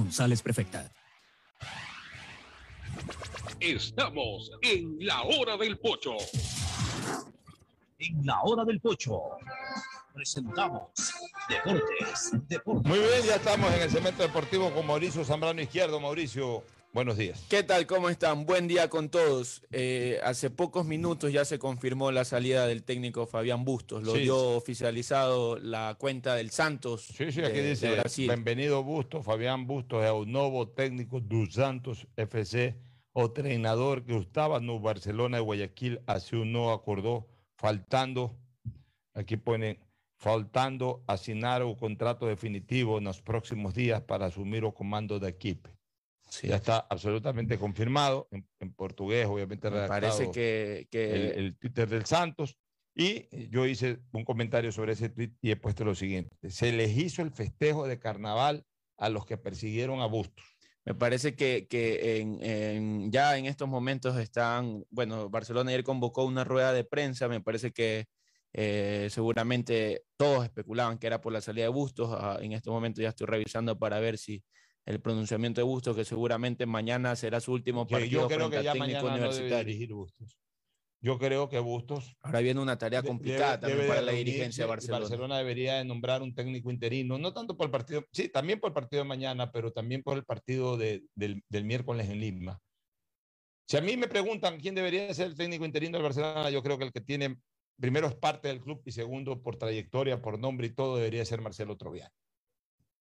Prefecta. 0.43 0.91
Estamos 3.59 4.51
en 4.61 4.97
la 4.99 5.21
hora 5.23 5.57
del 5.57 5.77
pocho. 5.77 6.17
En 7.99 8.25
la 8.25 8.41
hora 8.41 8.65
del 8.65 8.79
pocho 8.79 9.37
presentamos 10.13 10.89
Deportes, 11.47 12.31
Deportes. 12.47 12.87
Muy 12.87 12.99
bien, 12.99 13.23
ya 13.25 13.35
estamos 13.35 13.73
en 13.73 13.81
el 13.81 13.89
cemento 13.89 14.23
deportivo 14.23 14.71
con 14.71 14.85
Mauricio 14.85 15.23
Zambrano 15.23 15.61
Izquierdo. 15.61 15.99
Mauricio, 15.99 16.63
Buenos 16.93 17.17
días. 17.17 17.45
¿Qué 17.49 17.63
tal? 17.63 17.87
¿Cómo 17.87 18.09
están? 18.09 18.45
Buen 18.45 18.67
día 18.67 18.89
con 18.89 19.07
todos. 19.09 19.61
Eh, 19.71 20.19
hace 20.25 20.49
pocos 20.49 20.85
minutos 20.85 21.31
ya 21.31 21.45
se 21.45 21.57
confirmó 21.57 22.11
la 22.11 22.25
salida 22.25 22.67
del 22.67 22.83
técnico 22.83 23.25
Fabián 23.27 23.63
Bustos. 23.63 24.03
Lo 24.03 24.13
Sí. 24.13 24.21
dio 24.23 24.37
oficializado 24.57 25.57
la 25.57 25.95
cuenta 25.97 26.35
del 26.35 26.49
Santos. 26.49 27.03
Sí, 27.15 27.31
sí, 27.31 27.39
de- 27.39 27.47
aquí 27.47 27.57
de 27.59 27.69
dice, 27.69 27.91
Brasil. 27.93 28.27
bienvenido 28.27 28.83
Bustos, 28.83 29.23
Fabián 29.25 29.67
Bustos, 29.67 30.03
é 30.03 30.11
o 30.11 30.25
novo 30.25 30.67
técnico 30.67 31.21
dos 31.21 31.53
Santos 31.53 32.05
FC, 32.17 32.75
o 33.13 33.31
treinador 33.31 34.03
que 34.03 34.17
estava 34.17 34.59
no 34.59 34.81
Barcelona 34.81 35.37
de 35.37 35.43
Guayaquil, 35.43 36.01
así 36.07 36.35
no 36.43 36.73
acordó, 36.73 37.25
faltando, 37.55 38.35
aquí 39.13 39.37
pone, 39.37 39.79
faltando 40.17 41.01
assinar 41.07 41.63
o 41.63 41.73
contrato 41.77 42.25
definitivo 42.27 42.99
nos 42.99 43.21
próximos 43.21 43.73
días 43.73 44.01
para 44.01 44.25
asumir 44.25 44.65
o 44.65 44.73
comando 44.73 45.19
da 45.19 45.29
equipe. 45.29 45.69
Sí. 46.31 46.47
Ya 46.47 46.55
está 46.55 46.87
absolutamente 46.89 47.59
confirmado, 47.59 48.29
en, 48.31 48.47
en 48.61 48.73
portugués, 48.73 49.27
obviamente 49.27 49.69
Me 49.69 49.85
parece 49.87 50.31
que, 50.31 50.87
que- 50.89 51.13
el, 51.13 51.31
el 51.45 51.57
Twitter 51.57 51.89
del 51.89 52.05
Santos. 52.05 52.57
Y 52.95 53.49
yo 53.49 53.65
hice 53.65 53.99
un 54.13 54.23
comentario 54.25 54.71
sobre 54.71 54.93
ese 54.93 55.09
tweet 55.09 55.31
y 55.41 55.51
he 55.51 55.55
puesto 55.55 55.83
lo 55.85 55.93
siguiente. 55.95 56.35
Se 56.49 56.71
les 56.71 56.97
hizo 56.97 57.21
el 57.21 57.31
festejo 57.31 57.87
de 57.87 57.99
carnaval 57.99 58.65
a 58.97 59.09
los 59.09 59.25
que 59.25 59.37
persiguieron 59.37 59.99
a 60.01 60.05
Bustos. 60.07 60.45
me 60.85 60.95
parece 60.95 61.35
que, 61.35 61.67
que 61.69 62.19
en- 62.19 62.39
en- 62.43 63.11
ya 63.11 63.37
en 63.37 63.45
estos 63.45 63.67
momentos 63.67 64.17
están, 64.17 64.83
bueno, 64.89 65.29
Barcelona 65.29 65.69
ayer 65.71 65.83
convocó 65.83 66.23
una 66.25 66.43
rueda 66.43 66.71
de 66.73 66.83
prensa, 66.85 67.27
me 67.27 67.39
parece 67.41 67.71
que 67.71 68.05
eh, 68.53 69.07
seguramente 69.11 70.03
todos 70.17 70.43
especulaban 70.43 70.97
que 70.97 71.07
era 71.07 71.21
por 71.21 71.31
la 71.33 71.39
salida 71.41 71.65
de 71.65 71.69
Bustos, 71.69 72.09
ah, 72.17 72.39
en 72.41 72.51
estos 72.53 72.73
momentos 72.73 73.01
ya 73.01 73.09
estoy 73.09 73.27
revisando 73.27 73.77
para 73.79 73.99
ver 73.99 74.17
si 74.17 74.43
el 74.85 74.99
pronunciamiento 74.99 75.61
de 75.61 75.65
Bustos, 75.65 75.95
que 75.95 76.05
seguramente 76.05 76.65
mañana 76.65 77.15
será 77.15 77.39
su 77.39 77.53
último 77.53 77.87
partido 77.87 78.21
yo 78.23 78.27
creo 78.27 78.39
frente 78.49 78.51
que 78.51 78.57
al 78.57 78.63
ya 78.63 78.73
técnico 78.73 78.87
mañana 78.87 79.09
no 79.09 79.13
debe 79.15 79.27
universitario. 79.29 79.65
dirigir 79.65 79.93
Bustos. 79.93 80.37
Yo 81.03 81.17
creo 81.17 81.49
que 81.49 81.57
Bustos 81.59 82.15
Ahora 82.21 82.41
viene 82.41 82.59
una 82.59 82.77
tarea 82.77 83.01
complicada 83.01 83.57
debe- 83.57 83.59
también 83.61 83.77
debe 83.79 83.87
para 83.89 84.01
la 84.01 84.11
dirigencia 84.11 84.65
de 84.65 84.69
Barcelona. 84.69 84.99
Barcelona 84.99 85.37
debería 85.39 85.73
de 85.75 85.85
nombrar 85.85 86.21
un 86.21 86.35
técnico 86.35 86.69
interino, 86.71 87.17
no 87.17 87.33
tanto 87.33 87.57
por 87.57 87.65
el 87.65 87.71
partido, 87.71 88.05
sí, 88.11 88.29
también 88.29 88.59
por 88.59 88.69
el 88.69 88.73
partido 88.75 89.01
de 89.03 89.09
mañana, 89.09 89.51
pero 89.51 89.71
también 89.71 90.03
por 90.03 90.15
el 90.17 90.25
partido 90.25 90.77
de- 90.77 91.03
del, 91.15 91.43
del 91.49 91.65
miércoles 91.65 92.07
en 92.09 92.19
Lima. 92.19 92.59
Si 93.67 93.77
a 93.77 93.81
mí 93.81 93.97
me 93.97 94.07
preguntan 94.07 94.59
quién 94.59 94.75
debería 94.75 95.11
ser 95.13 95.27
el 95.27 95.35
técnico 95.35 95.65
interino 95.65 95.97
del 95.97 96.03
Barcelona, 96.03 96.49
yo 96.51 96.61
creo 96.61 96.77
que 96.77 96.83
el 96.85 96.91
que 96.91 97.01
tiene, 97.01 97.37
primero 97.79 98.05
es 98.07 98.15
parte 98.15 98.49
del 98.49 98.61
club 98.61 98.81
y 98.85 98.91
segundo 98.91 99.41
por 99.41 99.55
trayectoria, 99.57 100.21
por 100.21 100.37
nombre 100.37 100.67
y 100.67 100.71
todo, 100.75 100.97
debería 100.97 101.23
ser 101.25 101.41
Marcelo 101.41 101.77
Troviani. 101.77 102.13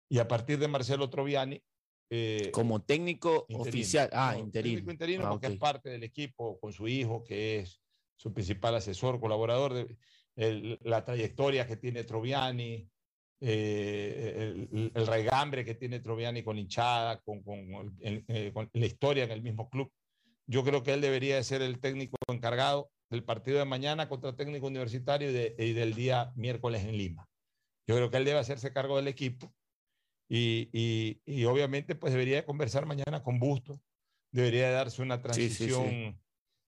Y 0.10 0.20
a 0.20 0.28
partir 0.28 0.58
de 0.60 0.68
Marcelo 0.70 1.10
Troviani... 1.10 1.62
eh, 2.10 2.50
Como 2.52 2.82
técnico 2.82 3.46
interino. 3.50 3.62
oficial, 3.70 4.10
ah, 4.14 4.34
No, 4.34 4.40
interino. 4.40 4.76
técnico 4.76 4.92
interino 4.92 5.24
Ah, 5.26 5.30
porque 5.32 5.48
ok. 5.48 5.54
es 5.54 5.60
parte 5.60 5.90
del 5.90 6.04
equipo 6.04 6.60
con 6.60 6.74
su 6.74 6.88
hijo, 6.88 7.24
que 7.24 7.60
es 7.60 7.82
su 8.18 8.34
principal 8.34 8.76
asesor, 8.76 9.20
colaborador, 9.20 9.74
de, 9.74 9.98
el- 10.36 10.80
la 10.82 11.06
trayectoria 11.06 11.68
que 11.68 11.78
tiene 11.78 12.04
Troviani, 12.04 12.90
eh, 13.42 14.68
el, 14.72 14.92
el 14.94 15.08
regambre 15.08 15.64
que 15.64 15.76
tiene 15.76 16.00
Troviani 16.00 16.44
con 16.44 16.58
hinchada, 16.58 17.22
con, 17.22 17.42
con, 17.44 17.98
el- 18.02 18.26
eh, 18.28 18.52
con 18.54 18.70
la 18.74 18.86
historia 18.86 19.24
en 19.24 19.32
el 19.32 19.42
mismo 19.42 19.70
club. 19.70 19.92
Yo 20.48 20.64
creo 20.64 20.82
que 20.84 20.94
él 20.94 21.02
debería 21.02 21.36
de 21.36 21.44
ser 21.44 21.62
el 21.62 21.80
técnico 21.80 22.18
encargado 22.28 22.92
del 23.10 23.24
partido 23.24 23.60
de 23.60 23.66
mañana 23.66 24.10
contra 24.10 24.36
técnico 24.36 24.68
universitario 24.68 25.30
y, 25.30 25.34
de- 25.34 25.56
y 25.60 25.74
del 25.74 25.94
día 25.94 26.32
miércoles 26.36 26.84
en 26.84 26.98
Lima. 26.98 27.28
Yo 27.88 27.96
creo 27.96 28.10
que 28.10 28.18
él 28.18 28.26
debe 28.26 28.40
hacerse 28.40 28.74
cargo 28.74 28.98
del 28.98 29.08
equipo 29.08 29.54
y, 30.30 30.70
y- 30.72 31.22
y 31.26 31.46
obviamente 31.46 31.96
pues 31.96 32.14
debería 32.14 32.38
de 32.38 32.46
conversar 32.46 32.86
mañana 32.86 33.24
con 33.24 33.40
Busto, 33.40 33.82
debería 34.32 34.68
de 34.68 34.74
darse 34.74 35.02
una 35.02 35.16
Sí, 35.34 35.50
sí, 35.50 35.50
sí. 35.50 35.58
transición, 35.64 36.22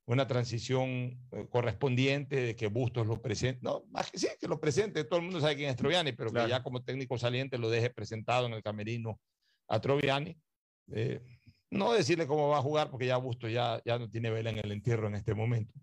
una 0.06 0.28
transición 0.28 0.90
eh, 1.32 1.48
correspondiente 1.50 2.36
de 2.38 2.56
que 2.56 2.68
Bustos 2.68 3.06
lo 3.08 3.22
presente, 3.22 3.60
no, 3.62 3.84
más 3.92 4.12
que 4.12 4.18
sí, 4.20 4.28
que 4.40 4.48
lo 4.48 4.60
presente, 4.60 5.04
todo 5.04 5.20
el 5.20 5.26
mundo 5.26 5.40
sabe 5.40 5.56
quién 5.56 5.70
es 5.70 5.76
Troviani, 5.76 6.12
pero 6.14 6.32
Claro. 6.32 6.48
que 6.48 6.50
ya 6.50 6.64
como 6.64 6.84
técnico 6.84 7.18
saliente 7.18 7.58
lo 7.58 7.70
deje 7.70 7.92
presentado 7.92 8.48
en 8.48 8.54
el 8.54 8.64
camerino 8.64 9.22
a 9.68 9.80
Troviani. 9.80 10.36
Eh, 10.94 11.22
no 11.70 11.94
decirle 11.94 12.28
cómo 12.28 12.50
va 12.50 12.58
a 12.58 12.62
jugar, 12.62 12.90
porque 12.90 13.06
ya 13.06 13.16
Bustos 13.18 13.52
ya, 13.52 13.82
ya 13.86 13.98
no 13.98 14.10
tiene 14.10 14.30
vela 14.32 14.50
en 14.50 14.58
el 14.58 14.72
entierro 14.74 15.08
en 15.08 15.16
este 15.16 15.34
momento. 15.34 15.74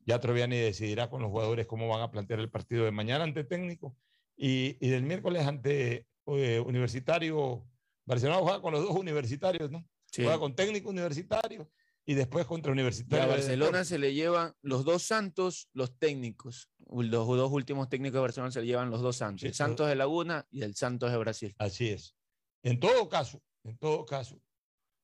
Ya 0.00 0.18
Troviani 0.18 0.56
decidirá 0.56 1.08
con 1.08 1.22
los 1.22 1.30
jugadores 1.30 1.66
cómo 1.66 1.88
van 1.88 2.02
a 2.02 2.10
plantear 2.10 2.40
el 2.40 2.50
partido 2.50 2.84
de 2.84 2.90
mañana 2.90 3.24
ante 3.24 3.44
técnico 3.44 3.96
y, 4.36 4.76
y 4.84 4.90
del 4.90 5.04
miércoles 5.04 5.46
ante 5.46 6.06
eh, 6.36 6.60
Universitario. 6.60 7.64
Barcelona 8.04 8.40
juega 8.40 8.62
con 8.62 8.72
los 8.72 8.82
dos 8.82 8.96
universitarios, 8.96 9.70
¿no? 9.70 9.86
Sí. 10.10 10.22
Juega 10.22 10.38
con 10.38 10.54
técnico 10.54 10.88
universitario 10.88 11.70
y 12.06 12.14
después 12.14 12.46
contra 12.46 12.70
Y 12.70 12.72
a 12.72 12.72
Universitario. 12.72 13.26
de 13.26 13.30
Barcelona 13.32 13.84
se 13.84 13.98
le 13.98 14.14
llevan 14.14 14.54
los 14.62 14.84
dos 14.84 15.02
Santos, 15.02 15.68
los 15.74 15.98
técnicos. 15.98 16.70
Los 16.90 17.26
dos 17.26 17.52
últimos 17.52 17.90
técnicos 17.90 18.14
de 18.14 18.20
Barcelona 18.22 18.50
se 18.50 18.60
le 18.62 18.66
llevan 18.66 18.90
los 18.90 19.02
dos 19.02 19.16
Santos. 19.16 19.42
Sí, 19.42 19.48
el 19.48 19.54
Santos 19.54 19.88
de 19.88 19.94
Laguna 19.94 20.46
y 20.50 20.62
el 20.62 20.74
Santos 20.74 21.10
de 21.12 21.18
Brasil. 21.18 21.54
Así 21.58 21.90
es. 21.90 22.16
En 22.62 22.80
todo 22.80 23.08
caso, 23.10 23.42
en 23.64 23.76
todo 23.76 24.06
caso, 24.06 24.40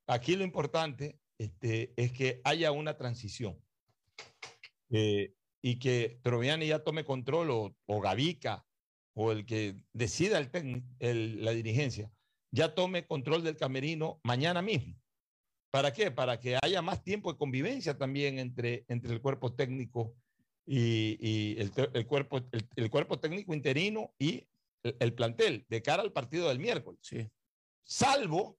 aquí 0.07 0.35
lo 0.35 0.43
importante 0.43 1.19
este, 1.37 1.93
es 1.95 2.11
que 2.11 2.41
haya 2.43 2.71
una 2.71 2.97
transición 2.97 3.61
eh, 4.89 5.33
y 5.61 5.77
que 5.77 6.19
Troviani 6.23 6.67
ya 6.67 6.83
tome 6.83 7.05
control 7.05 7.51
o, 7.51 7.75
o 7.85 8.01
Gavica 8.01 8.65
o 9.15 9.31
el 9.31 9.45
que 9.45 9.75
decida 9.93 10.37
el 10.37 10.51
técnico, 10.51 10.85
el- 10.99 11.43
la 11.43 11.51
dirigencia, 11.51 12.11
ya 12.51 12.75
tome 12.75 13.07
control 13.07 13.43
del 13.43 13.57
camerino 13.57 14.19
mañana 14.23 14.61
mismo. 14.61 14.95
¿Para 15.71 15.91
qué? 15.91 16.11
Para 16.11 16.39
que 16.39 16.57
haya 16.61 16.81
más 16.81 17.03
tiempo 17.03 17.31
de 17.31 17.37
convivencia 17.37 17.97
también 17.97 18.39
entre, 18.39 18.85
entre 18.87 19.11
el 19.13 19.21
cuerpo 19.21 19.53
técnico 19.53 20.15
y, 20.65 21.17
y 21.19 21.59
el, 21.59 22.05
cuerpo, 22.07 22.37
el, 22.37 22.67
el 22.75 22.89
cuerpo 22.89 23.19
técnico 23.19 23.53
interino 23.53 24.13
y 24.17 24.47
el, 24.83 24.95
el 24.99 25.13
plantel 25.13 25.65
de 25.69 25.81
cara 25.81 26.01
al 26.03 26.13
partido 26.13 26.47
del 26.47 26.59
miércoles. 26.59 26.99
Sí. 27.03 27.29
Salvo 27.83 28.57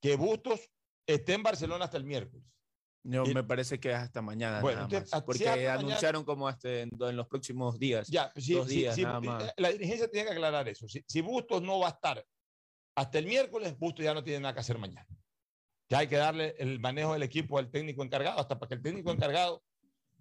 que 0.00 0.16
Bustos 0.16 0.70
esté 1.06 1.34
en 1.34 1.42
Barcelona 1.42 1.84
hasta 1.84 1.96
el 1.98 2.04
miércoles. 2.04 2.46
No, 3.04 3.26
Y- 3.26 3.34
me 3.34 3.42
parece 3.42 3.80
que 3.80 3.90
es 3.90 3.96
hasta 3.96 4.22
mañana. 4.22 4.60
Bueno, 4.60 4.82
nada 4.82 4.88
más, 5.00 5.02
hasta- 5.04 5.24
porque 5.24 5.38
si 5.40 5.44
hasta 5.46 5.56
mañana- 5.56 5.78
anunciaron 5.80 6.24
como 6.24 6.46
hasta 6.46 6.68
en, 6.82 6.90
en 7.00 7.16
los 7.16 7.26
próximos 7.26 7.78
días. 7.78 8.06
Ya, 8.08 8.32
sí, 8.36 8.54
dos 8.54 8.68
sí, 8.68 8.76
días 8.76 8.94
sí, 8.94 9.02
nada 9.02 9.20
más. 9.20 9.44
eh, 9.44 9.52
la 9.56 9.70
dirigencia 9.70 10.08
tiene 10.08 10.28
que 10.28 10.34
aclarar 10.34 10.68
eso. 10.68 10.86
Si, 10.86 11.04
si 11.06 11.20
Bustos 11.20 11.62
no 11.62 11.80
va 11.80 11.88
a 11.88 11.90
estar 11.90 12.24
hasta 12.96 13.18
el 13.18 13.26
miércoles, 13.26 13.76
Bustos 13.78 14.04
ya 14.04 14.14
no 14.14 14.22
tiene 14.22 14.40
nada 14.40 14.54
que 14.54 14.60
hacer 14.60 14.78
mañana. 14.78 15.06
Ya 15.88 15.98
hay 15.98 16.06
que 16.06 16.16
darle 16.16 16.54
el 16.58 16.78
manejo 16.80 17.12
del 17.12 17.22
equipo 17.24 17.58
al 17.58 17.70
técnico 17.70 18.02
encargado, 18.04 18.38
hasta 18.38 18.58
para 18.58 18.68
que 18.68 18.74
el 18.76 18.82
técnico 18.82 19.10
encargado 19.10 19.62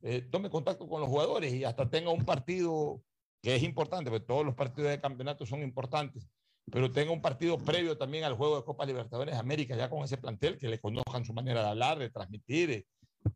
eh, 0.01 0.23
tome 0.31 0.49
contacto 0.49 0.87
con 0.89 0.99
los 1.01 1.09
jugadores 1.09 1.53
y 1.53 1.63
hasta 1.63 1.87
tenga 1.87 2.09
un 2.09 2.25
partido 2.25 3.03
que 3.43 3.55
es 3.55 3.61
importante, 3.63 4.09
porque 4.09 4.25
todos 4.25 4.43
los 4.43 4.55
partidos 4.55 4.89
de 4.89 4.99
campeonato 4.99 5.45
son 5.45 5.61
importantes, 5.61 6.27
pero 6.71 6.91
tenga 6.91 7.11
un 7.11 7.21
partido 7.21 7.57
previo 7.57 7.97
también 7.97 8.23
al 8.23 8.35
juego 8.35 8.57
de 8.57 8.63
Copa 8.63 8.85
Libertadores 8.85 9.33
de 9.35 9.39
América, 9.39 9.75
ya 9.75 9.89
con 9.89 10.03
ese 10.03 10.17
plantel, 10.17 10.57
que 10.57 10.69
le 10.69 10.79
conozcan 10.79 11.25
su 11.25 11.33
manera 11.33 11.61
de 11.63 11.69
hablar, 11.69 11.99
de 11.99 12.09
transmitir, 12.09 12.71
eh, 12.71 12.87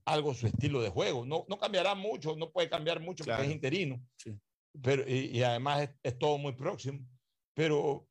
algo 0.05 0.33
su 0.33 0.47
estilo 0.47 0.81
de 0.81 0.89
juego. 0.89 1.25
No, 1.25 1.45
no 1.47 1.57
cambiará 1.57 1.93
mucho, 1.95 2.36
no 2.36 2.51
puede 2.51 2.69
cambiar 2.69 2.99
mucho 3.01 3.23
Claro. 3.23 3.39
porque 3.39 3.49
es 3.49 3.55
interino, 3.55 4.01
Sí. 4.17 4.39
pero, 4.81 5.03
y, 5.07 5.38
y 5.38 5.43
además 5.43 5.83
es, 5.83 5.89
es 6.03 6.17
todo 6.17 6.38
muy 6.38 6.53
próximo. 6.53 6.99
Pero, 7.53 8.07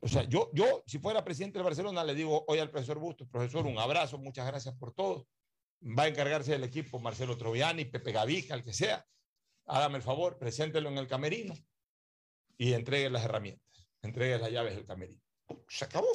o 0.00 0.08
sea, 0.08 0.24
yo, 0.24 0.50
yo, 0.52 0.82
si 0.86 0.98
fuera 0.98 1.24
presidente 1.24 1.58
de 1.58 1.64
Barcelona, 1.64 2.04
le 2.04 2.14
digo 2.14 2.44
hoy 2.48 2.58
al 2.58 2.70
profesor 2.70 2.98
Bustos, 2.98 3.28
profesor, 3.28 3.66
un 3.66 3.78
abrazo, 3.78 4.18
muchas 4.18 4.46
gracias 4.46 4.74
por 4.76 4.92
todo. 4.92 5.26
Va 5.82 6.04
a 6.04 6.08
encargarse 6.08 6.52
del 6.52 6.64
equipo 6.64 6.98
Marcelo 6.98 7.36
Troviani, 7.36 7.84
Pepe 7.84 8.12
Gavica, 8.12 8.54
el 8.54 8.64
que 8.64 8.72
sea. 8.72 9.04
Hágame 9.66 9.96
el 9.98 10.02
favor, 10.02 10.38
preséntelo 10.38 10.88
en 10.88 10.98
el 10.98 11.06
camerino 11.06 11.54
y 12.56 12.72
entregue 12.72 13.10
las 13.10 13.24
herramientas, 13.24 13.77
entregue 14.02 14.38
las 14.38 14.50
llaves 14.50 14.74
del 14.74 14.86
camerino. 14.86 15.20
Se 15.68 15.84
acabó. 15.84 16.08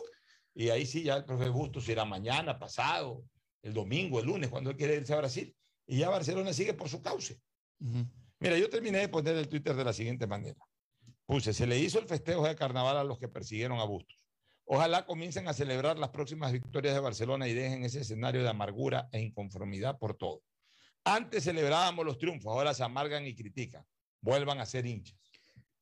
Y 0.53 0.69
ahí 0.69 0.85
sí, 0.85 1.03
ya 1.03 1.15
el 1.15 1.25
profesor 1.25 1.53
Bustos 1.53 1.89
irá 1.89 2.05
mañana, 2.05 2.59
pasado, 2.59 3.23
el 3.61 3.73
domingo, 3.73 4.19
el 4.19 4.27
lunes, 4.27 4.49
cuando 4.49 4.69
él 4.69 4.77
quiere 4.77 4.95
irse 4.95 5.13
a 5.13 5.17
Brasil. 5.17 5.55
Y 5.87 5.97
ya 5.97 6.09
Barcelona 6.09 6.53
sigue 6.53 6.73
por 6.73 6.89
su 6.89 7.01
cauce. 7.01 7.41
Ujú. 7.79 8.07
Mira, 8.39 8.57
yo 8.57 8.69
terminé 8.69 8.99
de 8.99 9.09
poner 9.09 9.35
el 9.35 9.47
Twitter 9.47 9.75
de 9.75 9.83
la 9.83 9.93
siguiente 9.93 10.27
manera. 10.27 10.59
Puse, 11.25 11.53
se 11.53 11.65
le 11.65 11.79
hizo 11.79 11.99
el 11.99 12.07
festejo 12.07 12.45
de 12.45 12.55
carnaval 12.55 12.97
a 12.97 13.03
los 13.03 13.17
que 13.17 13.27
persiguieron 13.27 13.79
a 13.79 13.85
Bustos. 13.85 14.23
Ojalá 14.65 15.05
comiencen 15.05 15.47
a 15.47 15.53
celebrar 15.53 15.97
las 15.97 16.09
próximas 16.09 16.51
victorias 16.51 16.93
de 16.93 16.99
Barcelona 16.99 17.47
y 17.47 17.53
dejen 17.53 17.83
ese 17.83 18.01
escenario 18.01 18.43
de 18.43 18.49
amargura 18.49 19.09
e 19.11 19.19
inconformidad 19.19 19.97
por 19.97 20.15
todo. 20.15 20.41
Antes 21.03 21.43
celebrábamos 21.43 22.05
los 22.05 22.17
triunfos, 22.17 22.51
ahora 22.51 22.73
se 22.73 22.83
amargan 22.83 23.25
y 23.25 23.35
critican. 23.35 23.85
Vuelvan 24.21 24.59
a 24.59 24.65
ser 24.65 24.85
hinchas. 24.85 25.17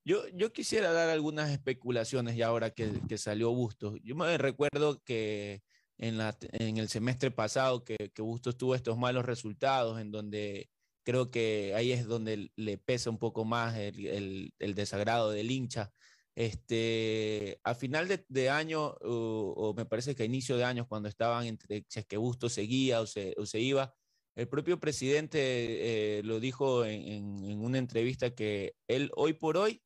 Yo, 0.04 0.28
yo 0.34 0.52
quisiera 0.52 0.91
dar 0.91 1.10
algunas 1.10 1.52
especulaciones 1.52 2.36
ya 2.36 2.47
ahora 2.47 2.72
que, 2.72 2.91
que 3.08 3.18
salió 3.20 3.52
Bustos. 3.52 3.99
Yo 4.04 4.16
me 4.16 4.36
recuerdo 4.38 4.99
que 5.04 5.62
en, 5.97 6.18
la, 6.18 6.36
en 6.54 6.78
el 6.78 6.89
semestre 6.89 7.30
pasado 7.30 7.84
que, 7.84 8.10
que 8.14 8.22
Bustos 8.24 8.58
tuvo 8.58 8.74
estos 8.76 8.97
malos 8.97 9.26
resultados 9.26 9.99
en 10.02 10.12
donde 10.12 10.70
creo 11.04 11.30
que 11.30 11.74
ahí 11.76 11.91
es 11.91 12.06
donde 12.08 12.52
le 12.56 12.78
pesa 12.80 13.12
un 13.12 13.20
poco 13.20 13.45
más 13.45 13.78
el, 13.78 14.52
el- 14.60 14.76
desagrado 14.76 15.30
del 15.32 15.52
hincha. 15.52 15.91
Este, 16.34 17.60
a 17.64 17.76
final 17.76 18.08
de, 18.28 18.49
año, 18.49 18.95
o, 19.02 19.74
me 19.78 19.86
parece 19.86 20.16
que 20.16 20.24
a 20.24 20.26
inicio 20.26 20.58
de 20.58 20.64
años, 20.64 20.88
cuando 20.88 21.10
estaban 21.10 21.45
entre 21.45 21.86
si 21.89 21.99
es 21.99 22.06
que 22.08 22.18
Busto 22.18 22.49
seguía 22.49 23.02
o 23.02 23.06
se, 23.06 23.36
o 23.38 23.45
se 23.45 23.60
iba, 23.60 23.93
el 24.36 24.47
propio 24.47 24.80
presidente 24.80 26.20
eh, 26.20 26.24
lo 26.24 26.39
dijo 26.39 26.86
en 26.86 27.62
una 27.62 27.78
entrevista 27.78 28.34
que 28.34 28.74
él 28.88 29.12
hoy 29.16 29.34
por 29.34 29.58
hoy 29.58 29.82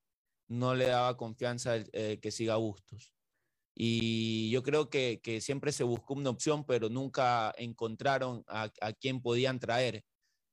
no 0.48 0.76
le 0.76 0.88
daba 0.88 1.18
confianza 1.18 1.78
eh, 1.94 2.20
que 2.22 2.32
siga 2.32 2.56
Bustos. 2.58 3.12
Y 3.76 4.50
yo 4.52 4.64
creo 4.64 4.90
que, 4.90 5.20
siempre 5.42 5.72
se 5.72 5.84
buscó 5.84 6.14
una 6.14 6.30
opción, 6.30 6.66
pero 6.66 6.90
nunca 6.90 7.54
encontraron 7.58 8.44
a, 8.48 8.72
a 8.82 8.94
quién 8.94 9.22
podían 9.22 9.60
traer. 9.60 10.04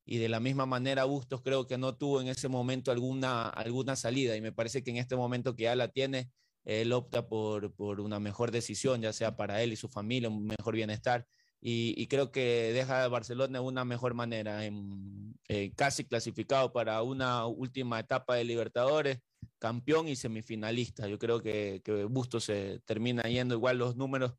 Y 0.04 0.18
de 0.18 0.28
la 0.28 0.40
misma 0.40 0.66
manera, 0.66 1.04
Bustos 1.04 1.42
creo 1.42 1.66
que 1.66 1.78
no 1.78 1.96
tuvo 1.96 2.20
en 2.20 2.28
ese 2.28 2.48
momento 2.48 2.90
alguna, 2.90 3.48
alguna 3.48 3.94
salida. 3.96 4.36
Y 4.36 4.40
me 4.40 4.52
parece 4.52 4.82
que 4.82 4.90
en 4.90 4.96
este 4.96 5.14
momento 5.16 5.54
que 5.54 5.64
ya 5.64 5.76
la 5.76 5.88
tiene, 5.88 6.30
él 6.64 6.92
opta 6.92 7.28
por, 7.28 7.74
por 7.74 8.00
una 8.00 8.20
mejor 8.20 8.50
decisión, 8.50 9.00
ya 9.00 9.12
sea 9.12 9.36
para 9.36 9.62
él 9.62 9.72
y 9.72 9.76
su 9.76 9.88
familia, 9.88 10.28
un 10.28 10.44
mejor 10.46 10.74
bienestar. 10.74 11.26
Y, 11.60 11.94
y 11.96 12.08
creo 12.08 12.32
que 12.32 12.72
deja 12.72 13.04
a 13.04 13.08
Barcelona 13.08 13.60
de 13.60 13.64
una 13.64 13.84
mejor 13.84 14.14
manera, 14.14 14.64
en, 14.64 15.38
eh, 15.48 15.72
casi 15.76 16.04
clasificado 16.04 16.72
para 16.72 17.02
una 17.02 17.46
última 17.46 18.00
etapa 18.00 18.34
de 18.34 18.44
Libertadores, 18.44 19.18
campeón 19.58 20.08
y 20.08 20.16
semifinalista. 20.16 21.08
Yo 21.08 21.18
creo 21.18 21.40
que, 21.40 21.82
que 21.84 22.04
Bustos 22.04 22.44
se 22.44 22.80
termina 22.80 23.22
yendo, 23.22 23.54
igual 23.54 23.78
los 23.78 23.96
números 23.96 24.34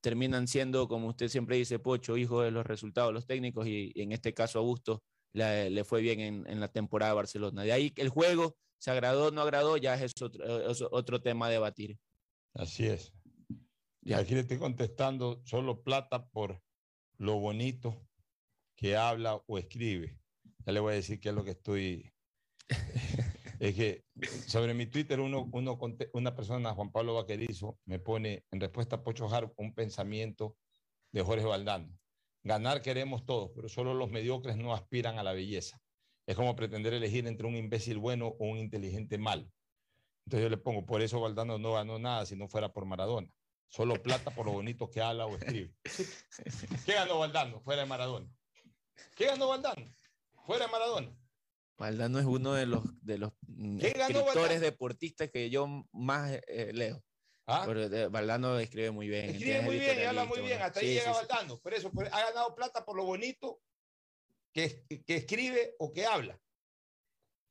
terminan 0.00 0.46
siendo, 0.46 0.88
como 0.88 1.08
usted 1.08 1.28
siempre 1.28 1.56
dice, 1.56 1.78
Pocho, 1.78 2.16
hijo 2.16 2.42
de 2.42 2.50
los 2.50 2.66
resultados 2.66 3.10
de 3.10 3.14
los 3.14 3.26
técnicos, 3.26 3.66
y, 3.66 3.92
y 3.94 4.02
en 4.02 4.12
este 4.12 4.34
caso 4.34 4.58
a 4.58 4.62
Bustos 4.62 5.00
le, 5.32 5.70
le 5.70 5.84
fue 5.84 6.00
bien 6.00 6.20
en, 6.20 6.46
en 6.46 6.60
la 6.60 6.68
temporada 6.68 7.12
de 7.12 7.16
Barcelona. 7.16 7.62
De 7.62 7.72
ahí 7.72 7.90
que 7.90 8.02
el 8.02 8.08
juego 8.08 8.56
se 8.78 8.90
agradó 8.90 9.28
o 9.28 9.30
no 9.30 9.42
agradó, 9.42 9.76
ya 9.76 9.94
es 9.94 10.20
otro, 10.22 10.70
es 10.70 10.82
otro 10.82 11.20
tema 11.20 11.46
a 11.46 11.50
debatir. 11.50 11.98
Así 12.54 12.86
es. 12.86 13.12
Y 14.02 14.14
aquí 14.14 14.34
le 14.34 14.40
estoy 14.40 14.58
contestando 14.58 15.42
solo 15.44 15.82
plata 15.82 16.26
por 16.28 16.62
lo 17.18 17.38
bonito 17.38 18.08
que 18.74 18.96
habla 18.96 19.42
o 19.46 19.58
escribe. 19.58 20.18
Ya 20.64 20.72
le 20.72 20.80
voy 20.80 20.92
a 20.92 20.96
decir 20.96 21.20
qué 21.20 21.28
es 21.28 21.34
lo 21.34 21.44
que 21.44 21.50
estoy. 21.50 22.12
es 23.60 23.74
que 23.74 24.04
sobre 24.46 24.72
mi 24.72 24.86
Twitter, 24.86 25.20
una 25.20 26.34
persona, 26.34 26.72
Juan 26.72 26.90
Pablo 26.90 27.14
Vaquerizo, 27.14 27.78
me 27.84 27.98
pone 27.98 28.46
en 28.50 28.58
respuesta 28.58 28.96
a 28.96 29.04
Pocho 29.04 29.28
un 29.56 29.74
pensamiento 29.74 30.56
de 31.12 31.22
Jorge 31.22 31.44
Valdano. 31.44 31.94
Ganar 32.42 32.80
queremos 32.80 33.26
todos, 33.26 33.50
pero 33.54 33.68
solo 33.68 33.92
los 33.92 34.10
mediocres 34.10 34.56
no 34.56 34.72
aspiran 34.72 35.18
a 35.18 35.22
la 35.22 35.34
belleza. 35.34 35.78
Es 36.26 36.36
como 36.36 36.56
pretender 36.56 36.94
elegir 36.94 37.26
entre 37.26 37.46
un 37.46 37.54
imbécil 37.54 37.98
bueno 37.98 38.28
o 38.28 38.46
un 38.46 38.56
inteligente 38.56 39.18
malo. 39.18 39.46
Entonces 40.24 40.44
yo 40.44 40.48
le 40.48 40.56
pongo, 40.56 40.86
por 40.86 41.02
eso 41.02 41.20
Valdano 41.20 41.58
no 41.58 41.74
ganó 41.74 41.98
nada 41.98 42.24
si 42.24 42.36
no 42.36 42.48
fuera 42.48 42.72
por 42.72 42.86
Maradona. 42.86 43.28
Solo 43.68 44.02
plata 44.02 44.30
por 44.30 44.46
lo 44.46 44.52
bonito 44.52 44.90
que 44.90 45.02
habla 45.02 45.26
o 45.26 45.36
escribe. 45.36 45.74
¿Qué 46.86 46.94
ganó 46.94 47.18
Valdano 47.18 47.60
fuera 47.60 47.82
de 47.82 47.88
Maradona? 47.88 48.26
¿Qué 49.14 49.26
ganó 49.26 49.48
Valdano 49.48 49.86
fuera 50.46 50.64
de 50.64 50.72
Maradona? 50.72 51.19
Valdano 51.80 52.18
es 52.18 52.26
uno 52.26 52.52
de 52.52 52.66
los, 52.66 52.82
de 53.02 53.16
los 53.16 53.32
mm, 53.46 53.78
¿Quién 53.78 53.92
ganó 53.94 54.18
escritores 54.20 54.34
Valdano? 54.34 54.60
deportistas 54.60 55.30
que 55.30 55.48
yo 55.48 55.66
más 55.92 56.30
eh, 56.46 56.72
leo. 56.74 57.02
¿Ah? 57.46 57.62
Pero, 57.66 57.82
eh, 57.84 58.08
Valdano 58.08 58.58
escribe 58.58 58.90
muy 58.90 59.08
bien. 59.08 59.30
Escribe 59.30 59.56
es 59.58 59.64
muy 59.64 59.78
bien 59.78 59.98
y 59.98 60.02
habla 60.04 60.26
muy 60.26 60.40
bien. 60.40 60.60
Hasta 60.60 60.80
ahí 60.80 60.86
Sí, 60.88 60.92
llega 60.92 61.14
sí, 61.14 61.20
sí. 61.20 61.26
Valdano. 61.26 61.58
Por 61.58 61.72
eso 61.72 61.90
por- 61.90 62.06
ha 62.06 62.20
ganado 62.26 62.54
plata 62.54 62.84
por 62.84 62.96
lo 62.98 63.04
bonito 63.04 63.62
que, 64.52 64.84
que 65.06 65.16
escribe 65.16 65.74
o 65.78 65.90
que 65.90 66.04
habla. 66.04 66.38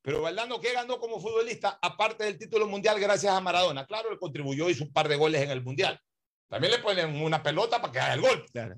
Pero 0.00 0.22
Valdano, 0.22 0.60
¿qué 0.60 0.72
ganó 0.74 1.00
como 1.00 1.20
futbolista? 1.20 1.78
Aparte 1.82 2.22
del 2.22 2.38
título 2.38 2.68
mundial 2.68 3.00
gracias 3.00 3.32
a 3.34 3.40
Maradona. 3.40 3.84
Claro, 3.84 4.12
él 4.12 4.18
contribuyó, 4.20 4.70
hizo 4.70 4.84
un 4.84 4.92
par 4.92 5.08
de 5.08 5.16
goles 5.16 5.42
en 5.42 5.50
el 5.50 5.62
mundial. 5.62 6.00
También 6.48 6.72
le 6.72 6.78
ponen 6.78 7.20
una 7.20 7.42
pelota 7.42 7.80
para 7.80 7.92
que 7.92 7.98
haga 7.98 8.14
el 8.14 8.20
gol. 8.20 8.46
Claro. 8.52 8.76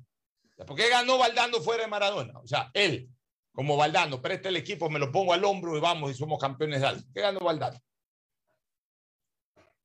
¿Por 0.66 0.76
qué 0.76 0.88
ganó 0.88 1.18
Valdano 1.18 1.60
fuera 1.60 1.82
de 1.84 1.90
Maradona? 1.90 2.38
O 2.40 2.46
sea, 2.46 2.70
él, 2.72 3.08
como 3.52 3.76
Valdano, 3.76 4.20
presta 4.22 4.48
el 4.48 4.56
equipo, 4.56 4.88
me 4.90 4.98
lo 4.98 5.12
pongo 5.12 5.32
al 5.32 5.44
hombro 5.44 5.76
y 5.76 5.80
vamos 5.80 6.10
y 6.10 6.14
somos 6.14 6.40
campeones 6.40 6.80
de 6.80 6.86
algo. 6.86 7.02
¿Qué 7.12 7.20
ganó 7.20 7.40
Valdano? 7.40 7.78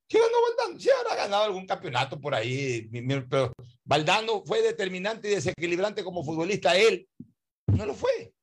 ¿Qué 0.07 0.20
ganó 0.20 0.38
Valdano? 0.41 0.80
Sí, 0.80 0.89
habrá 0.89 1.15
ganado 1.15 1.43
algún 1.43 1.65
campeonato 1.68 2.20
por 2.20 2.34
ahí, 2.34 2.89
pero 3.30 3.51
Valdano 3.84 4.43
fue 4.45 4.61
determinante 4.61 5.28
y 5.30 5.36
desequilibrante 5.36 6.03
como 6.03 6.24
futbolista. 6.24 6.78
Él 6.78 7.07
no 7.68 7.86
lo 7.86 7.93
fue. 7.93 8.34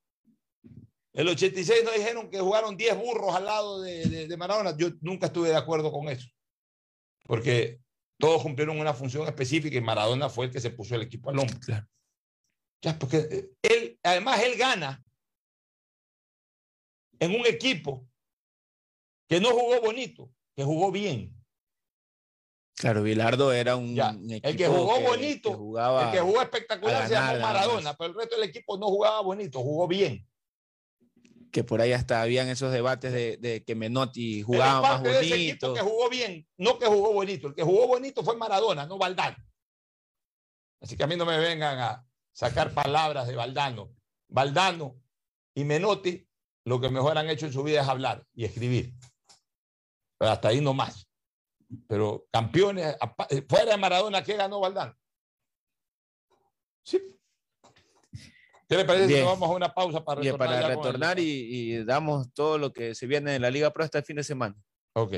El 1.15 1.29
86 1.29 1.85
nos 1.85 1.95
dijeron 1.95 2.29
que 2.29 2.41
jugaron 2.41 2.77
10 2.77 2.99
burros 2.99 3.35
al 3.35 3.45
lado 3.47 3.81
de, 3.81 4.05
de- 4.05 4.27
de 4.29 4.37
Maradona. 4.37 4.77
Yo 4.77 4.89
nunca 5.01 5.27
estuve 5.27 5.49
de 5.49 5.57
acuerdo 5.57 5.91
con 5.93 6.09
eso. 6.09 6.29
Porque 7.25 7.81
todos 8.19 8.43
cumplieron 8.43 8.79
una 8.79 8.93
función 8.93 9.27
específica 9.27 9.77
y 9.77 9.81
Maradona 9.81 10.29
fue 10.29 10.47
el 10.47 10.53
que 10.53 10.61
se 10.61 10.71
puso 10.71 10.97
el 10.97 11.03
equipo 11.03 11.31
al 11.31 11.39
hombro. 11.39 11.57
Ya, 12.83 12.99
porque 12.99 13.17
eh, 13.31 13.51
él, 13.63 13.99
además, 14.03 14.43
él 14.43 14.57
gana 14.59 15.03
en 17.19 17.31
un 17.39 17.47
equipo 17.47 18.07
que 19.29 19.41
no 19.41 19.51
jugó 19.51 19.81
bonito, 19.81 20.31
que 20.55 20.65
jugó 20.65 20.91
bien. 20.93 21.35
Claro, 22.77 23.03
Bilardo 23.05 23.53
era 23.53 23.77
un, 23.77 23.95
Ya, 23.95 24.11
El 24.43 24.57
que 24.57 24.67
jugó 24.67 24.97
que- 24.99 25.05
bonito, 25.07 25.51
que 25.51 25.57
jugaba 25.57 26.07
el 26.07 26.13
que 26.13 26.21
jugó 26.21 26.43
espectacular 26.43 27.07
se 27.07 27.15
llamó 27.15 27.41
Maradona, 27.41 27.95
pero 27.97 28.11
el 28.11 28.17
resto 28.17 28.37
del 28.37 28.49
equipo 28.49 28.77
no 28.77 28.87
jugaba 28.89 29.21
bonito, 29.21 29.61
jugó 29.61 29.87
bien. 29.89 30.29
que 31.53 31.63
por 31.63 31.81
ahí 31.81 31.93
hasta 31.93 32.21
habían 32.21 32.49
esos 32.49 32.73
debates 32.73 33.13
de, 33.13 33.37
de 33.37 33.63
que 33.63 33.77
Menotti 33.77 34.43
jugaba 34.43 34.81
más 34.81 34.91
parte 34.95 35.09
de 35.11 35.21
ese 35.21 35.35
equipo 35.37 35.69
bonito. 35.69 35.75
que 35.75 35.89
jugó 35.89 36.09
bien, 36.11 36.49
no 36.59 36.79
que 36.81 36.87
jugó 36.87 37.13
bonito. 37.13 37.47
El 37.47 37.55
que 37.55 37.63
jugó 37.63 37.87
bonito 37.87 38.25
fue 38.25 38.37
Maradona, 38.37 38.87
no 38.87 38.99
Valdano. 38.99 39.37
Así 40.81 40.97
que 40.97 41.05
a 41.05 41.07
mí 41.07 41.15
no 41.15 41.25
me 41.25 41.39
vengan 41.39 41.79
a 41.79 42.05
sacar 42.33 42.75
palabras 42.75 43.29
de 43.29 43.37
Valdano. 43.37 43.95
Valdano 44.29 45.01
y 45.55 45.63
Menotti 45.63 46.27
lo 46.65 46.81
que 46.81 46.89
mejor 46.89 47.17
han 47.19 47.29
hecho 47.29 47.47
en 47.47 47.53
su 47.53 47.63
vida 47.63 47.83
es 47.83 47.89
hablar 47.89 48.25
y 48.35 48.45
escribir. 48.45 48.95
Pero 50.19 50.31
hasta 50.31 50.49
ahí 50.49 50.61
no 50.61 50.73
más. 50.75 51.09
Pero 51.89 52.27
campeones, 52.33 52.97
eh, 53.31 53.45
fuera 53.49 53.73
de 53.73 53.77
Maradona, 53.77 54.23
¿qué 54.23 54.37
ganó 54.37 54.61
Valdano? 54.61 54.95
Sí. 56.85 57.01
¿Qué 58.69 58.77
le 58.77 58.85
parece 58.85 59.07
si 59.07 59.13
Bien. 59.15 59.25
nos 59.25 59.35
vamos 59.35 59.51
a 59.51 59.57
una 59.57 59.75
pausa 59.75 60.03
para 60.05 60.21
Bien, 60.21 60.35
retornar? 60.35 60.49
para 60.49 60.61
ya 60.61 60.67
con 60.69 60.71
el- 60.71 60.93
retornar 60.93 61.19
y, 61.19 61.25
y 61.25 61.85
damos 61.85 62.33
todo 62.33 62.57
lo 62.59 62.73
que 62.73 62.95
se 62.95 63.07
viene 63.07 63.35
en 63.37 63.43
la 63.43 63.51
Liga 63.51 63.71
Pro 63.73 63.85
hasta 63.85 63.99
el 63.99 64.05
fin 64.05 64.17
de 64.17 64.25
semana. 64.25 64.55
Ok. 64.95 65.15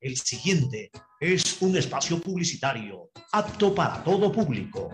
El 0.00 0.16
siguiente 0.16 0.90
es 1.20 1.62
un 1.62 1.76
espacio 1.76 2.20
publicitario 2.20 3.10
apto 3.32 3.74
para 3.74 4.02
todo 4.02 4.32
público. 4.32 4.90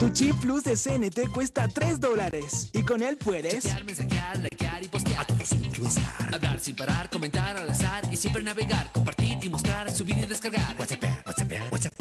Tu 0.00 0.08
chip 0.12 0.34
plus 0.40 0.64
de 0.64 0.76
CNT 0.76 1.30
cuesta 1.30 1.68
3 1.68 2.00
dólares 2.00 2.70
y 2.72 2.82
con 2.82 3.02
él 3.02 3.18
puedes 3.18 3.66
mensajear, 3.84 4.38
likear 4.38 4.82
y 4.82 4.88
postear. 4.88 5.20
A 5.20 5.26
todos 5.26 5.52
Hablar 6.32 6.58
sin 6.58 6.74
parar, 6.74 7.10
comentar 7.10 7.54
al 7.58 7.68
azar 7.68 8.02
y 8.10 8.16
siempre 8.16 8.42
navegar, 8.42 8.90
compartir 8.92 9.36
y 9.42 9.50
mostrar, 9.50 9.92
subir 9.92 10.16
y 10.16 10.24
descargar. 10.24 10.74
WhatsApp, 10.78 11.04
WhatsApp, 11.26 11.52
WhatsApp. 11.70 11.92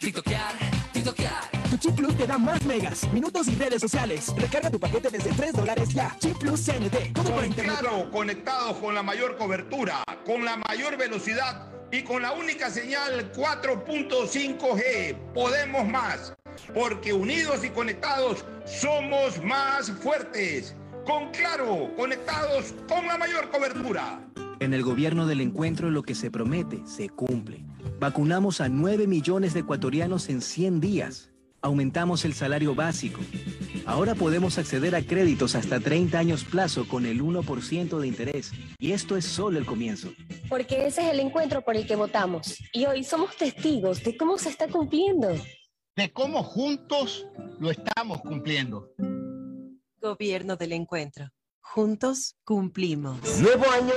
TikTokear, 0.00 0.54
TikTokear. 0.94 1.50
Tu 1.68 1.76
chip 1.76 1.94
plus 1.94 2.16
te 2.16 2.26
da 2.26 2.38
más 2.38 2.64
megas, 2.64 3.06
minutos 3.12 3.48
y 3.48 3.54
redes 3.54 3.82
sociales. 3.82 4.32
Recarga 4.34 4.70
tu 4.70 4.80
paquete 4.80 5.10
desde 5.10 5.30
3 5.30 5.52
dólares 5.52 5.90
ya. 5.90 6.16
Chip 6.18 6.38
plus 6.38 6.64
CNT. 6.64 7.12
Todo 7.12 7.34
por 7.34 7.44
internet. 7.44 7.76
Claro, 7.80 8.10
conectados 8.10 8.78
con 8.78 8.94
la 8.94 9.02
mayor 9.02 9.36
cobertura, 9.36 10.02
con 10.24 10.42
la 10.42 10.56
mayor 10.56 10.96
velocidad 10.96 11.68
y 11.92 12.02
con 12.02 12.22
la 12.22 12.32
única 12.32 12.70
señal 12.70 13.30
4.5G. 13.32 15.34
Podemos 15.34 15.86
más, 15.86 16.32
porque 16.74 17.12
unidos 17.12 17.64
y 17.64 17.70
conectados 17.70 18.44
somos 18.64 19.42
más 19.42 19.90
fuertes. 19.90 20.74
Con 21.04 21.30
Claro, 21.30 21.92
conectados 21.96 22.74
con 22.88 23.06
la 23.06 23.16
mayor 23.16 23.50
cobertura. 23.50 24.20
En 24.58 24.74
el 24.74 24.82
gobierno 24.82 25.26
del 25.26 25.40
encuentro 25.40 25.90
lo 25.90 26.02
que 26.02 26.14
se 26.14 26.30
promete 26.30 26.80
se 26.86 27.08
cumple. 27.08 27.62
Vacunamos 28.00 28.60
a 28.60 28.68
9 28.68 29.06
millones 29.06 29.54
de 29.54 29.60
ecuatorianos 29.60 30.28
en 30.28 30.40
100 30.40 30.80
días. 30.80 31.30
Aumentamos 31.62 32.24
el 32.24 32.34
salario 32.34 32.74
básico. 32.74 33.20
Ahora 33.84 34.14
podemos 34.14 34.58
acceder 34.58 34.94
a 34.96 35.02
créditos 35.02 35.54
hasta 35.54 35.78
30 35.78 36.18
años 36.18 36.44
plazo 36.44 36.88
con 36.88 37.06
el 37.06 37.22
1% 37.22 37.98
de 37.98 38.06
interés. 38.06 38.52
Y 38.78 38.92
esto 38.92 39.16
es 39.16 39.24
solo 39.24 39.58
el 39.58 39.66
comienzo. 39.66 40.12
Porque 40.48 40.86
ese 40.86 41.02
es 41.02 41.12
el 41.12 41.20
encuentro 41.20 41.62
por 41.62 41.76
el 41.76 41.86
que 41.86 41.96
votamos. 41.96 42.58
Y 42.72 42.86
hoy 42.86 43.04
somos 43.04 43.36
testigos 43.36 44.02
de 44.02 44.16
cómo 44.16 44.38
se 44.38 44.48
está 44.48 44.68
cumpliendo. 44.68 45.28
De 45.96 46.12
cómo 46.12 46.42
juntos 46.42 47.26
lo 47.58 47.70
estamos 47.70 48.20
cumpliendo. 48.20 48.92
Gobierno 50.00 50.56
del 50.56 50.72
Encuentro. 50.72 51.30
Juntos 51.60 52.36
cumplimos. 52.44 53.18
Nuevo 53.40 53.64
año, 53.70 53.94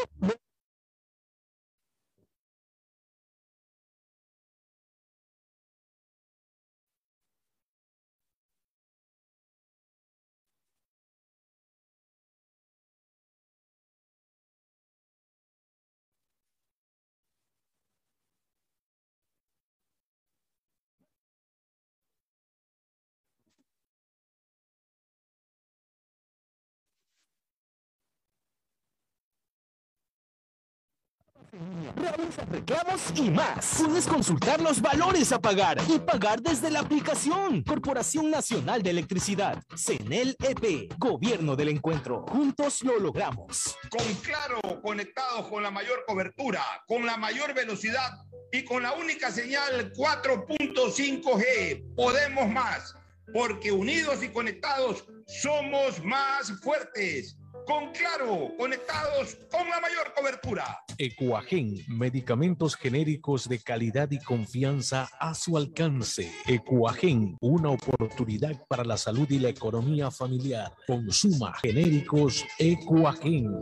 Realiza 31.96 32.46
reclamos 32.46 33.02
y 33.16 33.30
más. 33.30 33.82
Puedes 33.84 34.08
consultar 34.08 34.62
los 34.62 34.82
valores 34.82 35.34
a 35.34 35.40
pagar 35.40 35.78
y 35.88 36.00
pagar 36.00 36.42
desde 36.42 36.72
la 36.72 36.80
aplicación. 36.80 37.64
Corporación 37.64 38.30
Nacional 38.30 38.82
de 38.82 38.92
Electricidad. 38.92 39.62
CENEL 39.76 40.38
EP. 40.40 40.94
Gobierno 40.98 41.58
del 41.58 41.70
Encuentro. 41.70 42.26
Juntos 42.30 42.84
lo 42.84 43.00
logramos. 43.00 43.76
Con 43.90 44.06
Claro, 44.24 44.60
conectados 44.82 45.48
con 45.48 45.64
la 45.64 45.72
mayor 45.72 46.04
cobertura, 46.08 46.64
con 46.88 47.06
la 47.06 47.18
mayor 47.18 47.54
velocidad 47.54 48.24
y 48.52 48.64
con 48.64 48.84
la 48.84 48.94
única 48.94 49.32
señal 49.32 49.92
4.5G. 49.94 51.96
Podemos 51.96 52.50
más, 52.50 52.96
porque 53.34 53.72
unidos 53.72 54.24
y 54.24 54.30
conectados 54.30 55.06
somos 55.28 56.04
más 56.04 56.52
fuertes. 56.62 57.39
Con 57.70 57.92
Claro, 57.92 58.52
conectados 58.58 59.38
con 59.52 59.70
la 59.70 59.80
mayor 59.80 60.12
cobertura. 60.16 60.84
Ecuagen, 60.98 61.76
medicamentos 61.88 62.76
genéricos 62.76 63.48
de 63.48 63.60
calidad 63.60 64.10
y 64.10 64.18
confianza 64.18 65.08
a 65.20 65.36
su 65.36 65.56
alcance. 65.56 66.34
Ecuagen, 66.48 67.38
una 67.42 67.70
oportunidad 67.70 68.66
para 68.68 68.84
la 68.84 68.98
salud 68.98 69.30
y 69.30 69.38
la 69.38 69.50
economía 69.50 70.10
familiar. 70.10 70.74
Consuma 70.88 71.54
genéricos 71.62 72.44
Ecuagen. 72.58 73.62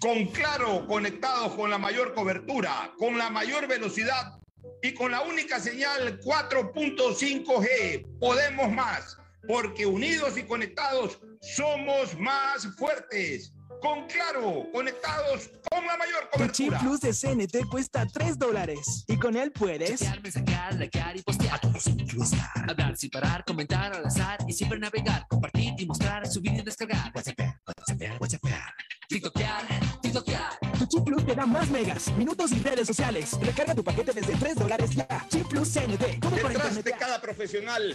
Con 0.00 0.24
Claro, 0.28 0.86
conectados 0.86 1.52
con 1.56 1.68
la 1.68 1.76
mayor 1.76 2.14
cobertura, 2.14 2.94
con 2.98 3.18
la 3.18 3.28
mayor 3.28 3.68
velocidad 3.68 4.40
y 4.80 4.94
con 4.94 5.10
la 5.10 5.20
única 5.20 5.60
señal 5.60 6.18
4.5G. 6.20 8.18
Podemos 8.18 8.72
más, 8.72 9.18
porque 9.48 9.86
unidos 9.86 10.36
y 10.38 10.42
conectados 10.44 11.18
somos 11.40 12.18
más 12.18 12.66
fuertes. 12.76 13.52
Con 13.82 14.06
Claro, 14.06 14.66
conectados 14.72 15.50
con 15.70 15.86
la 15.86 15.96
mayor 15.98 16.28
Tu 16.32 16.46
chip 16.48 16.68
cobertura. 16.72 16.78
plus 16.80 17.00
de 17.00 17.12
CNT 17.12 17.68
cuesta 17.70 18.06
3 18.10 18.38
dólares. 18.38 19.04
Y 19.06 19.18
con 19.18 19.36
él 19.36 19.52
puedes. 19.52 20.00
mensajear, 20.22 20.74
likear 20.76 21.16
y 21.16 21.22
postear. 21.22 21.54
A 21.56 21.58
todos 21.58 21.84
Hablar 22.68 22.96
sin 22.96 23.10
parar, 23.10 23.44
comentar 23.44 23.94
al 23.94 24.06
azar 24.06 24.38
y 24.48 24.52
siempre 24.54 24.78
navegar, 24.78 25.26
compartir 25.28 25.74
y 25.78 25.84
mostrar, 25.86 26.26
subir 26.26 26.52
y 26.54 26.62
descargar. 26.62 27.12
WhatsApp, 27.14 27.38
WhatsApp, 27.66 28.20
WhatsApp. 28.20 28.40
TikTokear, 29.08 29.62
TikTokear. 30.00 30.58
Tu 30.78 30.86
chip 30.86 31.04
plus 31.04 31.24
te 31.26 31.34
da 31.34 31.46
más 31.46 31.68
megas, 31.68 32.10
minutos 32.16 32.52
y 32.52 32.60
redes 32.62 32.86
sociales. 32.86 33.38
Recarga 33.40 33.74
tu 33.74 33.84
paquete 33.84 34.12
desde 34.12 34.34
3 34.36 34.54
dólares 34.56 34.90
ya. 34.94 35.06
Chip 35.28 35.46
plus 35.48 35.68
CNT. 35.68 36.18
Por 36.20 36.32
Detrás 36.32 36.54
internet. 36.54 36.84
de 36.84 36.92
cada 36.92 37.20
profesional 37.20 37.94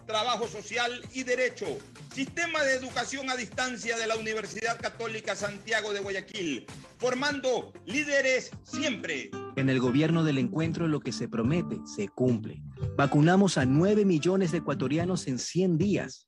trabajo 0.11 0.45
social 0.45 0.91
y 1.13 1.23
derecho. 1.23 1.65
Sistema 2.13 2.61
de 2.63 2.75
educación 2.75 3.29
a 3.29 3.37
distancia 3.37 3.97
de 3.97 4.07
la 4.07 4.17
Universidad 4.17 4.77
Católica 4.77 5.37
Santiago 5.37 5.93
de 5.93 6.01
Guayaquil, 6.01 6.67
formando 6.97 7.71
líderes 7.85 8.51
siempre. 8.63 9.31
En 9.55 9.69
el 9.69 9.79
gobierno 9.79 10.25
del 10.25 10.37
encuentro 10.37 10.89
lo 10.89 10.99
que 10.99 11.13
se 11.13 11.29
promete 11.29 11.77
se 11.85 12.09
cumple. 12.09 12.61
Vacunamos 12.97 13.57
a 13.57 13.65
9 13.65 14.03
millones 14.03 14.51
de 14.51 14.57
ecuatorianos 14.57 15.27
en 15.27 15.39
100 15.39 15.77
días. 15.77 16.27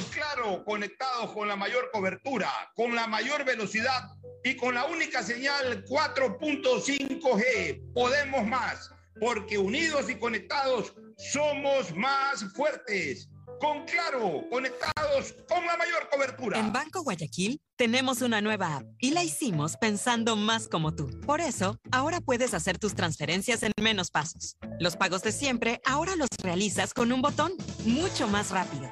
Claro, 0.05 0.63
conectados 0.65 1.31
con 1.31 1.47
la 1.47 1.55
mayor 1.55 1.89
cobertura, 1.91 2.49
con 2.75 2.95
la 2.95 3.07
mayor 3.07 3.45
velocidad 3.45 4.09
y 4.43 4.55
con 4.55 4.75
la 4.75 4.85
única 4.85 5.23
señal 5.23 5.83
4.5G. 5.85 7.93
Podemos 7.93 8.45
más, 8.45 8.91
porque 9.19 9.57
unidos 9.57 10.09
y 10.09 10.15
conectados 10.15 10.93
somos 11.17 11.95
más 11.95 12.43
fuertes. 12.53 13.27
Con 13.59 13.85
Claro, 13.85 14.43
conectados 14.49 15.35
con 15.47 15.63
la 15.67 15.77
mayor 15.77 16.09
cobertura. 16.09 16.57
En 16.57 16.73
Banco 16.73 17.03
Guayaquil 17.03 17.61
tenemos 17.75 18.23
una 18.23 18.41
nueva 18.41 18.77
app 18.77 18.85
y 18.97 19.11
la 19.11 19.23
hicimos 19.23 19.77
pensando 19.77 20.35
más 20.35 20.67
como 20.67 20.95
tú. 20.95 21.07
Por 21.27 21.41
eso, 21.41 21.77
ahora 21.91 22.21
puedes 22.21 22.55
hacer 22.55 22.79
tus 22.79 22.95
transferencias 22.95 23.61
en 23.61 23.71
menos 23.79 24.09
pasos. 24.09 24.57
Los 24.79 24.95
pagos 24.95 25.21
de 25.21 25.31
siempre 25.31 25.79
ahora 25.85 26.15
los 26.15 26.29
realizas 26.41 26.95
con 26.95 27.11
un 27.11 27.21
botón, 27.21 27.51
mucho 27.85 28.27
más 28.27 28.49
rápido. 28.49 28.91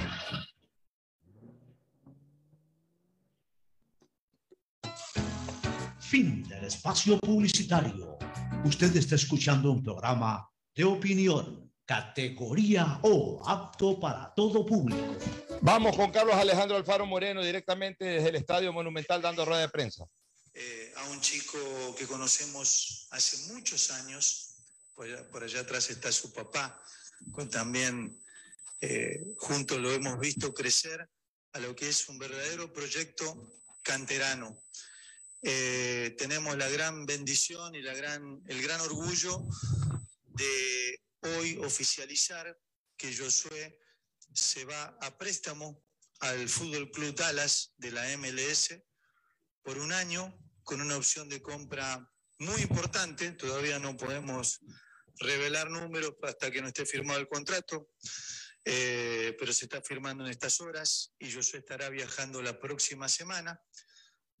Fin 6.11 6.43
del 6.43 6.65
espacio 6.65 7.17
publicitario. 7.21 8.19
Usted 8.65 8.93
está 8.97 9.15
escuchando 9.15 9.71
un 9.71 9.81
programa 9.81 10.45
de 10.75 10.83
opinión, 10.83 11.71
categoría 11.85 12.99
O, 13.03 13.41
apto 13.47 13.97
para 13.97 14.33
todo 14.35 14.65
público. 14.65 15.15
Vamos 15.61 15.95
con 15.95 16.11
Carlos 16.11 16.35
Alejandro 16.35 16.75
Alfaro 16.75 17.05
Moreno 17.05 17.41
directamente 17.41 18.03
desde 18.03 18.27
el 18.27 18.35
Estadio 18.35 18.73
Monumental 18.73 19.21
dando 19.21 19.45
rueda 19.45 19.61
de 19.61 19.69
prensa. 19.69 20.03
eh, 20.53 20.91
a 20.97 21.05
un 21.11 21.21
chico 21.21 21.57
que 21.97 22.05
conocemos 22.05 23.07
hace 23.11 23.53
muchos 23.53 23.89
años, 23.91 24.57
por 24.93 25.05
allá, 25.05 25.25
por 25.29 25.45
allá 25.45 25.61
atrás 25.61 25.89
está 25.91 26.11
su 26.11 26.33
papá, 26.33 26.77
con 27.31 27.49
también 27.49 28.21
eh, 28.81 29.23
juntos 29.37 29.79
lo 29.79 29.89
hemos 29.93 30.19
visto 30.19 30.53
crecer, 30.53 31.07
a 31.53 31.59
lo 31.59 31.73
que 31.73 31.87
es 31.87 32.09
un 32.09 32.19
verdadero 32.19 32.73
proyecto 32.73 33.53
canterano. 33.81 34.61
Eh, 35.43 36.15
tenemos 36.17 36.55
la 36.55 36.69
gran 36.69 37.05
bendición 37.05 37.73
y 37.73 37.79
el 37.79 38.61
gran 38.61 38.81
orgullo 38.81 39.43
de 40.23 41.01
hoy 41.21 41.57
oficializar 41.57 42.57
que 42.95 43.15
Josué 43.15 43.79
se 44.33 44.65
va 44.65 44.97
a 45.01 45.17
préstamo 45.17 45.83
al 46.19 46.47
Fútbol 46.47 46.91
Club 46.91 47.15
Dallas 47.15 47.73
de 47.77 47.91
la 47.91 48.05
MLS 48.17 48.75
por 49.63 49.79
un 49.79 49.91
año 49.91 50.37
con 50.63 50.81
una 50.81 50.97
opción 50.97 51.27
de 51.27 51.41
compra 51.41 52.07
muy 52.39 52.61
importante. 52.61 53.31
Todavía 53.31 53.79
no 53.79 53.97
podemos 53.97 54.59
revelar 55.19 55.69
números 55.69 56.13
hasta 56.21 56.51
que 56.51 56.61
no 56.61 56.67
esté 56.67 56.85
firmado 56.85 57.19
el 57.19 57.27
contrato, 57.27 57.89
eh, 58.63 59.35
pero 59.39 59.51
se 59.53 59.65
está 59.65 59.81
firmando 59.81 60.23
en 60.23 60.31
estas 60.31 60.61
horas 60.61 61.13
y 61.19 61.31
Josué 61.31 61.59
estará 61.59 61.89
viajando 61.89 62.41
la 62.41 62.59
próxima 62.59 63.09
semana. 63.09 63.59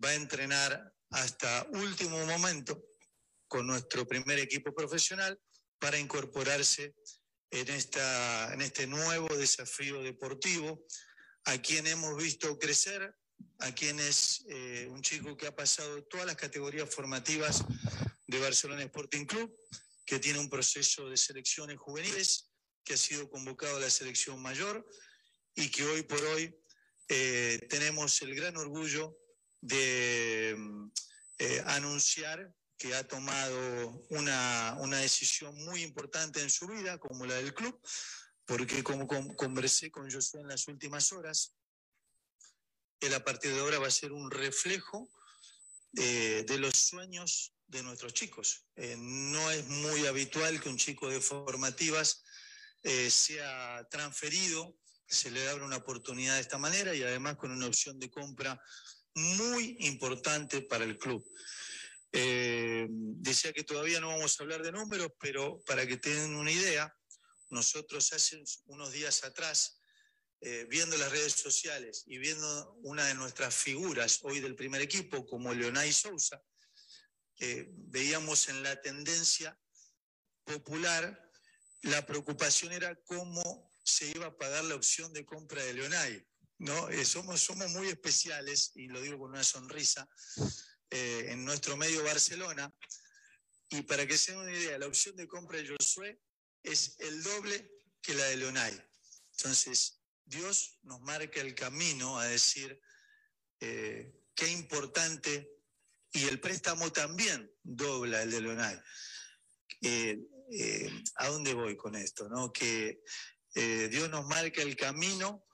Va 0.03 0.09
a 0.09 0.15
entrenar 0.15 0.93
hasta 1.11 1.67
último 1.73 2.25
momento 2.25 2.85
con 3.47 3.67
nuestro 3.67 4.07
primer 4.07 4.39
equipo 4.39 4.73
profesional 4.73 5.39
para 5.77 5.99
incorporarse 5.99 6.95
en, 7.51 7.67
esta, 7.69 8.53
en 8.53 8.61
este 8.61 8.87
nuevo 8.87 9.27
desafío 9.35 10.01
deportivo, 10.01 10.85
a 11.45 11.57
quien 11.57 11.85
hemos 11.87 12.15
visto 12.17 12.57
crecer, 12.57 13.13
a 13.59 13.71
quien 13.73 13.99
es 13.99 14.45
eh, 14.47 14.87
un 14.89 15.01
chico 15.01 15.35
que 15.35 15.47
ha 15.47 15.55
pasado 15.55 16.03
todas 16.05 16.25
las 16.25 16.35
categorías 16.35 16.89
formativas 16.93 17.63
de 18.27 18.39
Barcelona 18.39 18.83
Sporting 18.83 19.25
Club, 19.25 19.53
que 20.05 20.19
tiene 20.19 20.39
un 20.39 20.49
proceso 20.49 21.09
de 21.09 21.17
selecciones 21.17 21.77
juveniles, 21.77 22.51
que 22.83 22.93
ha 22.93 22.97
sido 22.97 23.29
convocado 23.29 23.77
a 23.77 23.81
la 23.81 23.89
selección 23.89 24.41
mayor 24.41 24.87
y 25.55 25.69
que 25.69 25.83
hoy 25.83 26.03
por 26.03 26.23
hoy 26.23 26.55
eh, 27.09 27.59
tenemos 27.69 28.21
el 28.21 28.33
gran 28.33 28.55
orgullo 28.55 29.20
de 29.61 30.57
eh, 31.37 31.63
anunciar 31.67 32.53
que 32.77 32.95
ha 32.95 33.07
tomado 33.07 34.05
una, 34.09 34.75
una, 34.79 34.97
decisión 34.97 35.55
muy 35.65 35.83
importante 35.83 36.41
en 36.41 36.49
su 36.49 36.67
vida, 36.67 36.97
como 36.97 37.27
la 37.27 37.35
del 37.35 37.53
club, 37.53 37.79
porque 38.45 38.83
como 38.83 39.07
conversé 39.07 39.91
con 39.91 40.11
Josué 40.11 40.41
en 40.41 40.47
las 40.47 40.67
últimas 40.67 41.11
horas, 41.11 41.53
él 42.99 43.13
a 43.13 43.23
partir 43.23 43.53
de 43.53 43.59
ahora 43.59 43.77
va 43.77 43.87
a 43.87 43.91
ser 43.91 44.11
un 44.11 44.31
reflejo 44.31 45.11
eh, 45.95 46.43
de 46.47 46.57
los 46.57 46.73
sueños 46.73 47.53
de 47.67 47.83
nuestros 47.83 48.13
chicos. 48.13 48.65
Eh, 48.75 48.95
no 48.97 49.51
es 49.51 49.67
muy 49.67 50.07
habitual 50.07 50.59
que 50.59 50.69
un 50.69 50.77
chico 50.77 51.07
de 51.07 51.21
formativas 51.21 52.23
sea 52.83 53.87
transferido, 53.91 54.75
se 55.07 55.29
le 55.29 55.47
abre 55.49 55.63
una 55.63 55.77
oportunidad 55.77 56.33
de 56.33 56.41
esta 56.41 56.57
manera 56.57 56.95
y 56.95 57.03
además 57.03 57.35
con 57.35 57.51
una 57.51 57.67
opción 57.67 57.99
de 57.99 58.09
compra 58.09 58.59
muy 59.15 59.77
importante 59.81 60.61
para 60.61 60.83
el 60.83 60.97
club. 60.97 61.23
Eh, 62.11 62.87
decía 62.89 63.53
que 63.53 63.63
todavía 63.63 63.99
no 63.99 64.09
vamos 64.09 64.39
a 64.39 64.43
hablar 64.43 64.63
de 64.63 64.71
números, 64.71 65.11
pero 65.19 65.61
para 65.65 65.85
que 65.87 65.97
tengan 65.97 66.35
una 66.35 66.51
idea, 66.51 66.93
nosotros 67.49 68.11
hace 68.13 68.41
unos 68.65 68.91
días 68.91 69.23
atrás, 69.23 69.79
eh, 70.41 70.65
viendo 70.69 70.97
las 70.97 71.11
redes 71.11 71.33
sociales 71.33 72.03
y 72.07 72.17
viendo 72.17 72.73
una 72.83 73.05
de 73.05 73.13
nuestras 73.13 73.55
figuras 73.55 74.19
hoy 74.23 74.39
del 74.39 74.55
primer 74.55 74.81
equipo, 74.81 75.25
como 75.25 75.53
Leonay 75.53 75.91
Sousa, 75.93 76.41
veíamos 77.87 78.49
en 78.49 78.61
la 78.61 78.79
tendencia 78.79 79.59
popular, 80.43 81.31
la 81.81 82.05
preocupación 82.05 82.71
era 82.71 82.95
cómo 83.03 83.71
se 83.83 84.07
iba 84.11 84.27
a 84.27 84.37
pagar 84.37 84.63
la 84.65 84.75
opción 84.75 85.11
de 85.13 85.25
compra 85.25 85.63
de 85.63 85.73
Leonay. 85.73 86.27
¿No? 86.61 86.87
somos, 87.03 87.41
somos 87.41 87.71
muy 87.71 87.87
especiales, 87.87 88.71
y 88.75 88.87
lo 88.87 89.01
digo 89.01 89.17
con 89.17 89.31
una 89.31 89.43
sonrisa, 89.43 90.07
eh, 90.91 91.25
en 91.29 91.43
nuestro 91.43 91.75
medio 91.75 92.03
Barcelona. 92.03 92.71
Y 93.69 93.81
para 93.81 94.05
que 94.05 94.17
se 94.17 94.31
den 94.31 94.41
una 94.41 94.51
idea, 94.51 94.77
la 94.77 94.85
opción 94.85 95.15
de 95.15 95.27
compra 95.27 95.57
de 95.57 95.69
Josué 95.69 96.21
es 96.61 96.95
el 96.99 97.23
doble 97.23 97.71
que 98.01 98.13
la 98.13 98.25
de 98.25 98.37
Leonay. 98.37 98.79
Entonces, 99.37 100.01
Dios 100.23 100.77
nos 100.83 101.01
marca 101.01 101.41
el 101.41 101.55
camino 101.55 102.19
a 102.19 102.25
decir 102.25 102.79
eh, 103.59 104.13
qué 104.35 104.47
importante, 104.51 105.49
y 106.13 106.25
el 106.25 106.39
préstamo 106.39 106.91
también 106.91 107.51
dobla 107.63 108.21
el 108.21 108.29
de 108.29 108.41
Leonay. 108.41 108.79
Eh, 109.81 110.19
¿A 111.15 111.27
dónde 111.29 111.53
voy 111.55 111.75
con 111.75 111.95
esto? 111.95 112.29
No? 112.29 112.51
Que 112.51 113.01
Dios 113.53 114.09
nos 114.09 114.25
marca 114.27 114.61
el 114.61 114.75
camino 114.75 115.45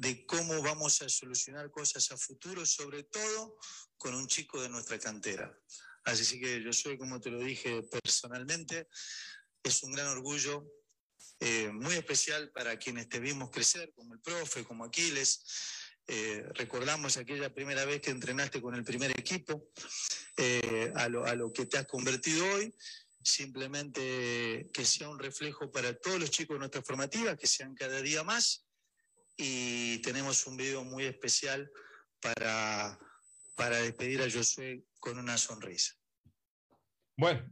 de 0.00 0.24
cómo 0.24 0.62
vamos 0.62 1.02
a 1.02 1.08
solucionar 1.10 1.70
cosas 1.70 2.10
a 2.10 2.16
futuro, 2.16 2.64
sobre 2.64 3.02
todo 3.02 3.58
con 3.98 4.14
un 4.14 4.26
chico 4.26 4.60
de 4.62 4.70
nuestra 4.70 4.98
cantera. 4.98 5.54
Así 6.04 6.40
que 6.40 6.62
yo 6.62 6.72
soy, 6.72 6.96
como 6.96 7.20
te 7.20 7.30
lo 7.30 7.38
dije 7.38 7.82
personalmente, 7.82 8.88
es 9.62 9.82
un 9.82 9.92
gran 9.92 10.06
orgullo 10.08 10.64
eh, 11.38 11.68
muy 11.70 11.96
especial 11.96 12.50
para 12.50 12.78
quienes 12.78 13.10
te 13.10 13.20
vimos 13.20 13.50
crecer, 13.50 13.92
como 13.94 14.14
el 14.14 14.20
profe, 14.20 14.64
como 14.64 14.84
Aquiles. 14.84 15.42
Eh, 16.06 16.46
recordamos 16.54 17.18
aquella 17.18 17.52
primera 17.52 17.84
vez 17.84 18.00
que 18.00 18.10
entrenaste 18.10 18.62
con 18.62 18.74
el 18.74 18.84
primer 18.84 19.10
equipo, 19.10 19.70
eh, 20.38 20.92
a, 20.96 21.10
lo, 21.10 21.26
a 21.26 21.34
lo 21.34 21.52
que 21.52 21.66
te 21.66 21.76
has 21.76 21.86
convertido 21.86 22.42
hoy 22.54 22.74
simplemente 23.22 24.70
que 24.72 24.84
sea 24.86 25.10
un 25.10 25.18
reflejo 25.18 25.70
para 25.70 25.92
todos 25.92 26.18
los 26.18 26.30
chicos 26.30 26.54
de 26.54 26.60
nuestra 26.60 26.82
formativa, 26.82 27.36
que 27.36 27.46
sean 27.46 27.74
cada 27.74 28.00
día 28.00 28.24
más 28.24 28.64
y 29.40 29.98
tenemos 30.02 30.46
un 30.46 30.56
video 30.56 30.84
muy 30.84 31.04
especial 31.04 31.70
para, 32.20 32.98
para 33.56 33.78
despedir 33.78 34.20
a 34.20 34.30
Josué 34.30 34.84
con 34.98 35.18
una 35.18 35.38
sonrisa. 35.38 35.94
Bueno, 37.16 37.42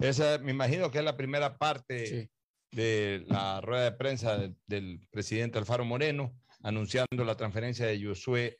esa 0.00 0.38
me 0.38 0.50
imagino 0.50 0.90
que 0.90 0.98
es 0.98 1.04
la 1.04 1.16
primera 1.16 1.56
parte 1.56 2.30
de 2.72 3.24
la 3.26 3.60
rueda 3.60 3.84
de 3.84 3.92
prensa 3.92 4.38
del, 4.66 5.06
presidente 5.10 5.58
Alfaro 5.58 5.84
Moreno 5.84 6.36
anunciando 6.62 7.24
la 7.24 7.36
transferencia 7.36 7.86
de 7.86 8.04
Josué 8.04 8.58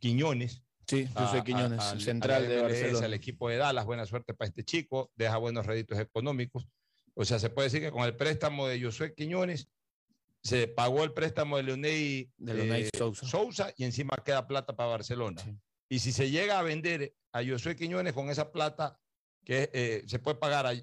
Quiñones. 0.00 0.62
Sí, 0.86 1.08
Josué 1.14 1.42
Quiñones, 1.44 1.82
central 1.98 2.48
de 2.48 2.62
Barcelona. 2.62 3.06
Al 3.06 3.14
equipo 3.14 3.48
de 3.48 3.56
Dallas, 3.56 3.84
buena 3.84 4.06
suerte 4.06 4.34
para 4.34 4.48
este 4.48 4.64
chico, 4.64 5.10
deja 5.16 5.36
buenos 5.36 5.66
réditos 5.66 5.98
económicos. 5.98 6.68
O 7.14 7.24
sea, 7.24 7.38
se 7.38 7.50
puede 7.50 7.66
decir 7.66 7.80
que 7.80 7.90
con 7.90 8.04
el 8.04 8.16
préstamo 8.16 8.66
de 8.66 8.82
Josué 8.82 9.14
Quiñones 9.14 9.68
se 10.44 10.68
pagó 10.68 11.02
el 11.04 11.12
préstamo 11.12 11.56
de 11.56 11.62
Leonel 11.62 12.30
de 12.36 12.80
eh, 12.80 12.90
Sousa. 12.92 13.72
y 13.78 13.84
encima 13.84 14.14
queda 14.22 14.46
plata 14.46 14.76
para 14.76 14.90
Barcelona. 14.90 15.42
Y 15.88 16.00
si 16.00 16.12
se 16.12 16.30
llega 16.30 16.58
a 16.58 16.62
vender 16.62 17.14
a 17.32 17.42
Josué 17.42 17.74
Quiñones 17.76 18.12
con 18.12 18.28
esa 18.28 18.52
plata, 18.52 19.00
que 19.42 19.70
eh, 19.72 20.04
se 20.06 20.18
puede 20.18 20.38
pagar 20.38 20.74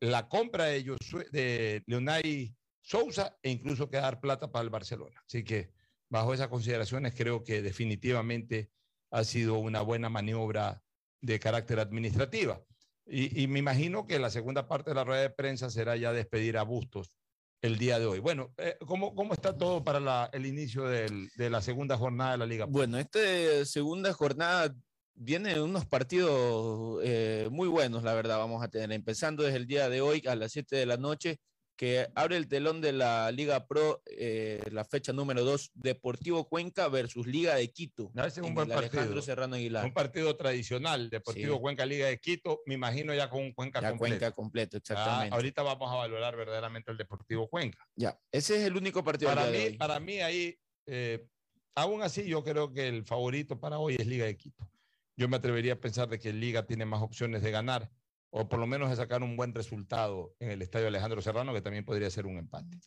la 0.00 0.28
compra 0.28 0.66
de, 0.66 0.84
Josué, 0.84 1.26
de 1.30 1.82
Leonay 1.86 2.54
Sousa 2.82 3.38
e 3.42 3.50
incluso 3.50 3.88
quedar 3.88 4.20
plata 4.20 4.52
para 4.52 4.62
el 4.62 4.70
Barcelona. 4.70 5.22
Así 5.26 5.42
que 5.42 5.72
bajo 6.10 6.34
esas 6.34 6.48
consideraciones 6.48 7.14
creo 7.14 7.44
que 7.44 7.62
definitivamente 7.62 8.70
ha 9.10 9.24
sido 9.24 9.58
una 9.58 9.80
buena 9.80 10.10
maniobra 10.10 10.82
de 11.22 11.38
carácter 11.38 11.80
administrativa. 11.80 12.62
Y, 13.06 13.42
y 13.42 13.46
me 13.46 13.58
imagino 13.58 14.06
que 14.06 14.18
la 14.18 14.30
segunda 14.30 14.68
parte 14.68 14.90
de 14.90 14.96
la 14.96 15.04
rueda 15.04 15.22
de 15.22 15.30
prensa 15.30 15.70
será 15.70 15.96
ya 15.96 16.12
despedir 16.12 16.58
a 16.58 16.62
Bustos 16.62 17.17
el 17.62 17.78
día 17.78 17.98
de 17.98 18.06
hoy. 18.06 18.20
Bueno, 18.20 18.52
eh, 18.56 18.76
¿cómo, 18.86 19.14
¿cómo, 19.14 19.34
está 19.34 19.56
todo 19.56 19.82
para 19.82 20.26
el 20.32 20.46
inicio 20.46 20.84
de 20.84 21.50
la 21.50 21.60
segunda 21.60 21.96
jornada 21.96 22.32
de 22.32 22.38
la 22.38 22.46
Liga? 22.46 22.64
Bueno, 22.66 22.98
esta 22.98 23.64
segunda 23.64 24.12
jornada 24.12 24.74
viene 25.18 25.60
unos 25.60 25.84
partidos 25.84 27.00
eh, 27.02 27.48
muy 27.50 27.68
buenos, 27.68 28.02
la 28.02 28.14
verdad, 28.14 28.38
vamos 28.38 28.62
a 28.62 28.68
tener, 28.68 28.92
empezando 28.92 29.42
desde 29.42 29.58
el 29.58 29.66
día 29.66 29.88
de 29.88 30.00
hoy 30.00 30.22
a 30.28 30.36
las 30.36 30.52
7 30.52 30.76
de 30.76 30.86
la 30.86 30.96
noche, 30.96 31.40
que 31.78 32.08
abre 32.16 32.36
el 32.36 32.48
telón 32.48 32.80
de 32.80 32.92
la 32.92 33.30
Liga 33.30 33.68
Pro, 33.68 34.02
eh, 34.06 34.60
la 34.72 34.84
fecha 34.84 35.12
número 35.12 35.44
2, 35.44 35.70
Deportivo 35.74 36.48
Cuenca 36.48 36.88
versus 36.88 37.24
Liga 37.24 37.54
de 37.54 37.70
Quito. 37.70 38.10
No, 38.14 38.24
es 38.24 38.36
un 38.38 38.52
buen 38.52 38.68
partido. 38.68 39.22
Serrano 39.22 39.54
Aguilar. 39.54 39.84
Un 39.84 39.94
partido 39.94 40.36
tradicional, 40.36 41.08
Deportivo 41.08 41.60
Cuenca, 41.60 41.86
Liga 41.86 42.08
de 42.08 42.18
Quito, 42.18 42.62
me 42.66 42.74
imagino 42.74 43.14
ya 43.14 43.30
con 43.30 43.42
un 43.42 43.52
Cuenca 43.52 43.80
ya 43.80 43.90
completo. 43.90 44.18
Cuenca 44.18 44.30
completo, 44.32 44.76
ah, 44.76 44.78
exactamente. 44.78 45.36
ahorita 45.36 45.62
vamos 45.62 45.92
a 45.92 45.94
valorar 45.94 46.36
verdaderamente 46.36 46.90
el 46.90 46.98
Deportivo 46.98 47.48
Cuenca. 47.48 47.78
Ya, 47.94 48.18
ese 48.32 48.56
es 48.56 48.64
el 48.64 48.76
único 48.76 49.04
partido. 49.04 49.32
Para, 49.32 49.46
mí, 49.46 49.70
para 49.78 50.00
mí 50.00 50.18
ahí, 50.18 50.58
eh, 50.84 51.28
aún 51.76 52.02
así 52.02 52.24
yo 52.24 52.42
creo 52.42 52.72
que 52.72 52.88
el 52.88 53.04
favorito 53.04 53.60
para 53.60 53.78
hoy 53.78 53.94
es 53.96 54.06
Liga 54.06 54.24
de 54.24 54.36
Quito. 54.36 54.68
Yo 55.16 55.28
me 55.28 55.36
atrevería 55.36 55.74
a 55.74 55.80
pensar 55.80 56.08
de 56.08 56.18
que 56.18 56.32
Liga 56.32 56.66
tiene 56.66 56.86
más 56.86 57.02
opciones 57.02 57.40
de 57.40 57.52
ganar 57.52 57.88
o 58.30 58.48
por 58.48 58.58
lo 58.58 58.66
menos 58.66 58.90
de 58.90 58.96
sacar 58.96 59.22
un 59.22 59.36
buen 59.36 59.54
resultado 59.54 60.34
en 60.38 60.50
el 60.50 60.62
estadio 60.62 60.88
Alejandro 60.88 61.22
Serrano, 61.22 61.52
que 61.54 61.62
también 61.62 61.84
podría 61.84 62.10
ser 62.10 62.26
un 62.26 62.38
empate. 62.38 62.78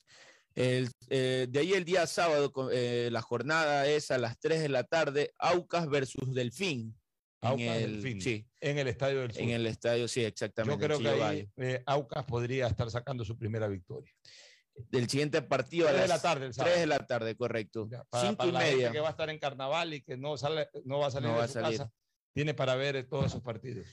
El, 0.54 0.90
eh, 1.10 1.48
de 1.50 1.60
ahí 1.60 1.74
el 1.74 1.86
día 1.86 2.06
sábado, 2.08 2.52
eh, 2.72 3.10
la 3.12 3.22
jornada 3.22 3.88
es 3.88 4.12
a 4.12 4.18
las 4.18 4.38
3 4.40 4.62
de 4.62 4.70
la 4.70 4.84
tarde, 4.84 5.34
Aucas 5.40 5.88
versus 5.90 6.34
Delfín. 6.34 6.96
Aucas 7.42 7.62
en 7.62 7.72
el, 7.72 7.92
Delfín, 7.94 8.22
sí, 8.22 8.46
en 8.60 8.78
el 8.78 8.88
estadio 8.88 9.22
del 9.22 9.32
Sur. 9.32 9.42
En 9.42 9.50
el 9.50 9.66
estadio, 9.66 10.08
sí, 10.08 10.24
exactamente. 10.24 10.80
Yo 10.80 10.86
creo 10.88 11.00
que 11.00 11.24
ahí 11.24 11.50
eh, 11.58 11.82
Aucas 11.86 12.26
podría 12.26 12.68
estar 12.68 12.92
sacando 12.92 13.24
su 13.26 13.38
primera 13.38 13.68
victoria. 13.68 14.12
Del 14.90 15.10
siguiente 15.10 15.42
partido 15.42 15.88
a 15.88 15.92
Tres 15.92 16.04
de 16.04 16.08
las 16.08 16.18
la 16.24 16.30
tarde 16.30 16.46
el 16.48 16.52
3 16.52 16.56
sábado. 16.56 16.80
de 16.80 16.86
la 16.86 17.00
tarde, 17.08 17.36
correcto. 17.36 17.90
Para, 18.10 18.24
5 18.30 18.38
para 18.38 18.50
y 18.50 18.52
la 18.54 18.60
gente 18.62 18.76
media. 18.76 18.92
que 18.92 19.00
va 19.00 19.08
a 19.08 19.12
estar 19.12 19.30
en 19.30 19.40
carnaval 19.40 19.94
y 19.94 20.02
que 20.02 20.18
no, 20.18 20.38
sale, 20.38 20.70
no 20.86 21.00
va 21.00 21.08
a 21.08 21.12
salir 21.12 21.30
No 21.30 21.34
de 21.36 21.40
va 21.40 21.46
a 21.46 21.48
su 21.48 21.54
salir. 21.54 21.78
casa, 21.80 21.92
tiene 22.34 22.54
para 22.54 22.76
ver 22.76 23.08
todos 23.08 23.28
esos 23.28 23.42
partidos. 23.42 23.88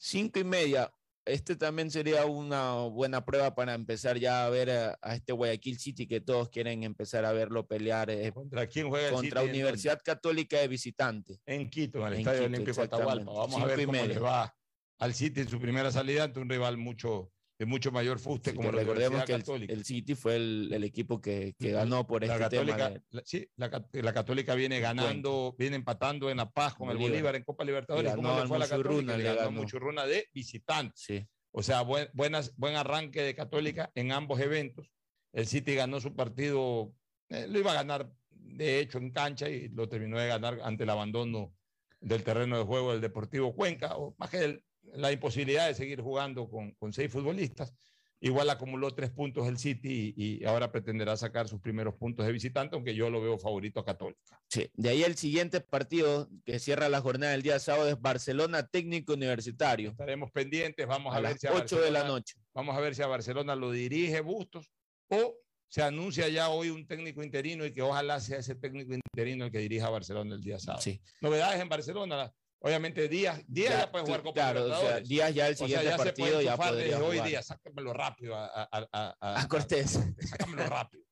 5 0.00 0.38
y 0.38 0.44
media. 0.44 0.92
Este 1.26 1.54
también 1.54 1.90
sería 1.90 2.24
una 2.24 2.72
buena 2.86 3.24
prueba 3.24 3.54
para 3.54 3.74
empezar 3.74 4.18
ya 4.18 4.46
a 4.46 4.50
ver 4.50 4.70
a, 4.70 4.98
a 5.02 5.14
este 5.14 5.32
Guayaquil 5.32 5.78
City 5.78 6.06
que 6.06 6.20
todos 6.20 6.48
quieren 6.48 6.82
empezar 6.82 7.24
a 7.26 7.32
verlo 7.32 7.66
pelear. 7.66 8.10
eh, 8.10 8.32
¿Contra 8.32 8.66
quién 8.66 8.88
juega 8.88 9.08
el 9.08 9.14
Contra 9.14 9.42
City 9.42 9.50
Universidad 9.52 10.00
Católica 10.02 10.58
de 10.58 10.68
visitante. 10.68 11.38
En 11.44 11.68
Quito, 11.68 11.98
en 11.98 12.06
el 12.06 12.12
En 12.14 12.18
Estadio 12.20 12.44
Olímpico. 12.46 12.80
Atahualpa. 12.80 13.30
Vamos 13.30 13.54
a 13.62 13.76
Cinco 13.76 13.92
ver 13.92 14.10
cómo 14.14 14.24
va 14.24 14.56
al 14.98 15.14
City 15.14 15.40
en 15.40 15.48
su 15.48 15.60
primera 15.60 15.92
salida 15.92 16.24
ante 16.24 16.40
un 16.40 16.48
rival 16.48 16.78
mucho 16.78 17.30
de 17.60 17.66
mucho 17.66 17.92
mayor 17.92 18.18
fuste 18.18 18.52
Sí, 18.52 18.56
como 18.56 18.70
que 18.70 18.76
la 18.76 18.80
recordemos 18.82 19.22
que 19.24 19.34
el, 19.34 19.40
Católica. 19.42 19.72
el 19.74 19.84
City 19.84 20.14
fue 20.14 20.36
el, 20.36 20.70
el 20.72 20.82
equipo 20.82 21.20
que, 21.20 21.54
que 21.58 21.72
ganó 21.72 22.06
por 22.06 22.22
la 22.24 22.32
este 22.32 22.38
Católica, 22.44 22.76
tema. 22.76 22.88
de- 22.90 23.02
la- 23.10 23.22
sí, 23.26 23.46
la, 23.56 23.70
Cat- 23.70 23.94
la 23.96 24.14
Católica 24.14 24.54
viene 24.54 24.80
ganando, 24.80 25.54
viene 25.58 25.76
empatando 25.76 26.30
en 26.30 26.38
La 26.38 26.50
Paz 26.50 26.74
con 26.74 26.88
el 26.88 26.96
Bolívar. 26.96 27.36
En 27.36 27.44
Copa 27.44 27.62
Libertadores. 27.64 28.14
¿Cómo 28.14 28.40
le 28.40 28.46
fue 28.46 28.56
a 28.56 28.60
la 28.60 28.66
Católica? 28.68 29.14
Le 29.18 29.24
ganó 29.24 29.38
ganó. 29.40 29.50
Muchurruna 29.52 30.06
de 30.06 30.26
visitante. 30.32 30.94
Sí. 30.96 31.26
O 31.52 31.62
sea, 31.62 31.82
buen, 31.82 32.08
buenas, 32.14 32.56
buen 32.56 32.76
arranque 32.76 33.22
de 33.22 33.34
Católica 33.34 33.92
en 33.94 34.12
ambos 34.12 34.40
eventos. 34.40 34.90
El 35.34 35.46
City 35.46 35.74
ganó 35.74 36.00
su 36.00 36.16
partido, 36.16 36.94
eh, 37.28 37.46
lo 37.46 37.58
iba 37.58 37.72
a 37.72 37.74
ganar 37.74 38.10
de 38.30 38.80
hecho 38.80 38.96
en 38.96 39.10
cancha 39.10 39.50
y 39.50 39.68
lo 39.68 39.86
terminó 39.86 40.18
de 40.18 40.28
ganar 40.28 40.60
ante 40.64 40.84
el 40.84 40.90
abandono 40.90 41.54
del 42.00 42.24
terreno 42.24 42.56
de 42.56 42.64
juego 42.64 42.92
del 42.92 43.02
Deportivo 43.02 43.54
Cuenca, 43.54 43.96
o 43.98 44.14
más 44.18 44.30
que 44.30 44.38
el- 44.38 44.64
la 44.94 45.12
imposibilidad 45.12 45.66
de 45.66 45.74
seguir 45.74 46.00
jugando 46.00 46.48
con, 46.48 46.72
con 46.72 46.92
seis 46.92 47.10
futbolistas. 47.10 47.74
Igual 48.22 48.50
acumuló 48.50 48.94
tres 48.94 49.10
puntos 49.10 49.48
el 49.48 49.56
City 49.56 50.12
y, 50.14 50.42
y 50.42 50.44
ahora 50.44 50.70
pretenderá 50.70 51.16
sacar 51.16 51.48
sus 51.48 51.58
primeros 51.58 51.94
puntos 51.94 52.26
de 52.26 52.32
visitante, 52.32 52.76
aunque 52.76 52.94
yo 52.94 53.08
lo 53.08 53.22
veo 53.22 53.38
favorito 53.38 53.80
a 53.80 53.84
Católica. 53.86 54.38
Sí, 54.46 54.68
de 54.74 54.90
ahí 54.90 55.02
el 55.04 55.16
siguiente 55.16 55.62
partido 55.62 56.28
que 56.44 56.58
cierra 56.58 56.90
la 56.90 57.00
jornada 57.00 57.32
del 57.32 57.40
día 57.40 57.58
sábado 57.58 57.88
es 57.88 57.98
Barcelona 57.98 58.66
Técnico 58.66 59.14
Universitario. 59.14 59.92
Estaremos 59.92 60.30
pendientes, 60.32 60.86
vamos 60.86 61.14
a, 61.14 61.16
A 61.16 61.20
ver 61.22 61.30
las 61.30 61.40
si 61.40 61.46
a 61.46 61.52
8 61.54 61.76
de 61.76 61.90
la 61.90 62.00
Barcelona- 62.00 62.08
noche. 62.08 62.34
Vamos 62.52 62.76
a 62.76 62.80
ver 62.80 62.94
si 62.94 63.00
a 63.02 63.06
Barcelona 63.06 63.56
lo 63.56 63.70
dirige 63.70 64.20
Bustos 64.20 64.70
o 65.08 65.36
se 65.68 65.82
anuncia 65.82 66.28
ya 66.28 66.50
hoy 66.50 66.68
un 66.68 66.86
técnico 66.86 67.22
interino 67.22 67.64
y 67.64 67.72
que 67.72 67.80
ojalá 67.80 68.20
sea 68.20 68.40
ese 68.40 68.54
técnico 68.54 68.92
interino 68.92 69.46
el 69.46 69.50
que 69.52 69.60
dirija 69.60 69.86
a 69.86 69.90
Barcelona 69.90 70.34
el 70.34 70.42
día 70.42 70.58
sábado. 70.58 70.82
Sí. 70.82 71.00
Novedades 71.22 71.58
en 71.58 71.68
Barcelona. 71.70 72.30
Obviamente 72.62 73.08
Díaz, 73.08 73.42
Díaz 73.48 73.72
ya, 73.72 73.80
Ya, 73.80 73.90
puede 73.90 74.04
jugar 74.04 74.22
Copa 74.22 74.34
claro, 74.34 74.60
o 74.60 74.64
sea, 74.68 74.74
Libertadores. 74.74 75.08
Díaz 75.08 75.34
ya 75.34 75.46
el 75.48 75.54
O 75.54 75.56
sea, 75.56 75.66
siguiente 75.66 75.86
ya 75.86 75.92
se 75.92 76.04
partido 76.04 76.28
puede 76.28 76.44
ya 76.44 76.56
podría 76.56 76.76
desde 76.84 76.94
hoy 76.96 77.16
jugar. 77.16 77.28
día, 77.28 77.42
sáquenmelo 77.42 77.92
rápido 77.94 78.36
a, 78.36 78.46
a, 78.46 78.68
a, 78.70 79.16
a- 79.20 79.40
A 79.42 79.48
Cortés. 79.48 79.98
sácamelo 80.18 80.66
rápido. 80.66 81.04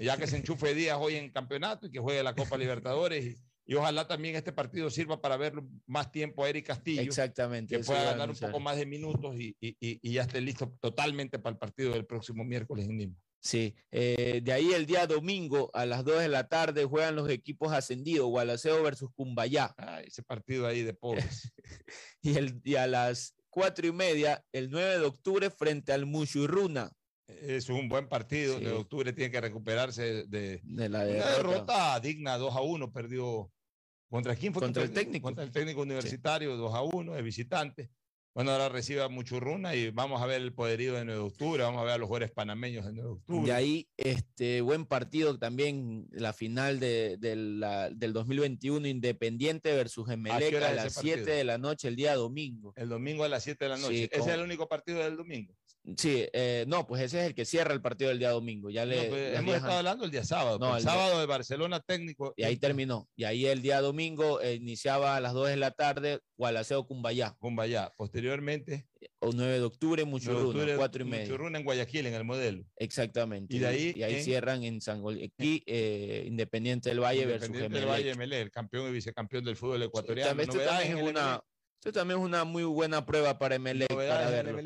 Ya 0.00 0.16
que 0.16 0.26
se 0.28 0.36
enchufe 0.36 0.72
Díaz 0.74 0.98
hoy 1.00 1.16
en 1.16 1.32
campeonato 1.32 1.86
y 1.88 1.90
que 1.90 1.98
juegue 1.98 2.22
la 2.22 2.34
Copa 2.36 2.56
Libertadores 2.56 3.24
y, 3.26 3.36
y 3.66 3.74
ojalá 3.74 4.06
también 4.06 4.36
este 4.36 4.52
partido 4.52 4.88
sirva 4.88 5.20
para 5.20 5.36
ver 5.36 5.54
más 5.86 6.12
tiempo 6.12 6.44
a 6.44 6.48
Eric 6.48 6.66
Castillo. 6.68 7.02
Exactamente. 7.02 7.76
que 7.76 7.82
pueda 7.82 8.04
ganar 8.04 8.30
un 8.30 8.36
poco 8.36 8.60
más 8.60 8.76
de 8.76 8.86
minutos 8.86 9.34
y, 9.36 9.56
y- 9.60 9.76
y- 9.80 9.98
y 10.00 10.12
ya 10.12 10.22
esté 10.22 10.40
listo 10.40 10.76
totalmente 10.80 11.40
para 11.40 11.54
el 11.54 11.58
partido 11.58 11.92
del 11.92 12.06
próximo 12.06 12.44
miércoles 12.44 12.84
en 12.88 12.98
Lima. 12.98 13.16
Sí, 13.44 13.76
eh, 13.90 14.40
de 14.42 14.52
ahí 14.54 14.72
el 14.72 14.86
día 14.86 15.06
domingo 15.06 15.70
a 15.74 15.84
las 15.84 16.02
2 16.02 16.20
de 16.20 16.28
la 16.28 16.48
tarde 16.48 16.86
juegan 16.86 17.14
los 17.14 17.28
equipos 17.28 17.74
ascendidos, 17.74 18.26
Gualaceo 18.30 18.82
versus 18.82 19.10
Cumbayá. 19.14 19.74
Ay, 19.76 20.06
ese 20.06 20.22
partido 20.22 20.66
ahí 20.66 20.82
de 20.82 20.94
pobres. 20.94 21.52
y, 22.22 22.38
el, 22.38 22.62
y 22.64 22.76
a 22.76 22.86
las 22.86 23.34
4 23.50 23.86
y 23.86 23.92
media, 23.92 24.42
el 24.50 24.70
9 24.70 24.98
de 24.98 25.04
octubre, 25.04 25.50
frente 25.50 25.92
al 25.92 26.06
Muchurruna. 26.06 26.90
Es 27.28 27.68
un 27.68 27.90
buen 27.90 28.08
partido. 28.08 28.58
Sí. 28.58 28.64
De 28.64 28.72
octubre 28.72 29.12
tiene 29.12 29.30
que 29.30 29.42
recuperarse 29.42 30.24
de, 30.26 30.60
De 30.62 30.88
la 30.88 31.00
una 31.00 31.04
derrota. 31.04 31.36
derrota 31.36 32.00
digna, 32.00 32.38
2 32.38 32.54
a 32.54 32.62
1. 32.62 32.92
Perdió. 32.92 33.52
¿Contra 34.08 34.36
quién 34.36 34.54
fue? 34.54 34.62
Contra 34.62 34.84
el 34.84 34.92
técnico. 34.92 35.26
Contra 35.26 35.44
el 35.44 35.52
técnico 35.52 35.82
universitario, 35.82 36.56
2 36.56 36.74
a 36.74 36.80
1, 36.80 37.12
de 37.12 37.22
visitante. 37.22 37.90
Bueno, 38.34 38.50
ahora 38.50 38.68
recibe 38.68 39.00
a 39.00 39.08
Muchurruna 39.08 39.76
y 39.76 39.90
vamos 39.90 40.20
a 40.20 40.26
ver 40.26 40.40
el 40.42 40.52
poderío 40.52 40.94
de 40.94 41.04
9 41.04 41.20
de 41.20 41.24
octubre. 41.26 41.62
Vamos 41.62 41.80
a 41.80 41.84
ver 41.84 41.92
a 41.94 41.98
los 41.98 42.08
jugadores 42.08 42.32
panameños 42.32 42.84
de 42.84 42.92
9 42.92 43.08
de 43.08 43.14
octubre. 43.14 43.46
Y 43.46 43.50
ahí, 43.52 43.88
este 43.96 44.60
buen 44.60 44.86
partido 44.86 45.38
también, 45.38 46.08
la 46.10 46.32
final 46.32 46.80
de, 46.80 47.16
de 47.18 47.36
la- 47.36 47.90
del 47.90 48.12
2021, 48.12 48.88
Independiente 48.88 49.72
versus 49.76 50.10
Emelec 50.10 50.52
a, 50.54 50.70
es 50.70 50.74
las 50.76 50.86
ese 50.86 51.00
7 51.02 51.16
partido? 51.18 51.36
de 51.36 51.44
la 51.44 51.58
noche, 51.58 51.86
el 51.86 51.94
día 51.94 52.16
domingo. 52.16 52.72
El 52.74 52.88
domingo 52.88 53.22
a 53.22 53.28
las 53.28 53.44
7 53.44 53.66
de 53.66 53.68
la 53.68 53.76
noche. 53.76 53.94
Sí, 53.98 54.02
Ese 54.10 54.18
con- 54.18 54.28
es 54.28 54.34
el 54.34 54.40
único 54.42 54.68
partido 54.68 54.98
del 54.98 55.16
domingo. 55.16 55.54
Sí, 55.98 56.26
eh, 56.32 56.64
no, 56.66 56.86
pues 56.86 57.02
ese 57.02 57.20
es 57.20 57.26
el 57.26 57.34
que 57.34 57.44
cierra 57.44 57.74
el 57.74 57.82
partido 57.82 58.08
del 58.08 58.18
día 58.18 58.30
domingo. 58.30 58.70
Ya 58.70 58.86
le, 58.86 58.96
No, 58.96 59.02
pues, 59.10 59.12
le 59.32 59.36
hemos 59.36 59.44
dejan- 59.46 59.56
estado 59.56 59.78
hablando 59.78 60.04
el 60.06 60.10
día 60.10 60.24
sábado. 60.24 60.58
No, 60.58 60.66
pero 60.66 60.72
el 60.76 60.78
el 60.78 60.84
sábado 60.84 61.20
de 61.20 61.26
Barcelona 61.26 61.80
técnico. 61.80 62.32
Y 62.38 62.44
ahí 62.44 62.56
terminó. 62.56 63.06
Y 63.16 63.24
ahí 63.24 63.44
el 63.44 63.60
día 63.60 63.82
domingo 63.82 64.40
eh, 64.40 64.54
iniciaba 64.54 65.14
a 65.14 65.20
las 65.20 65.34
2 65.34 65.48
de 65.50 65.56
la 65.58 65.72
tarde, 65.72 66.20
Gualaceo 66.38 66.86
Cumbayá. 66.86 67.36
Cumbayá. 67.38 67.92
Posteriormente, 67.98 68.86
O 69.18 69.32
9 69.34 69.58
de 69.58 69.62
octubre, 69.62 70.02
9 70.02 70.04
de 70.04 70.10
Muchurruna, 70.10 70.46
octubre, 70.48 70.76
4 70.76 71.02
y 71.02 71.04
media. 71.04 71.24
Muchurruna 71.26 71.58
en 71.58 71.64
Guayaquil, 71.66 72.06
en 72.06 72.14
el 72.14 72.24
modelo. 72.24 72.64
Exactamente. 72.76 73.54
Y 73.54 73.58
de 73.58 73.66
ahí 73.66 73.92
y 73.94 74.02
ahí 74.04 74.14
en- 74.14 74.24
cierran 74.24 74.64
en 74.64 74.80
San 74.80 75.02
aquí, 75.22 75.62
eh, 75.66 76.24
Independiente 76.26 76.88
del 76.88 77.00
Valle 77.00 77.26
versus 77.26 77.48
Independiente 77.48 77.74
del 77.80 77.88
Emelec. 77.88 78.06
Valle 78.06 78.18
Melé, 78.18 78.40
el 78.40 78.50
campeón 78.50 78.88
y 78.88 78.92
vicecampeón 78.92 79.44
del 79.44 79.56
fútbol 79.56 79.82
ecuatoriano. 79.82 80.30
También, 80.30 80.48
esto, 80.48 80.62
también 80.62 80.96
es 80.96 81.10
una, 81.10 81.42
también 81.92 82.18
es 82.20 82.24
una 82.24 82.44
muy 82.44 82.64
buena 82.64 83.04
prueba 83.04 83.38
para 83.38 83.56
Emelec, 83.56 83.88
para 83.94 84.30
verlo. 84.30 84.58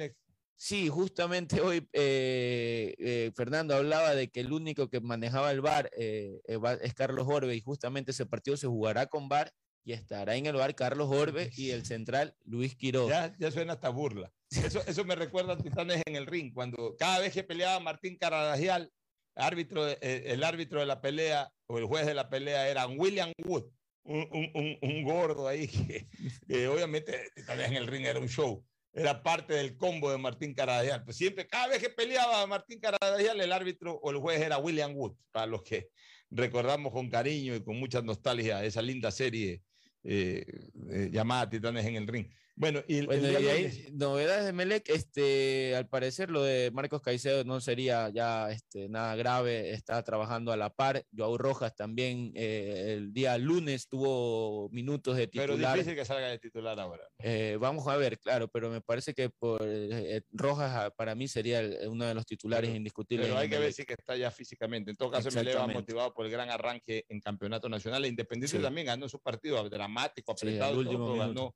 Sí, 0.61 0.89
justamente 0.89 1.61
hoy 1.61 1.89
eh, 1.93 2.93
eh, 2.99 3.31
Fernando 3.37 3.77
hablaba 3.77 4.17
de 4.17 4.29
que 4.29 4.41
el 4.41 4.53
único 4.53 4.91
que 4.91 5.01
manejaba 5.01 5.53
el 5.53 5.61
VAR 5.61 5.89
eh, 5.97 6.41
es 6.83 6.95
Carlos 6.95 7.29
Orbe 7.29 7.55
y 7.55 7.61
justamente 7.61 8.11
ese 8.11 8.27
partido 8.27 8.57
se 8.57 8.67
jugará 8.67 9.07
con 9.07 9.29
VAR 9.29 9.53
y 9.85 9.93
estará 9.93 10.35
en 10.35 10.47
el 10.47 10.57
VAR 10.57 10.75
Carlos 10.75 11.09
Orbe 11.13 11.51
y 11.57 11.71
el 11.71 11.87
central 11.87 12.37
Luis 12.45 12.75
Quiroz. 12.75 13.09
Ya, 13.09 13.37
ya 13.39 13.53
suena 13.53 13.75
hasta 13.75 13.89
burla. 13.91 14.33
Eso, 14.51 14.83
eso 14.85 15.05
me 15.05 15.15
recuerda 15.15 15.53
a 15.53 15.59
Titanes 15.59 16.03
en 16.07 16.17
el 16.17 16.27
ring, 16.27 16.53
cuando 16.53 16.97
cada 16.99 17.21
vez 17.21 17.33
que 17.33 17.45
peleaba 17.45 17.79
Martín 17.79 18.17
Caradagial, 18.19 18.91
árbitro, 19.37 19.87
el 19.87 20.43
árbitro 20.43 20.81
de 20.81 20.87
la 20.87 21.01
pelea 21.01 21.53
o 21.69 21.79
el 21.79 21.85
juez 21.85 22.05
de 22.05 22.15
la 22.15 22.29
pelea 22.29 22.69
era 22.69 22.89
William 22.89 23.31
Wood, 23.45 23.67
un, 24.03 24.27
un- 24.33 24.51
un- 24.55 24.79
un 24.83 25.05
gordo 25.05 25.47
ahí 25.47 25.69
que, 25.69 26.09
que 26.49 26.67
obviamente 26.67 27.31
Titanes 27.37 27.69
en 27.69 27.77
el 27.77 27.87
ring 27.87 28.05
era 28.07 28.19
un 28.19 28.29
show. 28.29 28.67
Era 28.99 29.23
parte 29.23 29.55
del 29.55 29.77
combo 29.77 30.11
de 30.11 30.19
Martín 30.19 30.55
Caradagial. 30.55 31.05
Pues 31.05 31.17
siempre, 31.17 31.47
cada 31.47 31.69
vez 31.69 31.79
que 31.79 31.89
peleaba 31.89 32.45
Martín 32.49 32.81
Caradagial, 32.81 33.41
el 33.41 33.53
árbitro 33.53 33.95
o 33.95 34.11
el 34.11 34.17
juez 34.17 34.41
era 34.41 34.59
William 34.59 34.97
Wood, 34.97 35.15
para 35.31 35.47
los 35.47 35.63
que 35.63 35.91
recordamos 36.31 36.93
con 36.93 37.09
cariño 37.09 37.55
y 37.55 37.63
con 37.63 37.79
mucha 37.79 38.03
nostalgia 38.03 38.65
esa 38.65 38.83
linda 38.83 39.13
serie 39.13 39.63
eh, 40.03 40.45
eh, 40.91 41.11
llamada 41.13 41.49
Titanes 41.49 41.87
en 41.87 41.95
el 41.95 42.09
ring. 42.09 42.29
Bueno, 42.61 42.83
y 42.89 42.99
el, 42.99 43.07
Bueno, 43.07 43.29
el 43.29 43.45
y 43.45 43.49
ahí, 43.49 43.87
novedades 43.93 44.45
de 44.45 44.53
Melec, 44.53 44.89
este, 44.89 45.77
al 45.77 45.87
parecer 45.89 46.29
lo 46.29 46.43
de 46.43 46.73
Marcos 46.73 47.01
Caicedo 47.01 47.45
no 47.45 47.61
sería 47.61 48.09
ya 48.09 48.51
este, 48.51 48.89
nada 48.89 49.15
grave, 49.15 49.71
está 49.71 50.03
trabajando 50.03 50.51
a 50.51 50.57
la 50.57 50.71
par. 50.75 51.05
Joao 51.17 51.39
Rojas 51.39 51.77
también 51.77 52.33
eh, 52.35 52.95
el 52.97 53.13
día 53.13 53.39
lunes 53.39 53.87
tuvo 53.89 54.69
minutos 54.71 55.17
de 55.17 55.29
pero 55.29 55.53
titular. 55.55 55.75
difícil 55.77 55.95
que 55.97 56.05
salga 56.05 56.27
de 56.31 56.39
titular 56.41 56.81
ahora. 56.81 57.05
Eh, 57.21 57.57
vamos 57.61 57.87
a 57.87 57.97
ver, 57.97 58.19
claro, 58.19 58.49
pero 58.49 58.71
me 58.71 58.81
parece 58.81 59.15
que 59.15 59.31
por 59.31 59.61
eh, 59.65 60.23
Rojas 60.33 60.73
ah, 60.75 60.91
para 60.91 61.15
mí 61.15 61.29
sería 61.29 61.61
el- 61.61 61.87
uno 61.89 62.07
de 62.07 62.15
los 62.15 62.27
titulares 62.27 62.75
indiscutibles. 62.75 63.29
Pero 63.29 63.39
hay 63.39 63.49
que 63.49 63.59
ver 63.61 63.73
si 63.73 63.85
que 63.85 63.93
está 63.93 64.17
ya 64.17 64.33
físicamente. 64.33 64.91
En 64.91 64.97
todo 64.97 65.13
caso, 65.13 65.31
me 65.31 65.45
le 65.45 65.55
va 65.55 65.69
motivado 65.69 66.13
por 66.13 66.27
el 66.27 66.33
gran 66.33 66.51
arranque 66.51 67.05
en 67.09 67.21
campeonato 67.21 67.69
nacional. 67.69 68.05
E 68.05 68.09
Independiente 68.09 68.57
Sí. 68.57 68.63
también 68.63 68.87
ganó 68.89 69.09
su 69.09 69.21
partido 69.21 69.63
dramático, 69.69 70.35
Sí, 70.37 70.47
apretado, 70.49 70.71
al 70.71 70.75
todo, 70.75 70.81
último 70.81 71.05
pero 71.05 71.23
minuto. 71.25 71.41
ganó, 71.41 71.55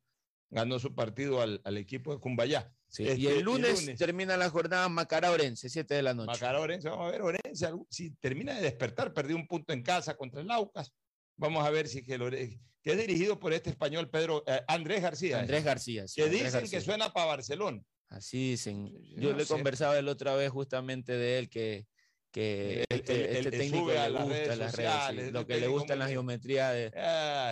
ganó 0.52 0.78
su 0.78 0.94
partido 0.94 1.40
al, 1.40 1.60
al 1.64 1.76
equipo 1.78 2.14
de 2.14 2.20
Cumbayá. 2.20 2.72
Sí, 2.88 3.08
Este, 3.08 3.20
y 3.22 3.26
el 3.26 3.40
lunes, 3.40 3.90
termina 3.96 4.36
la 4.36 4.50
jornada 4.50 4.88
Macará 4.88 5.30
Orense, 5.32 5.68
7 5.70 5.94
de 5.94 6.02
la 6.02 6.12
noche. 6.14 6.26
Macará 6.26 6.60
Orense, 6.60 6.88
vamos 6.90 7.08
a 7.08 7.10
ver, 7.10 7.22
Orense, 7.22 7.66
si 7.88 8.10
termina 8.16 8.54
de 8.54 8.60
despertar, 8.62 9.14
perdió 9.14 9.34
un 9.34 9.46
punto 9.48 9.72
en 9.72 9.82
casa 9.82 10.14
contra 10.14 10.42
el 10.42 10.50
Aucas. 10.50 10.92
Vamos 11.36 11.66
a 11.66 11.70
ver 11.70 11.88
si 11.88 12.02
que, 12.04 12.14
el 12.14 12.20
Ore- 12.22 12.60
que 12.82 12.92
es 12.92 12.98
dirigido 12.98 13.38
por 13.38 13.54
este 13.54 13.70
español 13.70 14.10
Pedro 14.10 14.44
eh, 14.46 14.60
Andrés 14.68 15.00
García. 15.00 15.40
Andrés 15.40 15.64
García. 15.64 16.06
sí, 16.06 16.16
que 16.16 16.24
Andrés 16.24 16.42
dicen 16.44 16.60
García. 16.60 16.78
que 16.78 16.84
suena 16.84 17.12
para 17.14 17.26
Barcelona. 17.26 17.82
Así 18.10 18.50
dicen. 18.50 18.88
Yo 19.16 19.22
Yo 19.22 19.30
no 19.32 19.38
le 19.38 19.44
sé. 19.46 19.54
conversaba 19.54 19.98
el 19.98 20.06
otra 20.08 20.34
vez 20.34 20.50
justamente 20.50 21.12
de 21.12 21.38
él 21.38 21.48
que, 21.48 21.86
que 22.32 22.80
Él- 22.80 22.86
este, 22.88 23.14
él- 23.14 23.46
este 23.46 23.48
él 23.48 23.50
técnico 23.50 23.88
le 23.88 23.94
las 23.94 24.10
gusta 24.12 24.28
redes 24.28 24.48
las 24.48 24.58
redes, 24.58 24.90
sociales, 24.90 25.24
sí, 25.26 25.30
lo 25.32 25.46
que 25.46 25.52
le 25.54 25.58
técnico 25.60 25.78
gusta 25.78 25.92
en 25.92 25.98
la 25.98 26.04
muy- 26.06 26.12
geometría. 26.14 26.70
de- 26.70 26.90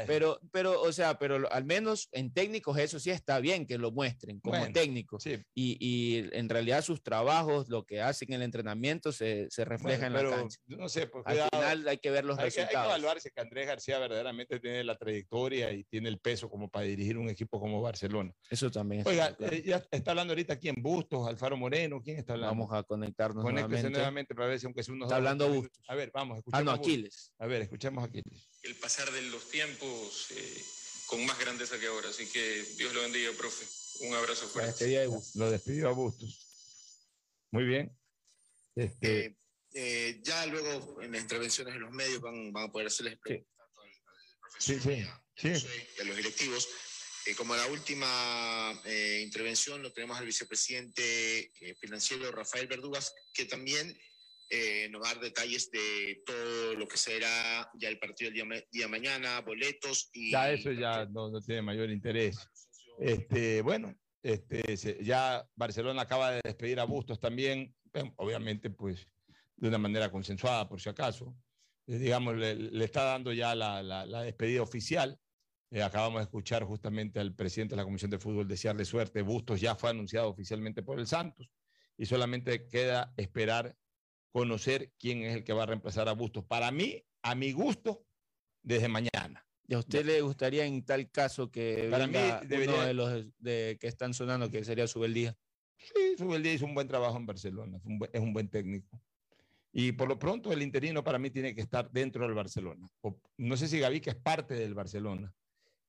pero, 0.07 0.41
pero, 0.53 0.81
o 0.81 0.93
sea, 0.93 1.19
pero 1.19 1.51
al 1.53 1.65
menos 1.65 2.09
en 2.13 2.33
técnicos 2.33 2.79
eso 2.79 2.99
sí 2.99 3.11
está 3.11 3.39
bien 3.41 3.67
que 3.67 3.79
lo 3.79 3.91
muestren 3.93 4.41
como 4.41 4.59
Bueno, 4.59 4.73
técnicos. 4.73 5.23
sí. 5.23 5.39
Y, 5.55 5.77
y 5.81 6.29
en 6.33 6.49
realidad 6.49 6.83
sus 6.83 7.03
trabajos, 7.03 7.69
lo 7.69 7.85
que 7.85 8.01
hacen 8.01 8.29
en 8.33 8.37
el 8.41 8.43
entrenamiento 8.43 9.13
se, 9.13 9.47
se 9.51 9.65
refleja 9.65 10.01
Bueno, 10.01 10.07
en 10.07 10.13
la 10.13 10.19
pero 10.31 10.31
cancha. 10.43 10.59
No 10.67 10.89
sé, 10.89 11.07
pues, 11.07 11.25
Al 11.27 11.33
cuidado. 11.35 11.49
final 11.53 11.89
hay 11.89 11.99
que 11.99 12.11
ver 12.11 12.25
los 12.25 12.39
hay 12.39 12.45
que, 12.45 12.49
hay 12.49 12.51
que 12.55 12.61
resultados. 12.63 12.87
evaluar 12.89 13.21
si 13.21 13.31
que 13.31 13.41
Andrés 13.41 13.67
García 13.67 13.99
verdaderamente 13.99 14.59
tiene 14.61 14.83
la 14.85 14.97
trayectoria 14.97 15.73
y 15.73 15.85
tiene 15.85 16.09
el 16.09 16.19
peso 16.19 16.49
como 16.49 16.71
para 16.71 16.87
dirigir 16.87 17.19
un 17.19 17.29
equipo 17.29 17.61
como 17.61 17.83
Barcelona. 17.83 18.33
Eso 18.49 18.71
también 18.71 19.03
es 19.03 19.07
Oiga, 19.07 19.35
claro. 19.35 19.53
eh, 19.55 19.63
ya 19.65 19.85
está 19.91 20.13
hablando 20.13 20.33
ahorita 20.33 20.59
quién, 20.59 20.77
Bustos, 20.79 21.29
Alfaro 21.29 21.57
Moreno, 21.57 22.01
¿quién 22.03 22.17
está 22.17 22.33
hablando? 22.33 22.55
Vamos 22.55 22.73
a 22.73 22.83
conectarnos 22.83 23.45
Conéctese 23.45 23.69
nuevamente. 23.69 23.99
nuevamente 23.99 24.35
para 24.35 24.49
ver 24.49 24.59
si 24.61 24.70
aunque 24.71 24.83
sea 24.85 24.95
unos 24.95 25.07
Está 25.07 25.17
hablando. 25.17 25.67
A 25.89 25.95
ver, 25.95 26.11
vamos, 26.15 26.37
Ah, 26.37 26.39
escuchemos. 26.39 26.65
no. 26.65 26.71
Aquiles. 26.73 27.33
A 27.39 27.47
ver, 27.47 27.63
escuchemos 27.63 28.03
a 28.03 28.07
Aquiles. 28.07 28.49
el 28.63 28.77
pasar 28.77 29.11
de 29.11 29.23
los 29.23 29.49
tiempos 29.51 30.27
eh, 30.31 30.65
con 31.07 31.25
más 31.27 31.39
grandeza 31.39 31.79
que 31.79 31.87
ahora. 31.87 32.09
Así 32.11 32.27
que 32.27 32.63
Dios 32.77 32.95
lo 32.95 33.03
bendiga, 33.03 33.33
profe. 33.33 33.67
Un 34.07 34.15
abrazo 34.15 34.49
fuerte. 34.49 35.07
Lo 35.35 35.51
despidió 35.51 35.89
a 35.89 35.93
Bustos. 35.93 36.47
Muy 37.51 37.65
bien. 37.65 37.97
Este, 38.77 39.37
Eh, 39.73 40.21
ya 40.25 40.47
luego 40.47 41.01
en 41.01 41.13
las 41.13 41.23
intervenciones 41.23 41.75
de 41.75 41.81
los 41.81 41.93
medios 41.93 42.21
van, 42.21 42.53
van 42.53 42.65
a 42.69 42.73
poder 42.73 42.89
hacerles 42.89 43.19
preguntas 43.21 43.55
tanto 43.57 43.81
al, 43.83 43.89
al 43.89 44.41
profesor 44.41 44.81
sí, 44.81 45.05
sí, 45.37 45.61
sí. 45.61 45.67
y 45.97 46.01
a 46.01 46.05
los 46.05 46.17
directivos. 46.17 46.69
Eh, 47.27 47.35
como 47.37 47.55
la 47.55 47.67
última 47.67 48.81
eh, 48.85 49.21
intervención 49.23 49.81
lo 49.83 49.93
tenemos 49.93 50.17
al 50.19 50.27
vicepresidente 50.27 51.53
eh, 51.61 51.75
financiero 51.77 52.33
Rafael 52.33 52.67
Verdugas, 52.67 53.13
que 53.35 53.45
también 53.45 53.97
eh, 54.51 54.89
nos 54.91 55.01
va 55.03 55.11
a 55.11 55.15
dar 55.15 55.23
detalles 55.23 55.71
de 55.71 56.23
todo 56.27 56.75
lo 56.75 56.87
que 56.89 56.97
será 56.97 57.71
ya 57.79 57.89
el 57.89 57.99
partido 57.99 58.29
del 58.31 58.35
día, 58.35 58.45
ma- 58.45 58.63
día 58.71 58.89
mañana, 58.89 59.41
boletos 59.41 60.11
y... 60.13 60.33
Ya 60.33 60.51
eso 60.53 60.73
ya 60.73 61.07
no, 61.07 61.31
no 61.31 61.41
tiene 61.41 61.63
mayor 61.63 61.91
interés. 61.91 62.37
Este, 62.99 63.63
bueno, 63.63 63.95
este, 64.23 64.77
ya 65.03 65.49
Barcelona 65.55 66.03
acaba 66.03 66.33
de 66.33 66.41
despedir 66.45 66.81
a 66.81 66.85
Bustos 66.85 67.19
también, 67.21 67.75
eh, 67.95 68.13
obviamente 68.17 68.71
pues 68.71 69.07
de 69.57 69.69
una 69.69 69.79
manera 69.79 70.11
consensuada 70.11 70.69
por 70.69 70.81
si 70.81 70.89
acaso. 70.89 71.35
Eh, 71.87 71.99
digamos, 71.99 72.37
le, 72.37 72.55
le 72.57 72.85
está 72.85 73.05
dando 73.05 73.33
ya 73.33 73.55
la, 73.55 73.83
la- 73.83 74.05
la 74.07 74.23
despedida 74.23 74.63
oficial. 74.63 75.19
Eh, 75.73 75.83
acabamos 75.83 76.19
de 76.21 76.25
escuchar 76.25 76.65
justamente 76.65 77.21
al 77.21 77.35
presidente 77.35 77.73
de 77.75 77.77
la 77.77 77.85
Comisión 77.85 78.11
de 78.11 78.19
Fútbol 78.19 78.49
desearle 78.49 78.85
suerte. 78.85 79.23
Bustos 79.23 79.61
ya 79.61 79.77
fue 79.77 79.91
anunciado 79.91 80.29
oficialmente 80.29 80.83
por 80.83 80.99
el 80.99 81.07
Santos 81.07 81.49
y 81.97 82.07
solamente 82.07 82.67
queda 82.67 83.13
esperar 83.17 83.77
conocer 84.31 84.93
quién 84.99 85.23
es 85.23 85.35
el 85.37 85.45
que 85.45 85.53
va 85.53 85.65
a 85.65 85.67
reemplazar 85.67 86.09
a 86.09 86.13
Bustos. 86.13 86.45
Para 86.45 86.71
mí, 86.71 87.03
a 87.23 87.35
mi 87.35 87.53
gusto, 87.53 88.05
desde 88.63 88.89
mañana. 88.89 89.47
¿Y 89.67 89.75
a 89.75 89.79
usted 89.79 90.05
le 90.05 90.21
gustaría 90.21 90.65
en 90.67 90.85
tal 90.85 91.11
caso 91.11 91.51
que 91.51 91.89
Para 91.91 92.07
mí 92.07 92.15
debería- 92.47 92.75
uno 92.75 92.85
de 92.87 92.95
los 92.95 93.27
de, 93.39 93.79
que 93.81 93.87
están 93.87 94.15
sonando, 94.15 94.51
que 94.51 94.65
sería 94.65 94.87
Subeldía? 94.89 95.37
Sí, 95.77 96.17
Subeldía 96.19 96.53
hizo 96.55 96.67
un 96.67 96.75
buen 96.75 96.89
trabajo 96.89 97.17
en 97.17 97.27
Barcelona, 97.27 97.79
fue 97.81 97.93
un 97.93 97.99
buen- 98.01 98.11
es 98.13 98.21
un 98.21 98.33
buen 98.33 98.49
técnico. 98.49 99.01
Y 99.73 99.93
por 99.93 100.09
lo 100.09 100.19
pronto 100.19 100.53
el 100.53 100.63
interino 100.63 101.05
para 101.05 101.19
mí 101.21 101.31
tiene 101.31 101.55
que 101.55 101.61
estar 101.61 101.91
dentro 101.93 102.25
del 102.25 102.35
Barcelona. 102.35 102.89
O- 103.03 103.21
no 103.37 103.57
sé 103.57 103.69
si 103.69 103.79
que 104.01 104.11
es 104.11 104.17
parte 104.17 104.55
del 104.55 104.75
Barcelona. 104.75 105.33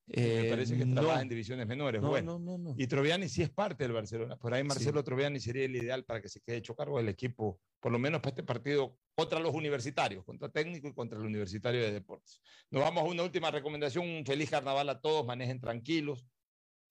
Me 0.07 0.45
Eh, 0.45 0.49
parece 0.49 0.77
que 0.77 0.85
no. 0.85 0.95
trabaja 1.01 1.21
en 1.21 1.29
divisiones 1.29 1.67
menores. 1.67 2.01
No, 2.01 2.09
bueno. 2.09 2.37
no. 2.39 2.75
Y 2.77 2.87
Troviani 2.87 3.29
sí 3.29 3.43
es 3.43 3.49
parte 3.49 3.83
del 3.83 3.93
Barcelona. 3.93 4.37
Por 4.37 4.53
ahí 4.53 4.63
Marcelo 4.63 5.03
Troviani 5.03 5.39
sería 5.39 5.65
el 5.65 5.75
ideal 5.75 6.03
para 6.03 6.21
que 6.21 6.27
se 6.29 6.41
quede 6.41 6.57
hecho 6.57 6.75
cargo 6.75 6.97
del 6.97 7.07
equipo, 7.09 7.61
por 7.79 7.91
lo 7.91 7.99
menos 7.99 8.19
para 8.19 8.31
este 8.31 8.43
partido 8.43 8.97
contra 9.15 9.39
los 9.39 9.53
universitarios, 9.53 10.25
contra 10.25 10.49
técnico 10.49 10.87
y 10.87 10.93
contra 10.93 11.17
el 11.19 11.25
universitario 11.25 11.81
de 11.81 11.91
deportes. 11.91 12.41
Nos 12.71 12.81
vamos 12.83 13.03
a 13.03 13.07
una 13.07 13.23
última 13.23 13.51
recomendación. 13.51 14.07
Un 14.09 14.25
feliz 14.25 14.49
carnaval 14.49 14.89
a 14.89 14.99
todos. 14.99 15.25
Manejen 15.25 15.61
tranquilos. 15.61 16.25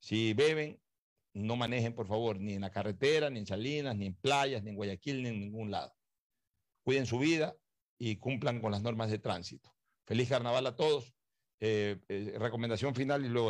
Si 0.00 0.32
beben, 0.32 0.80
no 1.34 1.56
manejen, 1.56 1.94
por 1.94 2.06
favor, 2.06 2.40
ni 2.40 2.54
en 2.54 2.62
la 2.62 2.70
carretera, 2.70 3.28
ni 3.28 3.40
en 3.40 3.46
Salinas, 3.46 3.96
ni 3.96 4.06
en 4.06 4.14
playas, 4.14 4.62
ni 4.62 4.70
en 4.70 4.76
Guayaquil, 4.76 5.22
ni 5.22 5.28
en 5.28 5.40
ningún 5.40 5.70
lado. 5.70 5.94
Cuiden 6.82 7.04
su 7.06 7.18
vida 7.18 7.54
y 7.98 8.16
cumplan 8.16 8.60
con 8.60 8.72
las 8.72 8.82
normas 8.82 9.10
de 9.10 9.18
tránsito. 9.18 9.74
Feliz 10.06 10.28
carnaval 10.30 10.66
a 10.66 10.74
todos. 10.76 11.12
Eh, 11.62 11.98
eh, 12.08 12.36
recomendación 12.38 12.94
final 12.94 13.22
y 13.24 13.28
luego 13.28 13.48